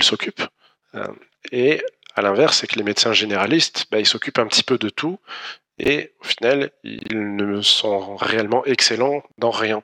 s'occupent. 0.00 0.46
et 1.50 1.82
à 2.14 2.22
l'inverse, 2.22 2.58
c'est 2.58 2.66
que 2.66 2.76
les 2.76 2.84
médecins 2.84 3.12
généralistes, 3.12 3.86
bah, 3.90 3.98
ils 3.98 4.06
s'occupent 4.06 4.38
un 4.38 4.46
petit 4.46 4.62
peu 4.62 4.78
de 4.78 4.88
tout 4.88 5.18
et 5.80 6.12
au 6.20 6.24
final, 6.24 6.70
ils 6.82 7.36
ne 7.36 7.60
sont 7.60 8.16
réellement 8.16 8.64
excellents 8.64 9.22
dans 9.38 9.52
rien. 9.52 9.82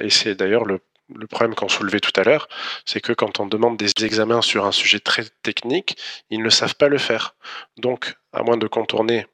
et 0.00 0.08
c'est 0.08 0.34
d'ailleurs 0.34 0.64
le 0.64 0.80
le 1.14 1.26
problème 1.26 1.54
qu'on 1.54 1.68
soulevait 1.68 2.00
tout 2.00 2.18
à 2.18 2.24
l'heure, 2.24 2.48
c'est 2.84 3.00
que 3.00 3.12
quand 3.12 3.40
on 3.40 3.46
demande 3.46 3.76
des 3.76 3.90
examens 4.04 4.42
sur 4.42 4.66
un 4.66 4.72
sujet 4.72 5.00
très 5.00 5.24
technique, 5.42 5.96
ils 6.30 6.42
ne 6.42 6.50
savent 6.50 6.76
pas 6.76 6.88
le 6.88 6.98
faire. 6.98 7.34
Donc, 7.76 8.16
à 8.32 8.42
moins 8.42 8.56
de 8.56 8.66
contourner 8.66 9.26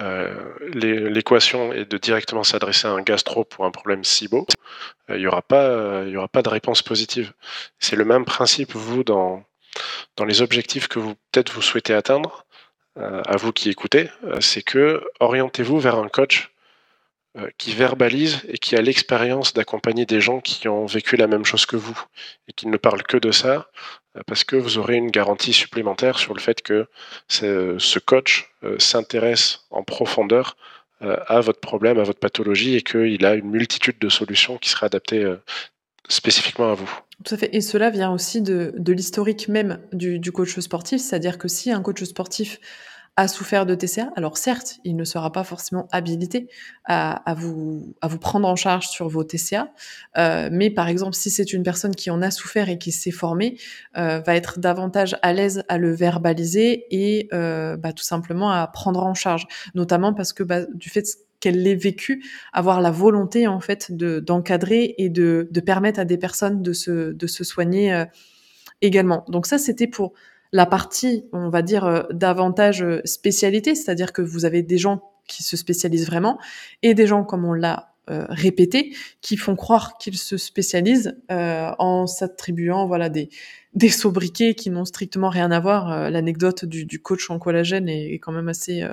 euh, 0.00 0.34
l'équation 0.72 1.72
et 1.72 1.84
de 1.84 1.98
directement 1.98 2.42
s'adresser 2.42 2.88
à 2.88 2.90
un 2.90 3.02
gastro 3.02 3.44
pour 3.44 3.64
un 3.64 3.70
problème 3.70 4.02
SIBO, 4.02 4.46
euh, 5.10 5.16
il 5.16 5.20
n'y 5.20 5.26
aura, 5.26 5.42
pas, 5.42 6.42
de 6.42 6.48
réponse 6.48 6.82
positive. 6.82 7.32
C'est 7.78 7.96
le 7.96 8.04
même 8.04 8.24
principe, 8.24 8.72
vous, 8.72 9.04
dans, 9.04 9.44
dans 10.16 10.24
les 10.24 10.42
objectifs 10.42 10.88
que 10.88 10.98
vous 10.98 11.14
peut-être 11.30 11.52
vous 11.52 11.62
souhaitez 11.62 11.94
atteindre, 11.94 12.44
euh, 12.98 13.22
à 13.26 13.36
vous 13.36 13.52
qui 13.52 13.70
écoutez, 13.70 14.10
c'est 14.40 14.62
que 14.62 15.04
orientez-vous 15.20 15.78
vers 15.78 15.96
un 15.96 16.08
coach 16.08 16.53
qui 17.58 17.72
verbalise 17.72 18.40
et 18.48 18.58
qui 18.58 18.76
a 18.76 18.82
l'expérience 18.82 19.54
d'accompagner 19.54 20.06
des 20.06 20.20
gens 20.20 20.40
qui 20.40 20.68
ont 20.68 20.86
vécu 20.86 21.16
la 21.16 21.26
même 21.26 21.44
chose 21.44 21.66
que 21.66 21.76
vous 21.76 22.00
et 22.48 22.52
qui 22.52 22.68
ne 22.68 22.76
parlent 22.76 23.02
que 23.02 23.16
de 23.16 23.32
ça 23.32 23.68
euh, 24.16 24.20
parce 24.26 24.44
que 24.44 24.56
vous 24.56 24.78
aurez 24.78 24.96
une 24.96 25.10
garantie 25.10 25.52
supplémentaire 25.52 26.18
sur 26.18 26.34
le 26.34 26.40
fait 26.40 26.62
que 26.62 26.86
ce 27.28 27.98
coach 27.98 28.52
euh, 28.62 28.78
s'intéresse 28.78 29.60
en 29.70 29.82
profondeur 29.82 30.56
à 31.00 31.40
votre 31.40 31.60
problème, 31.60 31.98
à 31.98 32.02
votre 32.02 32.20
pathologie 32.20 32.76
et 32.76 32.80
qu'il 32.80 33.26
a 33.26 33.34
une 33.34 33.50
multitude 33.50 33.98
de 33.98 34.08
solutions 34.08 34.56
qui 34.56 34.70
seraient 34.70 34.86
adaptées 34.86 35.30
spécifiquement 36.08 36.70
à 36.70 36.74
vous. 36.74 36.90
Tout 37.24 37.34
à 37.34 37.36
fait. 37.36 37.54
Et 37.54 37.60
cela 37.60 37.90
vient 37.90 38.10
aussi 38.10 38.40
de, 38.40 38.72
l'historique 38.86 39.48
même 39.48 39.80
du 39.92 40.32
coach 40.32 40.58
sportif, 40.60 41.02
c'est-à-dire 41.02 41.36
que 41.36 41.48
si 41.48 41.70
un 41.72 41.82
coach 41.82 42.02
sportif 42.04 42.58
a 43.16 43.28
souffert 43.28 43.64
de 43.64 43.74
TCA. 43.74 44.12
Alors 44.16 44.36
certes, 44.36 44.78
il 44.82 44.96
ne 44.96 45.04
sera 45.04 45.30
pas 45.30 45.44
forcément 45.44 45.86
habilité 45.92 46.48
à, 46.84 47.34
vous, 47.36 47.94
à 48.00 48.08
vous 48.08 48.18
prendre 48.18 48.48
en 48.48 48.56
charge 48.56 48.88
sur 48.88 49.08
vos 49.08 49.22
TCA, 49.22 49.72
euh, 50.18 50.48
mais 50.50 50.70
par 50.70 50.88
exemple, 50.88 51.14
si 51.14 51.30
c'est 51.30 51.52
une 51.52 51.62
personne 51.62 51.94
qui 51.94 52.10
en 52.10 52.22
a 52.22 52.30
souffert 52.30 52.68
et 52.68 52.78
qui 52.78 52.90
s'est 52.90 53.12
formée, 53.12 53.56
euh, 53.96 54.20
va 54.20 54.34
être 54.34 54.58
davantage 54.58 55.16
à 55.22 55.32
l'aise 55.32 55.62
à 55.68 55.78
le 55.78 55.92
verbaliser 55.92 56.86
et 56.90 57.28
euh, 57.32 57.76
bah, 57.76 57.92
tout 57.92 58.04
simplement 58.04 58.50
à 58.50 58.66
prendre 58.66 59.04
en 59.04 59.14
charge, 59.14 59.46
notamment 59.74 60.12
parce 60.12 60.32
que 60.32 60.42
bah, 60.42 60.66
du 60.74 60.90
fait 60.90 61.06
qu'elle 61.38 61.62
l'ait 61.62 61.74
vécu, 61.74 62.24
avoir 62.52 62.80
la 62.80 62.90
volonté 62.90 63.46
en 63.46 63.60
fait 63.60 63.92
de 63.92 64.18
d'encadrer 64.18 64.94
et 64.98 65.08
de, 65.08 65.46
de 65.50 65.60
permettre 65.60 66.00
à 66.00 66.04
des 66.04 66.18
personnes 66.18 66.62
de 66.62 66.72
se, 66.72 67.12
de 67.12 67.26
se 67.26 67.44
soigner 67.44 68.04
également. 68.80 69.24
Donc 69.28 69.46
ça, 69.46 69.58
c'était 69.58 69.86
pour 69.86 70.14
la 70.54 70.66
partie, 70.66 71.24
on 71.32 71.48
va 71.48 71.62
dire, 71.62 71.84
euh, 71.84 72.04
davantage 72.12 72.80
euh, 72.80 73.00
spécialité, 73.04 73.74
c'est-à-dire 73.74 74.12
que 74.12 74.22
vous 74.22 74.44
avez 74.44 74.62
des 74.62 74.78
gens 74.78 75.02
qui 75.26 75.42
se 75.42 75.56
spécialisent 75.56 76.06
vraiment 76.06 76.38
et 76.82 76.94
des 76.94 77.08
gens, 77.08 77.24
comme 77.24 77.44
on 77.44 77.54
l'a 77.54 77.92
euh, 78.08 78.24
répété, 78.28 78.94
qui 79.20 79.36
font 79.36 79.56
croire 79.56 79.98
qu'ils 79.98 80.16
se 80.16 80.36
spécialisent 80.36 81.16
en 81.28 82.06
s'attribuant 82.06 82.86
voilà 82.86 83.08
des 83.08 83.30
des 83.72 83.88
sobriquets 83.88 84.54
qui 84.54 84.70
n'ont 84.70 84.84
strictement 84.84 85.30
rien 85.30 85.50
à 85.50 85.58
voir. 85.58 86.10
L'anecdote 86.10 86.64
du, 86.66 86.84
du, 86.84 87.00
coach 87.00 87.28
en 87.30 87.38
collagène 87.40 87.88
est, 87.88 88.12
est 88.12 88.18
quand 88.20 88.30
même 88.30 88.48
assez 88.48 88.86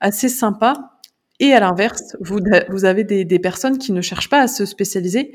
assez 0.00 0.28
sympa. 0.28 0.92
Et 1.40 1.52
à 1.52 1.60
l'inverse, 1.60 2.16
vous, 2.20 2.38
vous 2.70 2.84
avez 2.84 3.04
des, 3.04 3.24
des, 3.24 3.38
personnes 3.38 3.78
qui 3.78 3.92
ne 3.92 4.00
cherchent 4.00 4.30
pas 4.30 4.40
à 4.40 4.48
se 4.48 4.64
spécialiser, 4.64 5.32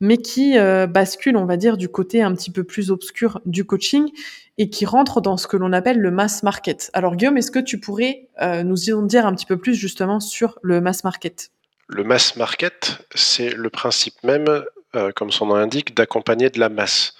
mais 0.00 0.18
qui 0.18 0.58
euh, 0.58 0.86
bascule, 0.86 1.36
on 1.36 1.46
va 1.46 1.56
dire, 1.56 1.76
du 1.76 1.88
côté 1.88 2.22
un 2.22 2.34
petit 2.34 2.50
peu 2.50 2.64
plus 2.64 2.90
obscur 2.90 3.40
du 3.46 3.64
coaching 3.64 4.10
et 4.58 4.70
qui 4.70 4.86
rentre 4.86 5.20
dans 5.20 5.36
ce 5.36 5.46
que 5.46 5.56
l'on 5.56 5.72
appelle 5.72 5.98
le 5.98 6.10
mass 6.10 6.42
market. 6.42 6.90
Alors 6.92 7.16
Guillaume, 7.16 7.36
est-ce 7.38 7.50
que 7.50 7.58
tu 7.58 7.80
pourrais 7.80 8.28
euh, 8.42 8.62
nous 8.62 8.90
en 8.90 9.02
dire 9.02 9.26
un 9.26 9.34
petit 9.34 9.46
peu 9.46 9.56
plus 9.56 9.74
justement 9.74 10.20
sur 10.20 10.58
le 10.62 10.80
mass 10.80 11.04
market? 11.04 11.50
Le 11.88 12.04
mass 12.04 12.36
market, 12.36 12.98
c'est 13.14 13.50
le 13.50 13.70
principe 13.70 14.22
même, 14.22 14.64
euh, 14.94 15.12
comme 15.12 15.30
son 15.30 15.46
nom 15.46 15.54
l'indique, 15.54 15.94
d'accompagner 15.94 16.50
de 16.50 16.60
la 16.60 16.68
masse. 16.68 17.14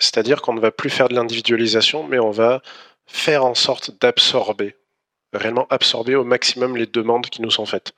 C'est-à-dire 0.00 0.42
qu'on 0.42 0.52
ne 0.52 0.60
va 0.60 0.70
plus 0.70 0.90
faire 0.90 1.08
de 1.08 1.14
l'individualisation, 1.14 2.06
mais 2.06 2.18
on 2.18 2.30
va 2.30 2.60
faire 3.06 3.46
en 3.46 3.54
sorte 3.54 3.90
d'absorber 4.02 4.76
réellement 5.32 5.66
absorber 5.70 6.14
au 6.14 6.24
maximum 6.24 6.76
les 6.76 6.86
demandes 6.86 7.26
qui 7.26 7.40
nous 7.40 7.50
sont 7.50 7.66
faites. 7.66 7.92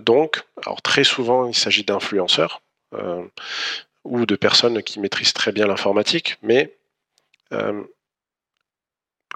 donc, 0.00 0.42
alors 0.64 0.80
très 0.80 1.04
souvent, 1.04 1.46
il 1.46 1.54
s'agit 1.54 1.84
d'influenceurs, 1.84 2.61
ou 4.04 4.26
de 4.26 4.36
personnes 4.36 4.82
qui 4.82 5.00
maîtrisent 5.00 5.32
très 5.32 5.52
bien 5.52 5.66
l'informatique, 5.66 6.36
mais 6.42 6.76
euh, 7.52 7.82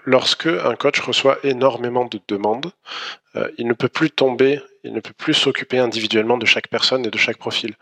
lorsque 0.05 0.47
un 0.47 0.75
coach 0.75 1.01
reçoit 1.01 1.39
énormément 1.45 2.05
de 2.05 2.21
demandes, 2.29 2.73
euh, 3.37 3.51
il 3.59 3.67
ne 3.67 3.75
peut 3.75 3.89
plus 3.89 4.11
tomber, 4.11 4.61
il 4.83 4.93
ne 4.93 5.01
peut 5.01 5.13
plus 5.13 5.35
s'occuper 5.35 5.79
individuellement 5.79 6.39
de 6.39 6.47
chaque 6.47 6.69
personne 6.69 7.07
et 7.07 7.11
de 7.11 7.19
chaque 7.19 7.39
profil. 7.39 7.77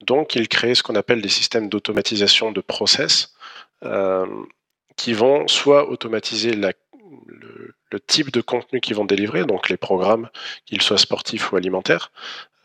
Donc, 0.00 0.34
il 0.34 0.48
crée 0.48 0.74
ce 0.74 0.82
qu'on 0.82 0.96
appelle 0.96 1.22
des 1.22 1.28
systèmes 1.28 1.68
d'automatisation 1.68 2.52
de 2.52 2.60
process 2.60 3.34
qui 4.96 5.12
vont 5.12 5.46
soit 5.46 5.90
automatiser 5.90 6.54
le, 6.54 6.72
le, 7.94 8.00
type 8.00 8.30
de 8.32 8.40
contenu 8.40 8.80
qu'ils 8.80 8.96
vont 8.96 9.04
délivrer, 9.04 9.44
donc 9.44 9.68
les 9.68 9.76
programmes, 9.76 10.28
qu'ils 10.66 10.82
soient 10.82 10.98
sportifs 10.98 11.52
ou 11.52 11.56
alimentaires, 11.56 12.10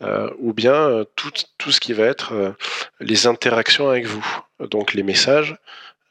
euh, 0.02 0.30
ou 0.38 0.52
bien 0.52 0.74
euh, 0.74 1.04
tout, 1.16 1.70
ce 1.70 1.80
qui 1.80 1.92
va 1.92 2.04
être 2.04 2.32
euh, 2.32 2.52
les 3.00 3.26
interactions 3.26 3.88
avec 3.90 4.06
vous, 4.06 4.26
donc 4.60 4.94
les 4.94 5.02
messages, 5.02 5.56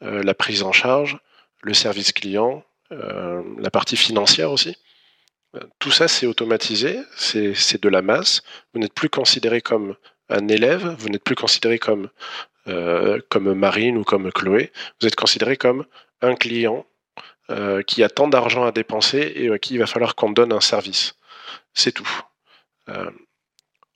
la 0.02 0.32
prise 0.32 0.62
en 0.62 0.72
charge, 0.72 1.18
le 1.60 1.74
service 1.74 2.12
client, 2.12 2.64
la 2.90 3.70
partie 3.70 3.98
financière 3.98 4.50
aussi. 4.50 4.78
Tout 5.78 5.90
ça, 5.90 6.08
c'est 6.08 6.24
automatisé, 6.24 7.00
c'est 7.18 7.82
de 7.82 7.88
la 7.90 8.00
masse. 8.00 8.40
Vous 8.72 8.80
n'êtes 8.80 8.94
plus 8.94 9.10
considéré 9.10 9.60
comme 9.60 9.94
un 10.30 10.48
élève, 10.48 10.96
vous 10.98 11.10
n'êtes 11.10 11.22
plus 11.22 11.34
considéré 11.34 11.78
comme 11.78 12.08
Marine 12.64 13.98
ou 13.98 14.04
comme 14.04 14.32
Chloé, 14.32 14.72
vous 15.00 15.06
êtes 15.06 15.16
considéré 15.16 15.58
comme 15.58 15.84
un 16.22 16.34
client 16.34 16.86
qui 17.86 18.02
a 18.04 18.08
tant 18.08 18.28
d'argent 18.28 18.64
à 18.64 18.72
dépenser 18.72 19.32
et 19.34 19.50
à 19.50 19.58
qui 19.58 19.74
il 19.74 19.78
va 19.78 19.86
falloir 19.86 20.14
qu'on 20.14 20.30
donne 20.30 20.52
un 20.52 20.60
service. 20.60 21.14
C'est 21.74 21.92
tout 21.92 22.22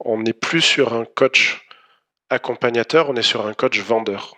on 0.04 0.18
n'est 0.18 0.32
plus 0.32 0.60
sur 0.60 0.94
un 0.94 1.04
coach 1.04 1.66
accompagnateur, 2.30 3.08
on 3.08 3.16
est 3.16 3.22
sur 3.22 3.46
un 3.46 3.54
coach 3.54 3.78
vendeur. 3.80 4.36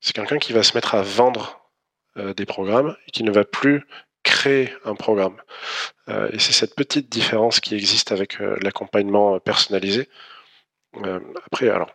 C'est 0.00 0.14
quelqu'un 0.14 0.38
qui 0.38 0.52
va 0.52 0.62
se 0.62 0.76
mettre 0.76 0.94
à 0.94 1.02
vendre 1.02 1.60
euh, 2.16 2.32
des 2.34 2.46
programmes 2.46 2.96
et 3.06 3.10
qui 3.10 3.24
ne 3.24 3.30
va 3.30 3.44
plus 3.44 3.86
créer 4.22 4.72
un 4.84 4.94
programme. 4.94 5.36
Euh, 6.08 6.30
et 6.32 6.38
c'est 6.38 6.52
cette 6.52 6.74
petite 6.74 7.08
différence 7.10 7.60
qui 7.60 7.74
existe 7.74 8.12
avec 8.12 8.40
euh, 8.40 8.56
l'accompagnement 8.62 9.38
personnalisé. 9.40 10.08
après, 11.46 11.68
alors, 11.68 11.90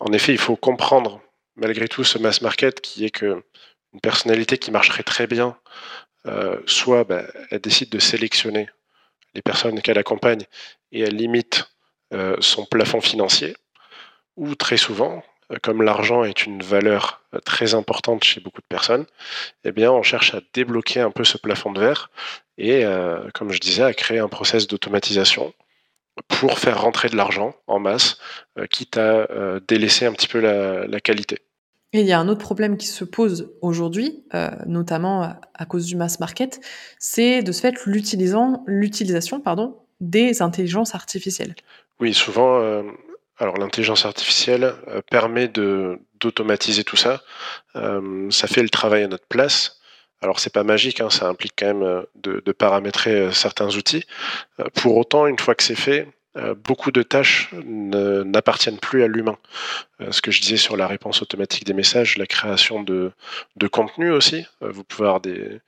en 0.00 0.12
effet, 0.12 0.32
il 0.32 0.38
faut 0.38 0.56
comprendre 0.56 1.20
malgré 1.56 1.88
tout 1.88 2.04
ce 2.04 2.18
mass 2.18 2.40
market 2.40 2.80
qui 2.80 3.04
est 3.04 3.10
que 3.10 3.42
une 3.92 4.00
personnalité 4.00 4.56
qui 4.58 4.70
marcherait 4.70 5.02
très 5.02 5.26
bien, 5.26 5.56
soit 6.66 7.04
bah, 7.04 7.24
elle 7.50 7.60
décide 7.60 7.90
de 7.90 7.98
sélectionner 7.98 8.68
les 9.34 9.42
personnes 9.42 9.80
qu'elle 9.80 9.98
accompagne 9.98 10.42
et 10.92 11.00
elle 11.00 11.16
limite 11.16 11.70
euh, 12.12 12.36
son 12.40 12.64
plafond 12.64 13.00
financier, 13.00 13.56
ou 14.36 14.56
très 14.56 14.76
souvent, 14.76 15.22
euh, 15.52 15.56
comme 15.62 15.82
l'argent 15.82 16.24
est 16.24 16.44
une 16.44 16.60
valeur 16.60 17.22
euh, 17.34 17.38
très 17.38 17.74
importante 17.74 18.24
chez 18.24 18.40
beaucoup 18.40 18.60
de 18.60 18.66
personnes, 18.66 19.06
eh 19.64 19.86
on 19.86 20.02
cherche 20.02 20.34
à 20.34 20.40
débloquer 20.52 21.00
un 21.00 21.12
peu 21.12 21.22
ce 21.22 21.38
plafond 21.38 21.70
de 21.70 21.80
verre 21.80 22.10
et, 22.58 22.84
comme 23.32 23.52
je 23.52 23.58
disais, 23.58 23.84
à 23.84 23.94
créer 23.94 24.18
un 24.18 24.28
process 24.28 24.66
d'automatisation 24.66 25.54
pour 26.28 26.58
faire 26.58 26.82
rentrer 26.82 27.08
de 27.08 27.16
l'argent 27.16 27.56
en 27.66 27.78
masse, 27.78 28.18
quitte 28.68 28.98
à 28.98 29.26
délaisser 29.66 30.04
un 30.04 30.12
petit 30.12 30.28
peu 30.28 30.40
la, 30.40 31.00
qualité. 31.00 31.38
Et 31.92 32.00
il 32.00 32.06
y 32.06 32.12
a 32.12 32.20
un 32.20 32.28
autre 32.28 32.40
problème 32.40 32.76
qui 32.76 32.86
se 32.86 33.04
pose 33.04 33.52
aujourd'hui, 33.62 34.24
notamment 34.66 35.34
à 35.54 35.66
cause 35.66 35.86
du 35.86 35.96
mass 35.96 36.20
market, 36.20 36.60
c'est 37.00 37.42
de 37.42 37.50
ce 37.50 37.60
fait 37.62 37.74
l'utilisation 37.84 39.40
pardon, 39.40 39.76
des 40.00 40.42
intelligences 40.42 40.94
artificielles. 40.94 41.54
Oui, 42.00 42.14
souvent, 42.14 42.60
euh, 42.60 42.82
alors 43.38 43.58
l'intelligence 43.58 44.06
artificielle 44.06 44.74
euh, 44.88 45.02
permet 45.10 45.48
d'automatiser 45.48 46.82
tout 46.82 46.96
ça. 46.96 47.22
Euh, 47.76 48.30
ça 48.30 48.46
fait 48.46 48.62
le 48.62 48.70
travail 48.70 49.04
à 49.04 49.08
notre 49.08 49.26
place. 49.26 49.80
Alors 50.22 50.40
c'est 50.40 50.52
pas 50.52 50.64
magique, 50.64 51.00
hein, 51.00 51.10
ça 51.10 51.28
implique 51.28 51.54
quand 51.58 51.74
même 51.74 52.04
de, 52.16 52.42
de 52.44 52.52
paramétrer 52.52 53.32
certains 53.32 53.68
outils. 53.76 54.04
pour 54.74 54.98
autant, 54.98 55.26
une 55.26 55.38
fois 55.38 55.54
que 55.54 55.62
c'est 55.62 55.74
fait, 55.74 56.08
beaucoup 56.64 56.92
de 56.92 57.02
tâches 57.02 57.50
n'appartiennent 57.52 58.78
plus 58.78 59.02
à 59.02 59.08
l'humain. 59.08 59.36
ce 60.10 60.22
que 60.22 60.30
je 60.30 60.40
disais 60.40 60.56
sur 60.56 60.76
la 60.76 60.86
réponse 60.86 61.22
automatique 61.22 61.64
des 61.64 61.72
messages, 61.72 62.16
la 62.16 62.26
création 62.26 62.82
de, 62.82 63.12
de 63.56 63.66
contenu 63.66 64.10
aussi. 64.10 64.46
vous 64.60 64.84
pouvez 64.84 65.08
avoir 65.08 65.20
des, 65.20 65.60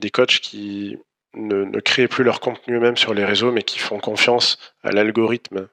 des 0.00 0.10
coachs 0.10 0.40
qui 0.40 0.98
ne, 1.34 1.80
créent 1.80 2.08
plus 2.08 2.24
leur 2.24 2.40
contenu 2.40 2.76
eux-mêmes 2.76 2.96
sur 2.96 3.14
les 3.14 3.24
réseaux, 3.24 3.52
mais 3.52 3.62
qui 3.62 3.78
font 3.78 3.98
confiance 3.98 4.58
à 4.82 4.90
l'algorithme 4.90 5.68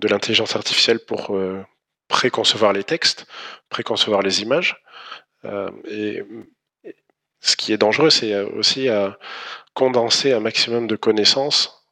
de 0.00 0.08
l'intelligence 0.08 0.56
artificielle 0.56 1.00
pour 1.00 1.36
euh, 1.36 1.62
préconcevoir 2.08 2.72
les 2.72 2.84
textes, 2.84 3.26
préconcevoir 3.68 4.22
les 4.22 4.42
images. 4.42 4.82
Euh, 5.44 5.70
et, 5.88 6.22
ce 7.40 7.56
qui 7.56 7.74
est 7.74 7.78
dangereux, 7.78 8.08
c'est 8.08 8.40
aussi 8.40 8.88
à 8.88 9.18
condenser 9.74 10.32
un 10.32 10.40
maximum 10.40 10.86
de 10.86 10.96
connaissances 10.96 11.86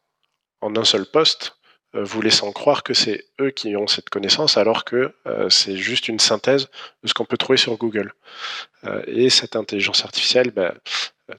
en 0.62 0.74
un 0.76 0.84
seul 0.84 1.04
poste, 1.04 1.58
euh, 1.60 1.61
vous 1.95 2.22
laissant 2.22 2.53
croire 2.53 2.82
que 2.82 2.95
c'est 2.95 3.26
eux 3.40 3.51
qui 3.51 3.76
ont 3.76 3.86
cette 3.86 4.09
connaissance, 4.09 4.57
alors 4.57 4.84
que 4.84 5.12
c'est 5.51 5.76
juste 5.76 6.09
une 6.09 6.18
synthèse 6.18 6.68
de 7.03 7.09
ce 7.09 7.14
qu'on 7.14 7.24
peut 7.24 7.36
trouver 7.36 7.59
sur 7.59 7.76
Google. 7.76 8.12
et 9.07 9.28
cette 9.28 9.57
intelligence 9.57 10.05
artificielle, 10.05 10.51
ben, 10.51 10.72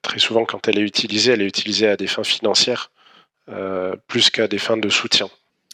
très 0.01 0.19
souvent, 0.19 0.45
quand 0.45 0.67
elle 0.67 0.77
est 0.77 0.83
utilisée, 0.83 1.33
elle 1.33 1.41
est 1.41 1.47
utilisée 1.47 1.87
à 1.87 1.97
des 1.97 2.07
fins 2.07 2.23
financières 2.23 2.91
euh, 3.49 3.95
plus 4.07 4.29
qu'à 4.29 4.47
des 4.47 4.57
fins 4.57 4.77
de 4.77 4.87
soutien. 4.89 5.29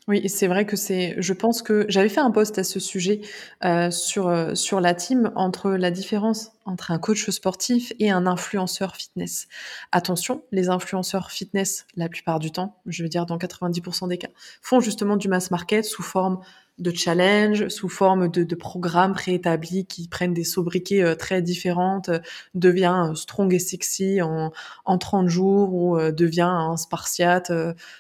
Oui, 0.10 0.28
c'est 0.28 0.48
vrai 0.48 0.66
que 0.66 0.76
c'est. 0.76 1.16
Je 1.20 1.34
pense 1.34 1.62
que 1.62 1.86
j'avais 1.88 2.10
fait 2.10 2.20
un 2.20 2.32
post 2.32 2.58
à 2.58 2.64
ce 2.64 2.80
sujet 2.80 3.22
euh, 3.64 3.92
sur 3.92 4.28
euh, 4.28 4.56
sur 4.56 4.82
la 4.82 4.96
team 4.96 5.32
entre 5.36 5.70
la 5.70 5.92
différence 5.92 6.52
entre 6.66 6.90
un 6.90 6.98
coach 6.98 7.30
sportif 7.30 7.94
et 8.00 8.10
un 8.10 8.26
influenceur 8.26 8.96
fitness. 8.96 9.48
Attention, 9.92 10.42
les 10.52 10.70
influenceurs 10.70 11.30
fitness, 11.30 11.86
la 11.96 12.10
plupart 12.10 12.40
du 12.40 12.52
temps, 12.52 12.82
je 12.88 13.04
veux 13.04 13.10
dire 13.10 13.28
dans 13.28 13.38
90% 13.38 14.08
des 14.08 14.18
cas, 14.18 14.30
font 14.64 14.80
justement 14.80 15.16
du 15.16 15.28
mass 15.28 15.52
market 15.52 15.86
sous 15.86 16.02
forme 16.02 16.40
de 16.80 16.92
challenge 16.92 17.68
sous 17.68 17.90
forme 17.90 18.30
de, 18.30 18.44
de 18.44 18.56
programmes 18.56 19.14
préétablis 19.14 19.86
qui 19.86 20.08
prennent 20.08 20.34
des 20.34 20.44
sobriquets 20.44 21.04
euh, 21.04 21.16
très 21.16 21.42
différentes, 21.42 22.10
euh, 22.10 22.20
devient 22.56 23.10
euh, 23.12 23.16
strong 23.16 23.54
et 23.54 23.60
sexy 23.60 24.22
en, 24.22 24.52
en 24.86 24.98
30 24.98 25.28
jours 25.28 25.74
ou 25.74 26.00
devient 26.12 26.42
un 26.42 26.78
spartiate 26.78 27.52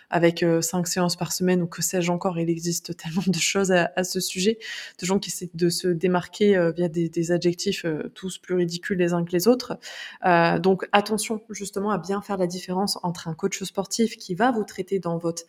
avec 0.10 0.46
5 0.62 0.88
séances 0.88 1.16
par 1.16 1.32
semaine 1.32 1.62
ou 1.62 1.68
que 1.68 1.82
sais-je 1.82 2.12
encore. 2.12 2.40
Il 2.40 2.50
existe 2.50 2.96
tellement 2.98 3.24
de 3.28 3.40
choses 3.40 3.72
à, 3.72 3.92
à, 3.96 4.04
ce 4.04 4.20
sujet, 4.20 4.58
de 5.00 5.06
gens 5.06 5.20
qui 5.20 5.30
essaient 5.30 5.50
de 5.54 5.70
se 5.70 5.88
démarquer 5.88 6.72
via 6.76 6.88
des, 6.88 7.10
des 7.10 7.32
adjectifs 7.32 7.86
tous 8.14 8.38
plus 8.38 8.56
ridicules 8.56 8.98
les 8.98 9.14
uns 9.14 9.24
que 9.24 9.32
les 9.32 9.48
autres. 9.48 9.78
donc 10.60 10.88
attention 10.92 11.42
justement 11.50 11.92
à 11.92 11.98
bien 11.98 12.22
faire 12.22 12.38
la 12.38 12.48
différence 12.48 12.98
entre 13.04 13.28
un 13.28 13.34
coach 13.34 13.64
sportif 13.64 14.18
qui 14.18 14.36
va 14.36 14.52
vous 14.52 14.64
traiter 14.64 15.00
dans 15.00 15.18
votre 15.18 15.44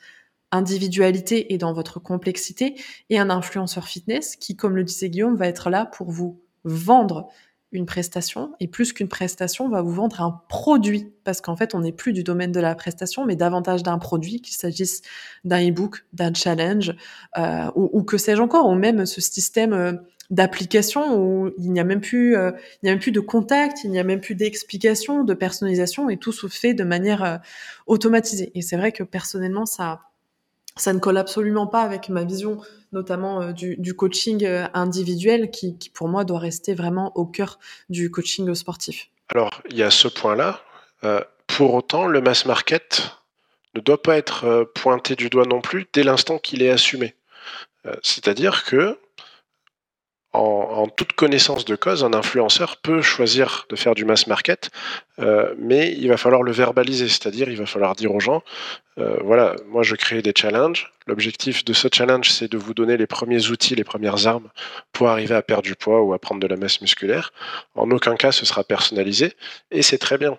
individualité 0.52 1.52
et 1.52 1.58
dans 1.58 1.72
votre 1.72 2.00
complexité, 2.00 2.74
et 3.08 3.18
un 3.18 3.30
influenceur 3.30 3.86
fitness 3.86 4.36
qui, 4.36 4.56
comme 4.56 4.76
le 4.76 4.84
disait 4.84 5.10
Guillaume, 5.10 5.36
va 5.36 5.46
être 5.46 5.70
là 5.70 5.86
pour 5.86 6.10
vous 6.10 6.40
vendre 6.64 7.28
une 7.72 7.86
prestation, 7.86 8.52
et 8.58 8.66
plus 8.66 8.92
qu'une 8.92 9.08
prestation, 9.08 9.68
va 9.68 9.80
vous 9.80 9.92
vendre 9.92 10.20
un 10.20 10.42
produit, 10.48 11.12
parce 11.22 11.40
qu'en 11.40 11.54
fait, 11.54 11.74
on 11.74 11.80
n'est 11.80 11.92
plus 11.92 12.12
du 12.12 12.24
domaine 12.24 12.50
de 12.50 12.58
la 12.58 12.74
prestation, 12.74 13.24
mais 13.24 13.36
davantage 13.36 13.84
d'un 13.84 13.98
produit, 13.98 14.40
qu'il 14.40 14.56
s'agisse 14.56 15.02
d'un 15.44 15.68
e-book, 15.68 16.04
d'un 16.12 16.34
challenge, 16.34 16.96
euh, 17.38 17.70
ou, 17.76 18.02
que 18.02 18.18
sais-je 18.18 18.42
encore, 18.42 18.68
ou 18.68 18.74
même 18.74 19.06
ce 19.06 19.20
système 19.20 19.72
euh, 19.72 19.92
d'application 20.30 21.16
où 21.16 21.50
il 21.58 21.72
n'y 21.72 21.78
a 21.78 21.84
même 21.84 22.00
plus, 22.00 22.36
euh, 22.36 22.50
il 22.82 22.86
n'y 22.86 22.90
a 22.90 22.92
même 22.92 23.00
plus 23.00 23.12
de 23.12 23.20
contact, 23.20 23.84
il 23.84 23.92
n'y 23.92 24.00
a 24.00 24.04
même 24.04 24.20
plus 24.20 24.34
d'explication, 24.34 25.22
de 25.22 25.34
personnalisation, 25.34 26.10
et 26.10 26.16
tout 26.16 26.32
se 26.32 26.48
fait 26.48 26.74
de 26.74 26.82
manière 26.84 27.40
automatisée. 27.86 28.50
Et 28.56 28.62
c'est 28.62 28.76
vrai 28.76 28.90
que 28.90 29.04
personnellement, 29.04 29.64
ça 29.64 30.09
ça 30.80 30.92
ne 30.92 30.98
colle 30.98 31.18
absolument 31.18 31.66
pas 31.66 31.82
avec 31.82 32.08
ma 32.08 32.24
vision, 32.24 32.58
notamment 32.92 33.42
euh, 33.42 33.52
du, 33.52 33.94
coaching 33.94 34.44
euh, 34.44 34.66
individuel, 34.72 35.50
qui, 35.50 35.76
pour 35.92 36.08
moi 36.08 36.24
doit 36.24 36.38
rester 36.38 36.74
vraiment 36.74 37.12
au 37.16 37.26
cœur 37.26 37.58
du 37.90 38.10
coaching 38.10 38.52
sportif. 38.54 39.10
Alors, 39.28 39.62
il 39.70 39.76
y 39.76 39.82
a 39.82 39.90
ce 39.90 40.08
point-là. 40.08 40.60
Euh, 41.04 41.20
pour 41.46 41.74
autant, 41.74 42.06
le 42.06 42.20
mass 42.20 42.46
market 42.46 43.12
ne 43.74 43.80
doit 43.80 44.02
pas 44.02 44.16
être 44.16 44.70
pointé 44.74 45.16
du 45.16 45.28
doigt 45.28 45.46
non 45.46 45.60
plus 45.60 45.86
dès 45.92 46.02
l'instant 46.02 46.38
qu'il 46.38 46.62
est 46.62 46.70
assumé. 46.70 47.14
C'est-à-dire 48.02 48.64
que 48.64 48.98
en, 50.32 50.86
toute 50.88 51.12
connaissance 51.14 51.64
de 51.64 51.74
cause, 51.74 52.04
un 52.04 52.12
influenceur 52.12 52.76
peut 52.76 53.02
choisir 53.02 53.66
de 53.68 53.76
faire 53.76 53.94
du 53.94 54.04
mass 54.04 54.26
market, 54.28 54.70
euh, 55.18 55.54
mais 55.58 55.92
il 55.98 56.08
va 56.08 56.16
falloir 56.16 56.42
le 56.42 56.52
verbaliser, 56.52 57.08
c'est-à-dire 57.08 57.48
il 57.48 57.56
va 57.56 57.66
falloir 57.66 57.96
dire 57.96 58.14
aux 58.14 58.20
gens, 58.20 58.42
euh, 58.98 59.16
voilà, 59.24 59.56
moi 59.66 59.82
je 59.82 59.96
crée 59.96 60.22
des 60.22 60.32
challenges, 60.36 60.92
l'objectif 61.06 61.64
de 61.64 61.72
ce 61.72 61.88
challenge 61.92 62.30
c'est 62.30 62.50
de 62.50 62.58
vous 62.58 62.74
donner 62.74 62.96
les 62.96 63.08
premiers 63.08 63.50
outils, 63.50 63.74
les 63.74 63.84
premières 63.84 64.28
armes 64.28 64.48
pour 64.92 65.08
arriver 65.08 65.34
à 65.34 65.42
perdre 65.42 65.64
du 65.64 65.74
poids 65.74 66.00
ou 66.02 66.12
à 66.12 66.18
prendre 66.20 66.40
de 66.40 66.46
la 66.46 66.56
masse 66.56 66.80
musculaire. 66.80 67.32
En 67.74 67.90
aucun 67.90 68.14
cas 68.14 68.30
ce 68.30 68.46
sera 68.46 68.62
personnalisé, 68.62 69.34
et 69.72 69.82
c'est 69.82 69.98
très 69.98 70.16
bien. 70.16 70.38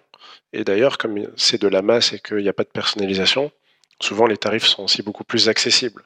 Et 0.54 0.64
d'ailleurs, 0.64 0.98
comme 0.98 1.28
c'est 1.36 1.62
de 1.62 1.68
la 1.68 1.82
masse 1.82 2.14
et 2.14 2.20
qu'il 2.20 2.38
n'y 2.38 2.50
a 2.50 2.54
pas 2.54 2.64
de 2.64 2.70
personnalisation, 2.70 3.52
souvent 4.00 4.26
les 4.26 4.38
tarifs 4.38 4.66
sont 4.66 4.84
aussi 4.84 5.02
beaucoup 5.02 5.24
plus 5.24 5.50
accessibles. 5.50 6.04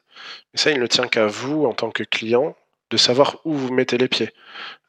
Mais 0.53 0.59
ça, 0.59 0.71
il 0.71 0.79
ne 0.79 0.87
tient 0.87 1.07
qu'à 1.07 1.27
vous 1.27 1.65
en 1.65 1.73
tant 1.73 1.91
que 1.91 2.03
client 2.03 2.55
de 2.89 2.97
savoir 2.97 3.37
où 3.45 3.53
vous 3.53 3.73
mettez 3.73 3.97
les 3.97 4.07
pieds. 4.07 4.31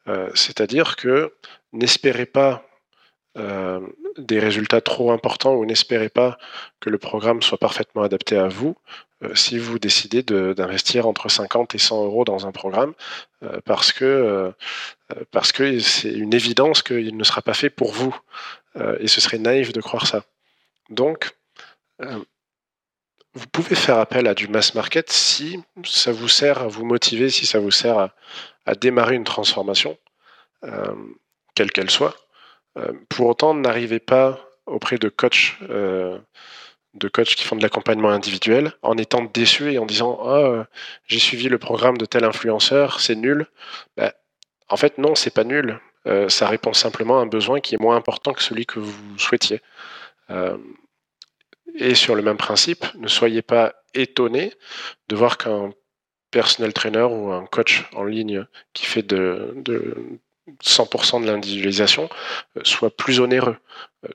Euh, 0.08 0.30
c'est-à-dire 0.34 0.96
que 0.96 1.34
n'espérez 1.72 2.26
pas 2.26 2.66
euh, 3.38 3.80
des 4.18 4.38
résultats 4.38 4.80
trop 4.80 5.10
importants 5.10 5.54
ou 5.54 5.66
n'espérez 5.66 6.08
pas 6.08 6.38
que 6.80 6.90
le 6.90 6.98
programme 6.98 7.42
soit 7.42 7.58
parfaitement 7.58 8.02
adapté 8.02 8.36
à 8.36 8.48
vous 8.48 8.76
euh, 9.22 9.34
si 9.34 9.58
vous 9.58 9.78
décidez 9.78 10.22
d'investir 10.22 11.06
entre 11.06 11.28
50 11.28 11.74
et 11.74 11.78
100 11.78 12.04
euros 12.04 12.24
dans 12.24 12.46
un 12.46 12.52
programme 12.52 12.94
parce 13.64 13.92
que 13.92 14.52
parce 15.30 15.52
que 15.52 15.78
c'est 15.78 16.12
une 16.12 16.34
évidence 16.34 16.82
qu'il 16.82 17.16
ne 17.16 17.24
sera 17.24 17.42
pas 17.42 17.54
fait 17.54 17.70
pour 17.70 17.92
vous 17.92 18.16
et 18.98 19.06
ce 19.06 19.20
serait 19.20 19.38
naïf 19.38 19.72
de 19.72 19.80
croire 19.80 20.06
ça. 20.06 20.24
Donc 20.90 21.36
vous 23.36 23.46
pouvez 23.48 23.74
faire 23.74 23.98
appel 23.98 24.26
à 24.28 24.34
du 24.34 24.48
mass 24.48 24.74
market 24.74 25.12
si 25.12 25.62
ça 25.84 26.10
vous 26.10 26.26
sert 26.26 26.62
à 26.62 26.68
vous 26.68 26.86
motiver, 26.86 27.28
si 27.28 27.44
ça 27.44 27.58
vous 27.58 27.70
sert 27.70 28.10
à, 28.64 28.74
démarrer 28.74 29.14
une 29.14 29.24
transformation, 29.24 29.96
euh, 30.64 30.94
quelle 31.54 31.70
qu'elle 31.70 31.90
soit. 31.90 32.16
Euh, 32.78 32.92
pour 33.10 33.26
autant, 33.26 33.54
n'arrivez 33.54 34.00
pas 34.00 34.40
auprès 34.64 34.96
de 34.96 35.10
coachs, 35.10 35.56
euh, 35.68 36.18
de 36.94 37.08
coachs 37.08 37.34
qui 37.36 37.44
font 37.44 37.56
de 37.56 37.62
l'accompagnement 37.62 38.08
individuel 38.08 38.72
en 38.82 38.96
étant 38.96 39.22
déçu 39.22 39.70
et 39.70 39.78
en 39.78 39.86
disant 39.86 40.18
oh, 40.20 40.62
j'ai 41.06 41.18
suivi 41.18 41.48
le 41.48 41.58
programme 41.58 41.98
de 41.98 42.06
tel 42.06 42.24
influenceur, 42.24 43.00
c'est 43.00 43.16
nul. 43.16 43.46
Ben, 43.98 44.12
en 44.70 44.76
fait, 44.78 44.96
non, 44.96 45.14
c'est 45.14 45.30
pas 45.30 45.44
nul. 45.44 45.78
ça 46.28 46.48
répond 46.48 46.72
simplement 46.72 47.18
à 47.18 47.22
un 47.22 47.26
besoin 47.26 47.60
qui 47.60 47.74
est 47.74 47.80
moins 47.80 47.96
important 47.96 48.32
que 48.32 48.42
celui 48.42 48.64
que 48.64 48.80
vous 48.80 49.18
souhaitiez. 49.18 49.60
Et 51.74 51.94
sur 51.94 52.14
le 52.14 52.22
même 52.22 52.36
principe, 52.36 52.86
ne 52.94 53.08
soyez 53.08 53.42
pas 53.42 53.74
étonnés 53.94 54.52
de 55.08 55.16
voir 55.16 55.36
qu'un 55.38 55.72
personnel 56.30 56.72
trainer 56.72 57.02
ou 57.02 57.32
un 57.32 57.46
coach 57.46 57.84
en 57.94 58.04
ligne 58.04 58.46
qui 58.72 58.86
fait 58.86 59.02
de, 59.02 59.54
100% 60.62 61.22
de 61.22 61.26
l'individualisation 61.26 62.08
euh, 62.56 62.60
soit 62.64 62.94
plus 62.94 63.20
onéreux. 63.20 63.56
Euh, 64.04 64.08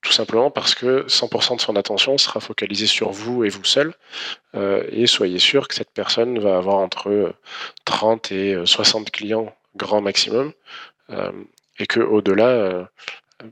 tout, 0.00 0.12
simplement 0.12 0.50
parce 0.50 0.74
que 0.74 1.06
100% 1.06 1.56
de 1.56 1.60
son 1.60 1.76
attention 1.76 2.18
sera 2.18 2.40
focalisée 2.40 2.86
sur 2.86 3.10
vous 3.10 3.44
et 3.44 3.48
vous 3.48 3.64
seul. 3.64 3.94
Euh, 4.54 4.84
et 4.90 5.06
soyez 5.06 5.38
sûr 5.38 5.68
que 5.68 5.74
cette 5.74 5.92
personne 5.92 6.38
va 6.38 6.56
avoir 6.56 6.76
entre 6.76 7.34
30 7.84 8.32
et 8.32 8.56
60 8.64 9.10
clients 9.10 9.54
grand 9.76 10.00
maximum. 10.00 10.52
et 11.78 11.86
qu'au-delà, 11.86 12.88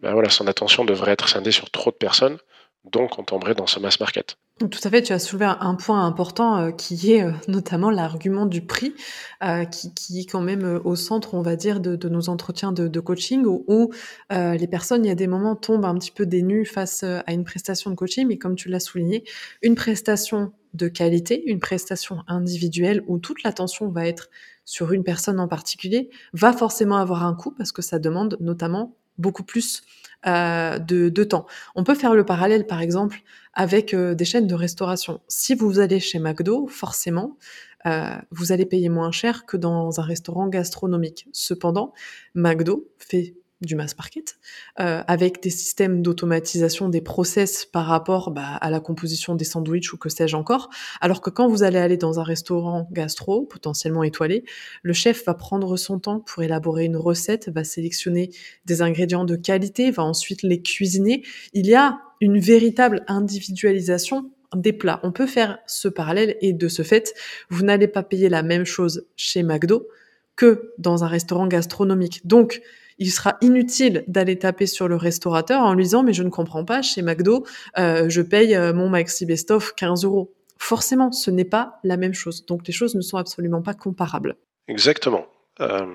ben 0.02 0.12
voilà, 0.12 0.28
son 0.28 0.46
attention 0.48 0.84
devrait 0.84 1.12
être 1.12 1.28
scindée 1.28 1.52
sur 1.52 1.70
trop 1.70 1.90
de 1.90 1.96
personnes 1.96 2.38
donc 2.84 3.18
on 3.18 3.24
tomberait 3.24 3.54
dans 3.54 3.66
ce 3.66 3.78
mass 3.78 4.00
market. 4.00 4.36
Tout 4.58 4.80
à 4.84 4.90
fait, 4.90 5.00
tu 5.00 5.14
as 5.14 5.18
soulevé 5.18 5.50
un 5.58 5.74
point 5.74 6.04
important 6.04 6.58
euh, 6.58 6.70
qui 6.70 7.12
est 7.12 7.22
euh, 7.22 7.32
notamment 7.48 7.88
l'argument 7.88 8.44
du 8.44 8.60
prix, 8.60 8.94
euh, 9.42 9.64
qui, 9.64 10.20
est 10.20 10.30
quand 10.30 10.42
même 10.42 10.80
au 10.84 10.96
centre, 10.96 11.32
on 11.32 11.40
va 11.40 11.56
dire, 11.56 11.80
de, 11.80 12.08
nos 12.10 12.28
entretiens 12.28 12.70
de, 12.70 13.00
coaching, 13.00 13.46
où, 13.46 13.90
les 14.30 14.66
personnes, 14.66 15.06
il 15.06 15.08
y 15.08 15.10
a 15.10 15.14
des 15.14 15.26
moments, 15.26 15.56
tombent 15.56 15.86
un 15.86 15.94
petit 15.94 16.10
peu 16.10 16.26
dénues 16.26 16.66
face 16.66 17.04
à 17.04 17.32
une 17.32 17.44
prestation 17.44 17.90
de 17.90 17.94
coaching, 17.94 18.26
mais 18.28 18.36
comme 18.36 18.54
tu 18.54 18.68
l'as 18.68 18.80
souligné, 18.80 19.24
une 19.62 19.76
prestation 19.76 20.52
de 20.74 20.88
qualité, 20.88 21.42
une 21.46 21.58
prestation 21.58 22.18
individuelle 22.28 23.02
où 23.08 23.18
toute 23.18 23.42
l'attention 23.42 23.88
va 23.88 24.06
être 24.06 24.28
sur 24.66 24.92
une 24.92 25.04
personne 25.04 25.40
en 25.40 25.48
particulier, 25.48 26.10
va 26.34 26.52
forcément 26.52 26.98
avoir 26.98 27.24
un 27.24 27.34
coût 27.34 27.50
parce 27.50 27.72
que 27.72 27.82
ça 27.82 27.98
demande 27.98 28.36
notamment 28.40 28.94
beaucoup 29.20 29.44
plus 29.44 29.82
euh, 30.26 30.78
de, 30.78 31.24
temps. 31.24 31.46
On 31.74 31.84
peut 31.84 31.94
faire 31.94 32.14
le 32.14 32.24
parallèle, 32.24 32.66
par 32.66 32.80
exemple, 32.80 33.22
avec 33.54 33.94
euh, 33.94 34.14
des 34.14 34.24
chaînes 34.24 34.46
de 34.46 34.54
restauration. 34.54 35.20
Si 35.28 35.54
vous 35.54 35.78
allez 35.78 35.98
chez 35.98 36.18
McDo, 36.18 36.66
forcément, 36.66 37.38
euh, 37.86 38.16
vous 38.30 38.52
allez 38.52 38.66
payer 38.66 38.90
moins 38.90 39.12
cher 39.12 39.46
que 39.46 39.56
dans 39.56 39.98
un 39.98 40.02
restaurant 40.02 40.48
gastronomique. 40.48 41.26
Cependant, 41.32 41.94
McDo 42.34 42.88
fait 42.98 43.34
du 43.60 43.76
mass 43.76 43.96
market, 43.96 44.38
euh, 44.80 45.02
avec 45.06 45.42
des 45.42 45.50
systèmes 45.50 46.02
d'automatisation 46.02 46.88
des 46.88 47.00
process 47.00 47.66
par 47.66 47.86
rapport 47.86 48.30
bah, 48.30 48.56
à 48.60 48.70
la 48.70 48.80
composition 48.80 49.34
des 49.34 49.44
sandwichs 49.44 49.92
ou 49.92 49.98
que 49.98 50.08
sais-je 50.08 50.36
encore. 50.36 50.70
Alors 51.00 51.20
que 51.20 51.30
quand 51.30 51.48
vous 51.48 51.62
allez 51.62 51.78
aller 51.78 51.96
dans 51.96 52.20
un 52.20 52.22
restaurant 52.22 52.88
gastro, 52.90 53.42
potentiellement 53.42 54.02
étoilé, 54.02 54.44
le 54.82 54.92
chef 54.92 55.24
va 55.26 55.34
prendre 55.34 55.76
son 55.76 55.98
temps 55.98 56.20
pour 56.20 56.42
élaborer 56.42 56.84
une 56.84 56.96
recette, 56.96 57.50
va 57.50 57.64
sélectionner 57.64 58.30
des 58.64 58.82
ingrédients 58.82 59.24
de 59.24 59.36
qualité, 59.36 59.90
va 59.90 60.04
ensuite 60.04 60.42
les 60.42 60.62
cuisiner. 60.62 61.22
Il 61.52 61.66
y 61.66 61.74
a 61.74 62.00
une 62.20 62.38
véritable 62.38 63.04
individualisation 63.08 64.30
des 64.54 64.72
plats. 64.72 65.00
On 65.02 65.12
peut 65.12 65.26
faire 65.26 65.58
ce 65.66 65.88
parallèle 65.88 66.36
et 66.40 66.52
de 66.52 66.68
ce 66.68 66.82
fait, 66.82 67.14
vous 67.50 67.62
n'allez 67.62 67.88
pas 67.88 68.02
payer 68.02 68.28
la 68.28 68.42
même 68.42 68.64
chose 68.64 69.06
chez 69.16 69.42
McDo 69.42 69.88
que 70.36 70.72
dans 70.78 71.04
un 71.04 71.06
restaurant 71.06 71.46
gastronomique. 71.46 72.26
Donc, 72.26 72.62
il 73.00 73.10
sera 73.10 73.38
inutile 73.40 74.04
d'aller 74.06 74.38
taper 74.38 74.66
sur 74.66 74.86
le 74.86 74.94
restaurateur 74.94 75.62
en 75.62 75.74
lui 75.74 75.84
disant 75.84 76.02
mais 76.02 76.12
je 76.12 76.22
ne 76.22 76.28
comprends 76.28 76.64
pas, 76.64 76.82
chez 76.82 77.02
McDo, 77.02 77.46
euh, 77.78 78.08
je 78.08 78.20
paye 78.20 78.54
euh, 78.54 78.72
mon 78.72 78.88
Maxi 78.88 79.26
Best 79.26 79.50
of 79.50 79.74
15 79.74 80.04
euros. 80.04 80.32
Forcément, 80.58 81.10
ce 81.10 81.30
n'est 81.30 81.46
pas 81.46 81.80
la 81.82 81.96
même 81.96 82.12
chose. 82.12 82.44
Donc 82.44 82.66
les 82.66 82.74
choses 82.74 82.94
ne 82.94 83.00
sont 83.00 83.16
absolument 83.16 83.62
pas 83.62 83.72
comparables. 83.72 84.36
Exactement. 84.68 85.26
Euh, 85.60 85.86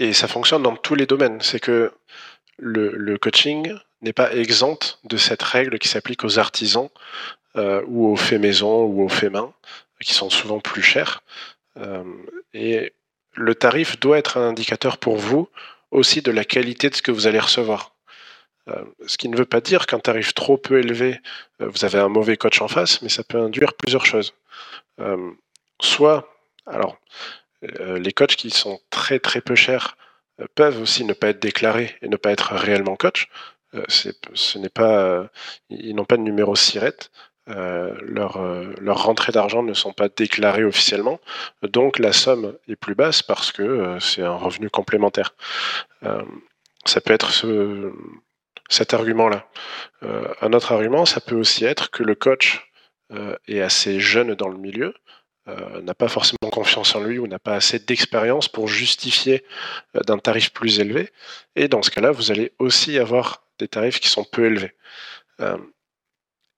et 0.00 0.12
ça 0.12 0.26
fonctionne 0.26 0.64
dans 0.64 0.76
tous 0.76 0.96
les 0.96 1.06
domaines. 1.06 1.40
C'est 1.40 1.60
que 1.60 1.92
le, 2.58 3.16
coaching 3.16 3.72
n'est 4.02 4.12
pas 4.12 4.34
exempt 4.34 4.98
de 5.04 5.16
cette 5.16 5.42
règle 5.42 5.78
qui 5.78 5.88
s'applique 5.88 6.24
aux 6.24 6.38
artisans 6.38 6.88
ou 7.54 8.06
aux 8.06 8.16
faits 8.16 8.40
maison 8.40 8.84
ou 8.84 9.02
aux 9.02 9.08
faits 9.08 9.32
main, 9.32 9.52
qui 10.00 10.14
sont 10.14 10.30
souvent 10.30 10.60
plus 10.60 10.82
chers. 10.82 11.22
et 12.54 12.92
le 13.34 13.54
tarif 13.54 13.98
doit 14.00 14.18
être 14.18 14.36
un 14.38 14.48
indicateur 14.48 14.98
pour 14.98 15.16
vous 15.16 15.48
aussi 15.90 16.22
de 16.22 16.30
la 16.30 16.44
qualité 16.44 16.90
de 16.90 16.94
ce 16.94 17.02
que 17.02 17.10
vous 17.10 17.26
allez 17.26 17.38
recevoir. 17.38 17.94
Euh, 18.68 18.84
ce 19.06 19.16
qui 19.16 19.28
ne 19.28 19.36
veut 19.36 19.46
pas 19.46 19.60
dire 19.60 19.86
qu'un 19.86 19.98
tarif 19.98 20.34
trop 20.34 20.56
peu 20.56 20.78
élevé, 20.78 21.20
euh, 21.60 21.68
vous 21.68 21.84
avez 21.84 21.98
un 21.98 22.08
mauvais 22.08 22.36
coach 22.36 22.60
en 22.60 22.68
face, 22.68 23.02
mais 23.02 23.08
ça 23.08 23.24
peut 23.24 23.40
induire 23.40 23.74
plusieurs 23.74 24.06
choses. 24.06 24.34
Euh, 25.00 25.30
soit, 25.80 26.28
alors, 26.66 26.98
les 27.62 28.12
coachs 28.12 28.36
qui 28.36 28.48
sont 28.48 28.80
très 28.88 29.18
très 29.18 29.42
peu 29.42 29.54
chers 29.54 29.98
peuvent 30.54 30.80
aussi 30.80 31.04
ne 31.04 31.12
pas 31.12 31.28
être 31.28 31.42
déclarés 31.42 31.94
et 32.00 32.08
ne 32.08 32.16
pas 32.16 32.32
être 32.32 32.54
réellement 32.54 32.96
coach. 32.96 33.28
ce 33.88 34.58
n'est 34.58 34.70
pas, 34.70 35.28
ils 35.68 35.94
n'ont 35.94 36.06
pas 36.06 36.16
de 36.16 36.22
numéro 36.22 36.56
SIRET, 36.56 37.10
euh, 37.48 37.94
leurs 38.02 38.38
leur 38.80 39.02
rentrées 39.02 39.32
d'argent 39.32 39.62
ne 39.62 39.72
sont 39.72 39.92
pas 39.92 40.08
déclarées 40.08 40.64
officiellement, 40.64 41.20
donc 41.62 41.98
la 41.98 42.12
somme 42.12 42.56
est 42.68 42.76
plus 42.76 42.94
basse 42.94 43.22
parce 43.22 43.50
que 43.50 43.62
euh, 43.62 43.98
c'est 44.00 44.22
un 44.22 44.36
revenu 44.36 44.68
complémentaire. 44.68 45.34
Euh, 46.04 46.22
ça 46.84 47.00
peut 47.00 47.14
être 47.14 47.30
ce, 47.30 47.92
cet 48.68 48.94
argument-là. 48.94 49.46
un 50.40 50.52
autre 50.52 50.72
argument, 50.72 51.04
ça 51.04 51.20
peut 51.20 51.34
aussi 51.34 51.64
être 51.64 51.90
que 51.90 52.02
le 52.02 52.14
coach 52.14 52.66
est 53.48 53.60
assez 53.60 54.00
jeune 54.00 54.34
dans 54.34 54.48
le 54.48 54.56
milieu, 54.56 54.94
n'a 55.46 55.94
pas 55.94 56.08
forcément 56.08 56.48
confiance 56.50 56.94
en 56.94 57.02
lui 57.02 57.18
ou 57.18 57.26
n'a 57.26 57.38
pas 57.38 57.54
assez 57.54 57.80
d'expérience 57.80 58.48
pour 58.48 58.68
justifier 58.68 59.44
d'un 60.06 60.18
tarif 60.18 60.52
plus 60.52 60.80
élevé. 60.80 61.10
Et 61.54 61.68
dans 61.68 61.82
ce 61.82 61.90
cas-là, 61.90 62.12
vous 62.12 62.30
allez 62.30 62.52
aussi 62.58 62.98
avoir 62.98 63.42
des 63.58 63.68
tarifs 63.68 64.00
qui 64.00 64.08
sont 64.08 64.24
peu 64.24 64.46
élevés. 64.46 64.72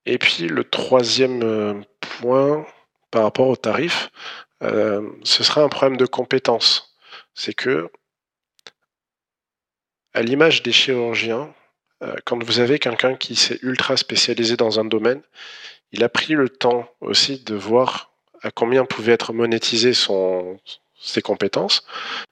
Et 0.06 0.18
puis 0.18 0.48
le 0.48 0.64
troisième 0.64 1.42
euh, 1.42 1.80
point 2.00 2.66
par 3.10 3.22
rapport 3.24 3.48
au 3.48 3.56
tarif, 3.56 4.10
euh, 4.62 5.08
ce 5.22 5.44
sera 5.44 5.62
un 5.62 5.68
problème 5.68 5.96
de 5.96 6.06
compétence. 6.06 6.96
C'est 7.34 7.54
que, 7.54 7.90
à 10.14 10.22
l'image 10.22 10.62
des 10.62 10.72
chirurgiens, 10.72 11.54
euh, 12.02 12.14
quand 12.24 12.42
vous 12.42 12.58
avez 12.58 12.78
quelqu'un 12.78 13.16
qui 13.16 13.36
s'est 13.36 13.58
ultra 13.62 13.96
spécialisé 13.96 14.56
dans 14.56 14.80
un 14.80 14.84
domaine, 14.84 15.22
il 15.92 16.02
a 16.02 16.08
pris 16.08 16.34
le 16.34 16.48
temps 16.48 16.88
aussi 17.00 17.40
de 17.40 17.54
voir 17.54 18.12
à 18.42 18.50
combien 18.50 18.84
pouvaient 18.84 19.12
être 19.12 19.32
monétisées 19.32 19.94
son, 19.94 20.58
ses 20.98 21.22
compétences, 21.22 21.84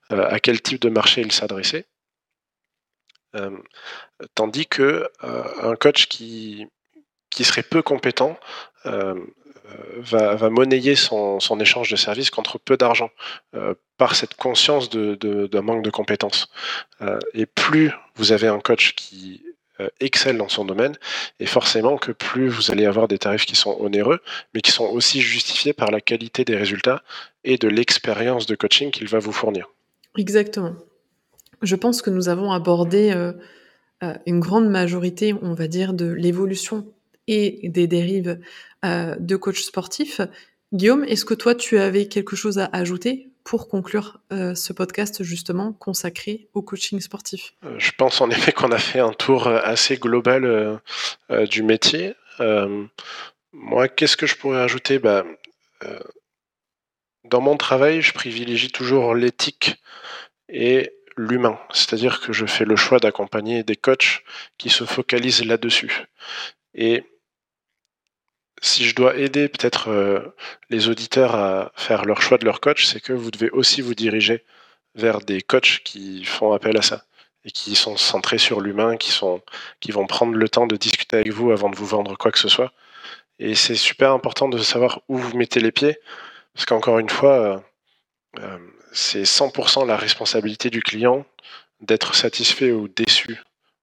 à 0.08 0.40
quel 0.40 0.60
type 0.60 0.80
de 0.80 0.88
marché 0.88 1.20
il 1.20 1.30
s'adressait. 1.30 1.86
tandis 4.34 4.66
que 4.66 5.08
un 5.20 5.76
coach 5.76 6.08
qui 6.08 6.66
qui 7.30 7.44
serait 7.44 7.62
peu 7.62 7.82
compétent 7.82 8.38
euh, 8.86 9.14
va, 9.96 10.34
va, 10.34 10.50
monnayer 10.50 10.96
son, 10.96 11.40
son, 11.40 11.60
échange 11.60 11.90
de 11.90 11.96
services 11.96 12.30
contre 12.30 12.58
peu 12.58 12.76
d'argent 12.76 13.10
euh, 13.54 13.74
par 13.98 14.14
cette 14.14 14.34
conscience 14.34 14.90
d'un 14.90 15.14
de, 15.14 15.46
de, 15.46 15.60
manque 15.60 15.84
de 15.84 15.90
compétences. 15.90 16.48
Euh, 17.02 17.18
et 17.34 17.46
plus 17.46 17.92
vous 18.16 18.32
avez 18.32 18.48
un 18.48 18.60
coach 18.60 18.94
qui 18.94 19.42
euh, 19.80 19.88
excelle 20.00 20.36
dans 20.36 20.48
son 20.48 20.64
domaine, 20.64 20.96
et 21.38 21.46
forcément 21.46 21.96
que 21.96 22.12
plus 22.12 22.48
vous 22.48 22.70
allez 22.70 22.86
avoir 22.86 23.08
des 23.08 23.18
tarifs 23.18 23.46
qui 23.46 23.56
sont 23.56 23.76
onéreux, 23.80 24.20
mais 24.54 24.60
qui 24.60 24.72
sont 24.72 24.86
aussi 24.86 25.20
justifiés 25.20 25.72
par 25.72 25.90
la 25.90 26.00
qualité 26.00 26.44
des 26.44 26.56
résultats 26.56 27.02
et 27.44 27.56
de 27.56 27.68
l'expérience 27.68 28.46
de 28.46 28.54
coaching 28.54 28.90
qu'il 28.90 29.08
va 29.08 29.18
vous 29.18 29.32
fournir. 29.32 29.70
Exactement. 30.18 30.74
Je 31.62 31.76
pense 31.76 32.02
que 32.02 32.10
nous 32.10 32.28
avons 32.28 32.52
abordé 32.52 33.12
euh, 33.12 33.32
une 34.26 34.40
grande 34.40 34.68
majorité, 34.68 35.34
on 35.40 35.54
va 35.54 35.68
dire, 35.68 35.92
de 35.92 36.06
l'évolution 36.06 36.86
et 37.26 37.68
des 37.68 37.86
dérives 37.86 38.40
euh, 38.84 39.16
de 39.18 39.36
coach 39.36 39.62
sportif. 39.62 40.20
Guillaume, 40.72 41.04
est-ce 41.04 41.24
que 41.24 41.34
toi, 41.34 41.54
tu 41.54 41.78
avais 41.78 42.06
quelque 42.08 42.36
chose 42.36 42.58
à 42.58 42.68
ajouter 42.72 43.28
pour 43.44 43.68
conclure 43.68 44.20
euh, 44.32 44.54
ce 44.54 44.72
podcast 44.72 45.22
justement 45.22 45.72
consacré 45.72 46.48
au 46.54 46.62
coaching 46.62 47.00
sportif? 47.00 47.54
Euh, 47.64 47.78
Je 47.78 47.92
pense 47.92 48.20
en 48.20 48.30
effet 48.30 48.52
qu'on 48.52 48.70
a 48.70 48.78
fait 48.78 49.00
un 49.00 49.12
tour 49.12 49.48
assez 49.48 49.96
global 49.96 50.80
du 51.50 51.62
métier. 51.62 52.14
moi, 53.52 53.88
qu'est-ce 53.88 54.16
que 54.16 54.26
je 54.26 54.36
pourrais 54.36 54.60
ajouter? 54.60 54.98
Bah, 54.98 55.24
Dans 57.24 57.40
mon 57.40 57.56
travail, 57.56 58.02
je 58.02 58.12
privilégie 58.12 58.70
toujours 58.70 59.14
l'éthique 59.14 59.76
et 60.48 60.92
l'humain. 61.16 61.58
C'est-à-dire 61.72 62.20
que 62.20 62.32
je 62.32 62.46
fais 62.46 62.64
le 62.64 62.76
choix 62.76 62.98
d'accompagner 62.98 63.62
des 63.62 63.76
coachs 63.76 64.22
qui 64.58 64.70
se 64.70 64.84
focalisent 64.84 65.44
là-dessus. 65.44 66.06
Et 66.80 67.04
si 68.62 68.84
je 68.84 68.94
dois 68.94 69.14
aider 69.16 69.48
peut-être 69.48 69.90
euh, 69.90 70.34
les 70.70 70.88
auditeurs 70.88 71.34
à 71.34 71.72
faire 71.76 72.06
leur 72.06 72.22
choix 72.22 72.38
de 72.38 72.46
leur 72.46 72.60
coach, 72.60 72.86
c'est 72.86 73.00
que 73.00 73.12
vous 73.12 73.30
devez 73.30 73.50
aussi 73.50 73.82
vous 73.82 73.94
diriger 73.94 74.44
vers 74.94 75.20
des 75.20 75.42
coachs 75.42 75.82
qui 75.84 76.24
font 76.24 76.52
appel 76.52 76.78
à 76.78 76.82
ça 76.82 77.04
et 77.44 77.50
qui 77.50 77.74
sont 77.74 77.98
centrés 77.98 78.38
sur 78.38 78.62
l'humain, 78.62 78.96
qui 78.96 79.10
sont 79.10 79.42
qui 79.80 79.92
vont 79.92 80.06
prendre 80.06 80.34
le 80.34 80.48
temps 80.48 80.66
de 80.66 80.76
discuter 80.76 81.16
avec 81.16 81.32
vous 81.32 81.52
avant 81.52 81.68
de 81.68 81.76
vous 81.76 81.86
vendre 81.86 82.16
quoi 82.16 82.32
que 82.32 82.38
ce 82.38 82.48
soit. 82.48 82.72
Et 83.38 83.54
c'est 83.54 83.76
super 83.76 84.12
important 84.12 84.48
de 84.48 84.58
savoir 84.58 85.02
où 85.08 85.18
vous 85.18 85.36
mettez 85.36 85.60
les 85.60 85.72
pieds, 85.72 85.98
parce 86.54 86.64
qu'encore 86.66 86.98
une 86.98 87.10
fois, 87.10 87.34
euh, 87.38 87.58
euh, 88.40 88.58
c'est 88.92 89.24
100% 89.24 89.86
la 89.86 89.96
responsabilité 89.96 90.70
du 90.70 90.82
client 90.82 91.26
d'être 91.80 92.14
satisfait 92.14 92.72
ou 92.72 92.88
déçu 92.88 93.38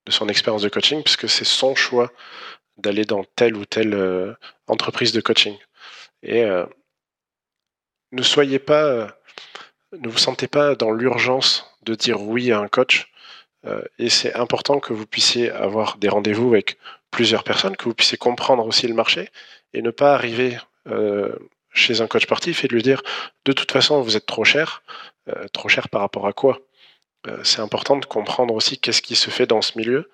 de 0.07 0.11
son 0.11 0.29
expérience 0.29 0.61
de 0.63 0.69
coaching, 0.69 1.03
puisque 1.03 1.29
c'est 1.29 1.45
son 1.45 1.75
choix 1.75 2.11
d'aller 2.77 3.05
dans 3.05 3.23
telle 3.35 3.55
ou 3.55 3.65
telle 3.65 3.93
euh, 3.93 4.33
entreprise 4.67 5.11
de 5.11 5.21
coaching. 5.21 5.57
Et 6.23 6.43
euh, 6.43 6.65
ne 8.11 8.21
soyez 8.21 8.59
pas, 8.59 8.83
euh, 8.83 9.07
ne 9.99 10.09
vous 10.09 10.17
sentez 10.17 10.47
pas 10.47 10.75
dans 10.75 10.91
l'urgence 10.91 11.65
de 11.83 11.95
dire 11.95 12.21
oui 12.21 12.51
à 12.51 12.59
un 12.59 12.67
coach. 12.67 13.11
et 13.99 14.09
c'est 14.09 14.33
important 14.35 14.79
que 14.79 14.93
vous 14.93 15.05
puissiez 15.05 15.49
avoir 15.51 15.97
des 15.97 16.09
rendez-vous 16.09 16.49
avec 16.53 16.77
plusieurs 17.11 17.43
personnes, 17.43 17.75
que 17.75 17.85
vous 17.85 17.93
puissiez 17.93 18.17
comprendre 18.17 18.65
aussi 18.65 18.87
le 18.87 18.93
marché 18.93 19.29
et 19.73 19.81
ne 19.81 19.91
pas 19.91 20.13
arriver 20.13 20.57
chez 21.73 22.01
un 22.01 22.07
coach 22.07 22.23
sportif 22.23 22.63
et 22.63 22.67
lui 22.69 22.81
dire 22.81 23.01
de 23.45 23.53
toute 23.53 23.71
façon 23.71 24.01
vous 24.01 24.15
êtes 24.15 24.25
trop 24.25 24.45
cher, 24.45 24.83
trop 25.51 25.69
cher 25.69 25.89
par 25.89 26.01
rapport 26.01 26.27
à 26.27 26.33
quoi? 26.33 26.61
C'est 27.43 27.61
important 27.61 27.97
de 27.97 28.05
comprendre 28.05 28.53
aussi 28.53 28.77
qu'est-ce 28.77 29.01
qui 29.01 29.15
se 29.15 29.29
fait 29.29 29.45
dans 29.47 29.61
ce 29.61 29.77
milieu 29.77 30.09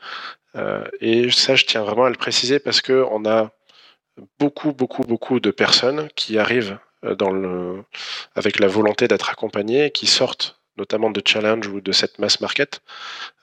euh, 0.56 0.84
et 1.02 1.32
ça, 1.32 1.56
je 1.56 1.66
tiens 1.66 1.84
vraiment 1.84 2.06
à 2.06 2.10
le 2.10 2.16
préciser 2.16 2.60
parce 2.60 2.82
que 2.82 3.06
on 3.10 3.26
a 3.26 3.52
beaucoup, 4.40 4.74
beaucoup, 4.74 5.04
beaucoup 5.04 5.40
de 5.40 5.52
personnes 5.52 6.10
qui 6.16 6.38
arrivent 6.38 6.78
euh, 7.04 7.82
avec 8.36 8.60
la 8.60 8.68
volonté 8.68 9.08
d'être 9.08 9.30
accompagnées, 9.30 9.92
qui 9.92 10.08
sortent 10.08 10.60
notamment 10.78 11.12
de 11.12 11.22
challenge 11.26 11.68
ou 11.68 11.82
de 11.82 11.92
cette 11.92 12.20
mass 12.20 12.42
market, 12.42 12.82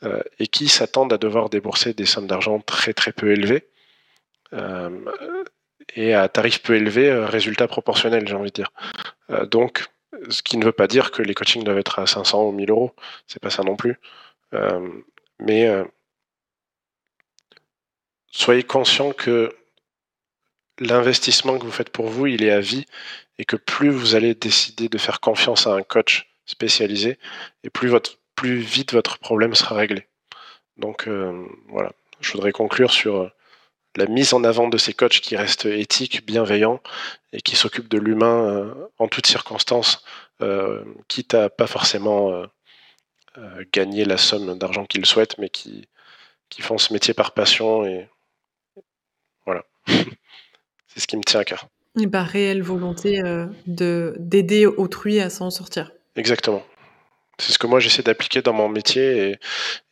euh, 0.03 0.23
et 0.39 0.47
qui 0.47 0.69
s'attendent 0.69 1.13
à 1.13 1.19
devoir 1.19 1.49
débourser 1.49 1.95
des 1.95 2.07
sommes 2.07 2.27
d'argent 2.27 2.61
très 2.61 2.93
très 2.93 3.13
peu 3.13 3.31
élevées, 3.33 3.69
euh, 4.53 4.91
et 5.95 6.15
à 6.15 6.29
tarif 6.29 6.63
peu 6.63 6.75
élevé, 6.75 7.13
résultat 7.25 7.69
proportionnel, 7.69 8.27
j'ai 8.27 8.35
envie 8.35 8.51
de 8.51 8.55
dire. 8.55 8.73
Euh, 9.31 9.47
donc, 9.47 9.87
ce 10.29 10.43
qui 10.43 10.57
ne 10.57 10.65
veut 10.65 10.73
pas 10.73 10.87
dire 10.87 11.11
que 11.11 11.23
les 11.23 11.35
coachings 11.35 11.65
doivent 11.65 11.79
être 11.79 11.99
à 11.99 12.07
500 12.07 12.45
ou 12.45 12.53
1000 12.53 12.71
euros, 12.71 12.95
c'est 13.27 13.41
pas 13.41 13.51
ça 13.51 13.63
non 13.63 13.77
plus. 13.77 13.99
mais 15.39 15.69
soyez 18.31 18.63
conscient 18.63 19.13
que 19.13 19.55
l'investissement 20.79 21.59
que 21.59 21.65
vous 21.65 21.71
faites 21.71 21.91
pour 21.91 22.07
vous, 22.07 22.27
il 22.27 22.43
est 22.43 22.51
à 22.51 22.61
vie 22.61 22.87
et 23.39 23.45
que 23.45 23.57
plus 23.57 23.91
vous 23.91 24.15
allez 24.15 24.35
décider 24.35 24.89
de 24.89 24.99
faire 24.99 25.21
confiance 25.21 25.67
à 25.67 25.73
un 25.73 25.83
coach 25.83 26.29
spécialisé 26.47 27.19
et 27.63 27.71
plus, 27.71 27.91
vite 28.43 28.93
votre 28.93 29.19
problème 29.19 29.55
sera 29.55 29.75
réglé. 29.75 30.07
Donc 30.79 31.07
euh, 31.07 31.47
voilà, 31.69 31.93
je 32.21 32.33
voudrais 32.33 32.53
conclure 32.53 32.91
sur 32.91 33.17
euh, 33.17 33.31
la 33.97 34.07
mise 34.07 34.35
en 34.35 34.45
avant 34.45 34.69
de 34.69 34.79
ces 34.79 34.93
coachs 34.93 35.21
qui 35.21 35.37
restent 35.37 35.67
éthiques, 35.67 36.25
bienveillants 36.25 36.81
et 37.33 37.41
qui 37.41 37.57
s'occupent 37.57 37.89
de 37.89 37.99
l'humain 37.99 38.47
euh, 38.47 38.75
en 38.99 39.09
toutes 39.09 39.27
circonstances, 39.27 40.05
quitte 41.09 41.35
à 41.35 41.51
pas 41.51 41.67
forcément 41.67 42.47
gagner 43.75 44.07
la 44.07 44.17
somme 44.17 44.57
d'argent 44.57 44.87
qu'ils 44.87 45.05
souhaitent, 45.05 45.37
mais 45.37 45.51
qui, 45.51 45.87
qui 46.51 46.63
font 46.63 46.77
ce 46.77 46.93
métier 46.93 47.15
par 47.15 47.33
passion 47.33 47.85
et 47.87 48.09
voilà. 49.47 49.65
c'est 49.87 51.01
ce 51.01 51.07
qui 51.07 51.17
me 51.17 51.23
tient 51.23 51.41
à 51.41 51.45
cœur. 51.45 51.69
Et 51.99 52.07
par 52.07 52.27
réelle 52.27 52.63
volonté 52.63 53.21
euh, 53.21 53.47
de 53.67 54.15
d'aider 54.19 54.67
autrui 54.67 55.21
à 55.21 55.31
s'en 55.31 55.51
sortir. 55.51 55.93
Exactement. 56.17 56.65
C'est 57.39 57.53
ce 57.53 57.59
que 57.59 57.67
moi 57.67 57.81
j'essaie 57.81 58.03
d'appliquer 58.03 58.43
dans 58.43 58.53
mon 58.53 58.69
métier 58.69 59.31
et, 59.31 59.39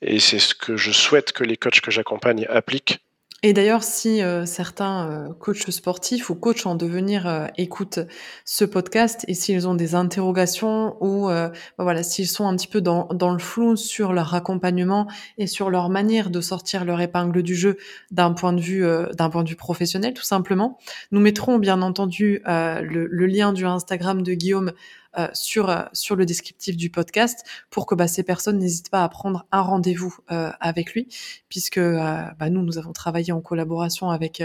et 0.03 0.21
c'est 0.21 0.39
ce 0.39 0.55
que 0.55 0.77
je 0.77 0.93
souhaite 0.93 1.33
que 1.33 1.45
les 1.45 1.57
coachs 1.57 1.81
que 1.81 1.91
j'accompagne 1.91 2.47
appliquent 2.49 3.01
et 3.45 3.53
d'ailleurs, 3.53 3.85
si 3.85 4.21
euh, 4.21 4.47
certains 4.47 5.09
euh, 5.09 5.33
coachs 5.33 5.71
sportifs 5.71 6.29
ou 6.29 6.35
coachs 6.35 6.67
en 6.67 6.75
devenir 6.75 7.29
euh, 7.29 7.47
écoutent 7.57 8.01
ce 8.45 8.65
podcast 8.65 9.25
et 9.29 9.35
s'ils 9.35 9.69
ont 9.69 9.77
des 9.77 9.95
interrogations 9.95 10.97
ou 11.01 11.29
bah 11.29 11.53
voilà, 11.79 12.03
s'ils 12.03 12.27
sont 12.27 12.49
un 12.49 12.57
petit 12.57 12.67
peu 12.67 12.81
dans, 12.81 13.07
dans 13.13 13.31
le 13.31 13.39
flou 13.39 13.77
sur 13.77 14.13
leur 14.13 14.35
accompagnement 14.35 15.07
et 15.37 15.47
sur 15.47 15.71
leur 15.71 15.89
manière 15.89 16.31
de 16.31 16.41
sortir 16.41 16.85
leur 16.85 17.01
épingle 17.01 17.45
du 17.45 17.55
jeu 17.55 17.77
d'un 18.11 18.33
point 18.33 18.53
de 18.53 18.61
vue 18.61 18.85
d'un 19.17 19.31
point 19.31 19.45
de 19.45 19.49
vue 19.49 19.57
professionnel, 19.57 20.15
tout 20.15 20.25
simplement, 20.25 20.79
nous 21.13 21.21
mettrons 21.21 21.59
bien 21.59 21.83
entendu 21.83 22.41
le, 22.47 23.07
le, 23.07 23.27
lien 23.27 23.53
du 23.53 23.67
Instagram 23.67 24.23
de 24.23 24.33
Guillaume 24.33 24.73
euh, 25.17 25.27
sur 25.33 25.71
euh, 25.71 25.85
sur 25.95 26.17
le 26.17 26.27
descriptif 26.27 26.77
du 26.77 26.91
podcast 26.91 27.43
pour 27.71 27.87
que 27.87 27.95
bah, 27.95 28.07
ces 28.09 28.23
personnes 28.23 28.59
n'hésitent 28.59 28.91
pas 28.91 29.03
à 29.03 29.09
prendre 29.09 29.47
un 29.53 29.63
rendez-vous 29.63 30.15
euh, 30.31 30.51
avec 30.61 30.93
lui, 30.93 31.09
puisque 31.49 31.81
bah, 31.81 32.51
nous 32.51 32.63
nous 32.63 32.77
avons 32.77 32.93
travaillé 32.93 33.33
en 33.33 33.41
collaboration 33.41 34.11
avec 34.11 34.43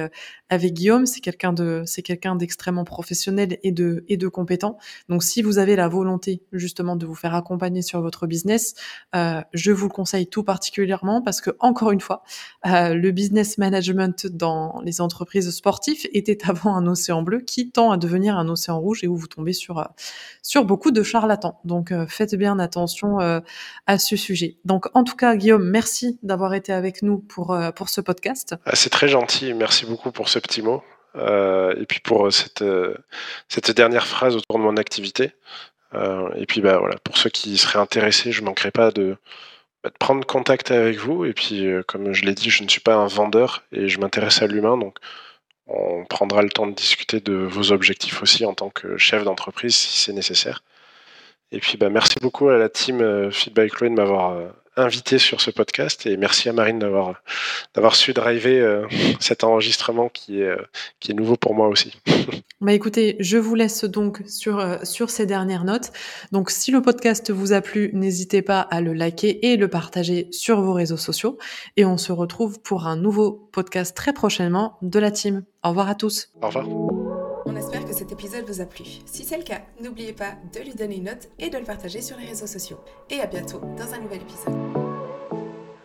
avec 0.49 0.73
Guillaume. 0.73 1.05
C'est 1.05 1.19
quelqu'un 1.19 1.51
de 1.51 1.83
c'est 1.85 2.01
quelqu'un 2.01 2.37
d'extrêmement 2.37 2.85
professionnel 2.85 3.57
et 3.61 3.73
de 3.73 4.05
et 4.07 4.15
de 4.15 4.27
compétent. 4.29 4.77
Donc 5.09 5.23
si 5.23 5.41
vous 5.41 5.57
avez 5.57 5.75
la 5.75 5.89
volonté 5.89 6.41
justement 6.53 6.95
de 6.95 7.05
vous 7.05 7.15
faire 7.15 7.35
accompagner 7.35 7.81
sur 7.81 8.01
votre 8.01 8.25
business, 8.25 8.73
je 9.13 9.71
vous 9.71 9.87
le 9.87 9.93
conseille 9.93 10.27
tout 10.27 10.43
particulièrement 10.43 11.21
parce 11.21 11.41
que 11.41 11.51
encore 11.59 11.91
une 11.91 11.99
fois, 11.99 12.23
le 12.63 13.11
business 13.11 13.57
management 13.57 14.27
dans 14.27 14.81
les 14.85 15.01
entreprises 15.01 15.49
sportives 15.49 16.07
était 16.13 16.37
avant 16.49 16.73
un 16.73 16.87
océan 16.87 17.21
bleu 17.21 17.41
qui 17.41 17.69
tend 17.69 17.91
à 17.91 17.97
devenir 17.97 18.37
un 18.37 18.47
océan 18.47 18.79
rouge 18.79 19.03
et 19.03 19.07
où 19.07 19.17
vous 19.17 19.27
tombez 19.27 19.53
sur 19.53 19.89
sur 20.41 20.52
beaucoup 20.61 20.91
de 20.91 21.03
charlatans. 21.03 21.59
Donc 21.65 21.91
euh, 21.91 22.05
faites 22.07 22.35
bien 22.35 22.59
attention 22.59 23.19
euh, 23.19 23.39
à 23.87 23.97
ce 23.97 24.15
sujet. 24.15 24.57
Donc 24.65 24.87
en 24.93 25.03
tout 25.03 25.15
cas, 25.15 25.35
Guillaume, 25.35 25.67
merci 25.67 26.19
d'avoir 26.21 26.53
été 26.53 26.71
avec 26.71 27.01
nous 27.01 27.17
pour, 27.17 27.53
euh, 27.53 27.71
pour 27.71 27.89
ce 27.89 28.01
podcast. 28.01 28.55
Ah, 28.65 28.75
c'est 28.75 28.89
très 28.89 29.07
gentil. 29.07 29.53
Merci 29.53 29.85
beaucoup 29.85 30.11
pour 30.11 30.29
ce 30.29 30.39
petit 30.39 30.61
mot. 30.61 30.83
et 31.15 31.85
puis 31.87 31.99
pour 31.99 32.31
cette, 32.31 32.63
cette 33.47 33.71
dernière 33.71 34.07
phrase 34.07 34.35
autour 34.35 34.57
de 34.59 34.63
mon 34.63 34.77
activité. 34.77 35.31
et 36.35 36.45
puis 36.47 36.61
bah, 36.61 36.77
voilà, 36.77 36.95
pour 37.03 37.17
ceux 37.17 37.29
qui 37.29 37.57
seraient 37.57 37.79
intéressés, 37.79 38.31
je 38.31 38.41
ne 38.41 38.47
manquerai 38.47 38.71
pas 38.71 38.91
de, 38.91 39.17
bah, 39.83 39.89
de 39.89 39.97
prendre 39.99 40.25
contact 40.25 40.71
avec 40.71 40.97
vous. 40.97 41.25
Et 41.25 41.33
puis, 41.33 41.67
comme 41.87 42.13
je 42.13 42.25
l'ai 42.25 42.33
dit, 42.33 42.49
je 42.49 42.63
ne 42.63 42.69
suis 42.69 42.81
pas 42.81 42.95
un 42.95 43.07
vendeur 43.07 43.63
et 43.71 43.87
je 43.87 43.99
m'intéresse 43.99 44.41
à 44.41 44.47
l'humain. 44.47 44.77
Donc, 44.77 44.97
on 45.67 46.05
prendra 46.05 46.41
le 46.41 46.49
temps 46.49 46.67
de 46.67 46.73
discuter 46.73 47.19
de 47.19 47.33
vos 47.33 47.71
objectifs 47.71 48.21
aussi 48.21 48.45
en 48.45 48.53
tant 48.53 48.69
que 48.69 48.97
chef 48.97 49.23
d'entreprise 49.23 49.75
si 49.75 49.97
c'est 49.99 50.13
nécessaire. 50.13 50.63
Et 51.51 51.59
puis 51.59 51.77
bah, 51.77 51.89
merci 51.89 52.15
beaucoup 52.21 52.49
à 52.49 52.57
la 52.57 52.69
team 52.69 53.01
euh, 53.01 53.31
Feedback 53.31 53.71
Chloé 53.71 53.89
de 53.89 53.95
m'avoir 53.95 54.31
euh, 54.31 54.49
invité 54.75 55.17
sur 55.17 55.41
ce 55.41 55.51
podcast 55.51 56.05
et 56.05 56.17
merci 56.17 56.49
à 56.49 56.53
Marine 56.53 56.79
d'avoir 56.79 57.21
d'avoir 57.73 57.95
su 57.95 58.13
driver 58.13 58.59
euh, 58.59 58.87
cet 59.19 59.43
enregistrement 59.43 60.09
qui 60.09 60.41
est 60.41 60.55
qui 60.99 61.11
est 61.11 61.15
nouveau 61.15 61.37
pour 61.37 61.53
moi 61.53 61.67
aussi. 61.67 61.93
Bah 62.61 62.71
écoutez, 62.71 63.17
je 63.19 63.37
vous 63.37 63.55
laisse 63.55 63.83
donc 63.83 64.21
sur 64.25 64.79
sur 64.83 65.09
ces 65.09 65.25
dernières 65.25 65.65
notes. 65.65 65.91
Donc 66.31 66.49
si 66.49 66.71
le 66.71 66.81
podcast 66.81 67.29
vous 67.29 67.51
a 67.51 67.59
plu, 67.59 67.89
n'hésitez 67.91 68.41
pas 68.41 68.61
à 68.61 68.79
le 68.79 68.93
liker 68.93 69.47
et 69.47 69.57
le 69.57 69.67
partager 69.67 70.29
sur 70.31 70.61
vos 70.61 70.71
réseaux 70.71 70.95
sociaux 70.95 71.37
et 71.75 71.83
on 71.83 71.97
se 71.97 72.13
retrouve 72.13 72.61
pour 72.61 72.87
un 72.87 72.95
nouveau 72.95 73.49
podcast 73.51 73.93
très 73.97 74.13
prochainement 74.13 74.77
de 74.81 74.97
la 74.97 75.11
team. 75.11 75.43
Au 75.61 75.69
revoir 75.69 75.89
à 75.89 75.95
tous. 75.95 76.29
Au 76.41 76.47
revoir. 76.47 77.12
J'espère 77.51 77.85
que 77.85 77.93
cet 77.93 78.11
épisode 78.11 78.45
vous 78.47 78.61
a 78.61 78.65
plu. 78.65 78.83
Si 79.05 79.23
c'est 79.23 79.37
le 79.37 79.43
cas, 79.43 79.61
n'oubliez 79.81 80.13
pas 80.13 80.35
de 80.53 80.59
lui 80.59 80.73
donner 80.73 80.97
une 80.97 81.05
note 81.05 81.29
et 81.39 81.49
de 81.49 81.57
le 81.57 81.63
partager 81.63 82.01
sur 82.01 82.17
les 82.17 82.25
réseaux 82.25 82.47
sociaux. 82.47 82.79
Et 83.09 83.19
à 83.19 83.25
bientôt 83.25 83.59
dans 83.77 83.93
un 83.93 83.99
nouvel 83.99 84.21
épisode. 84.21 84.92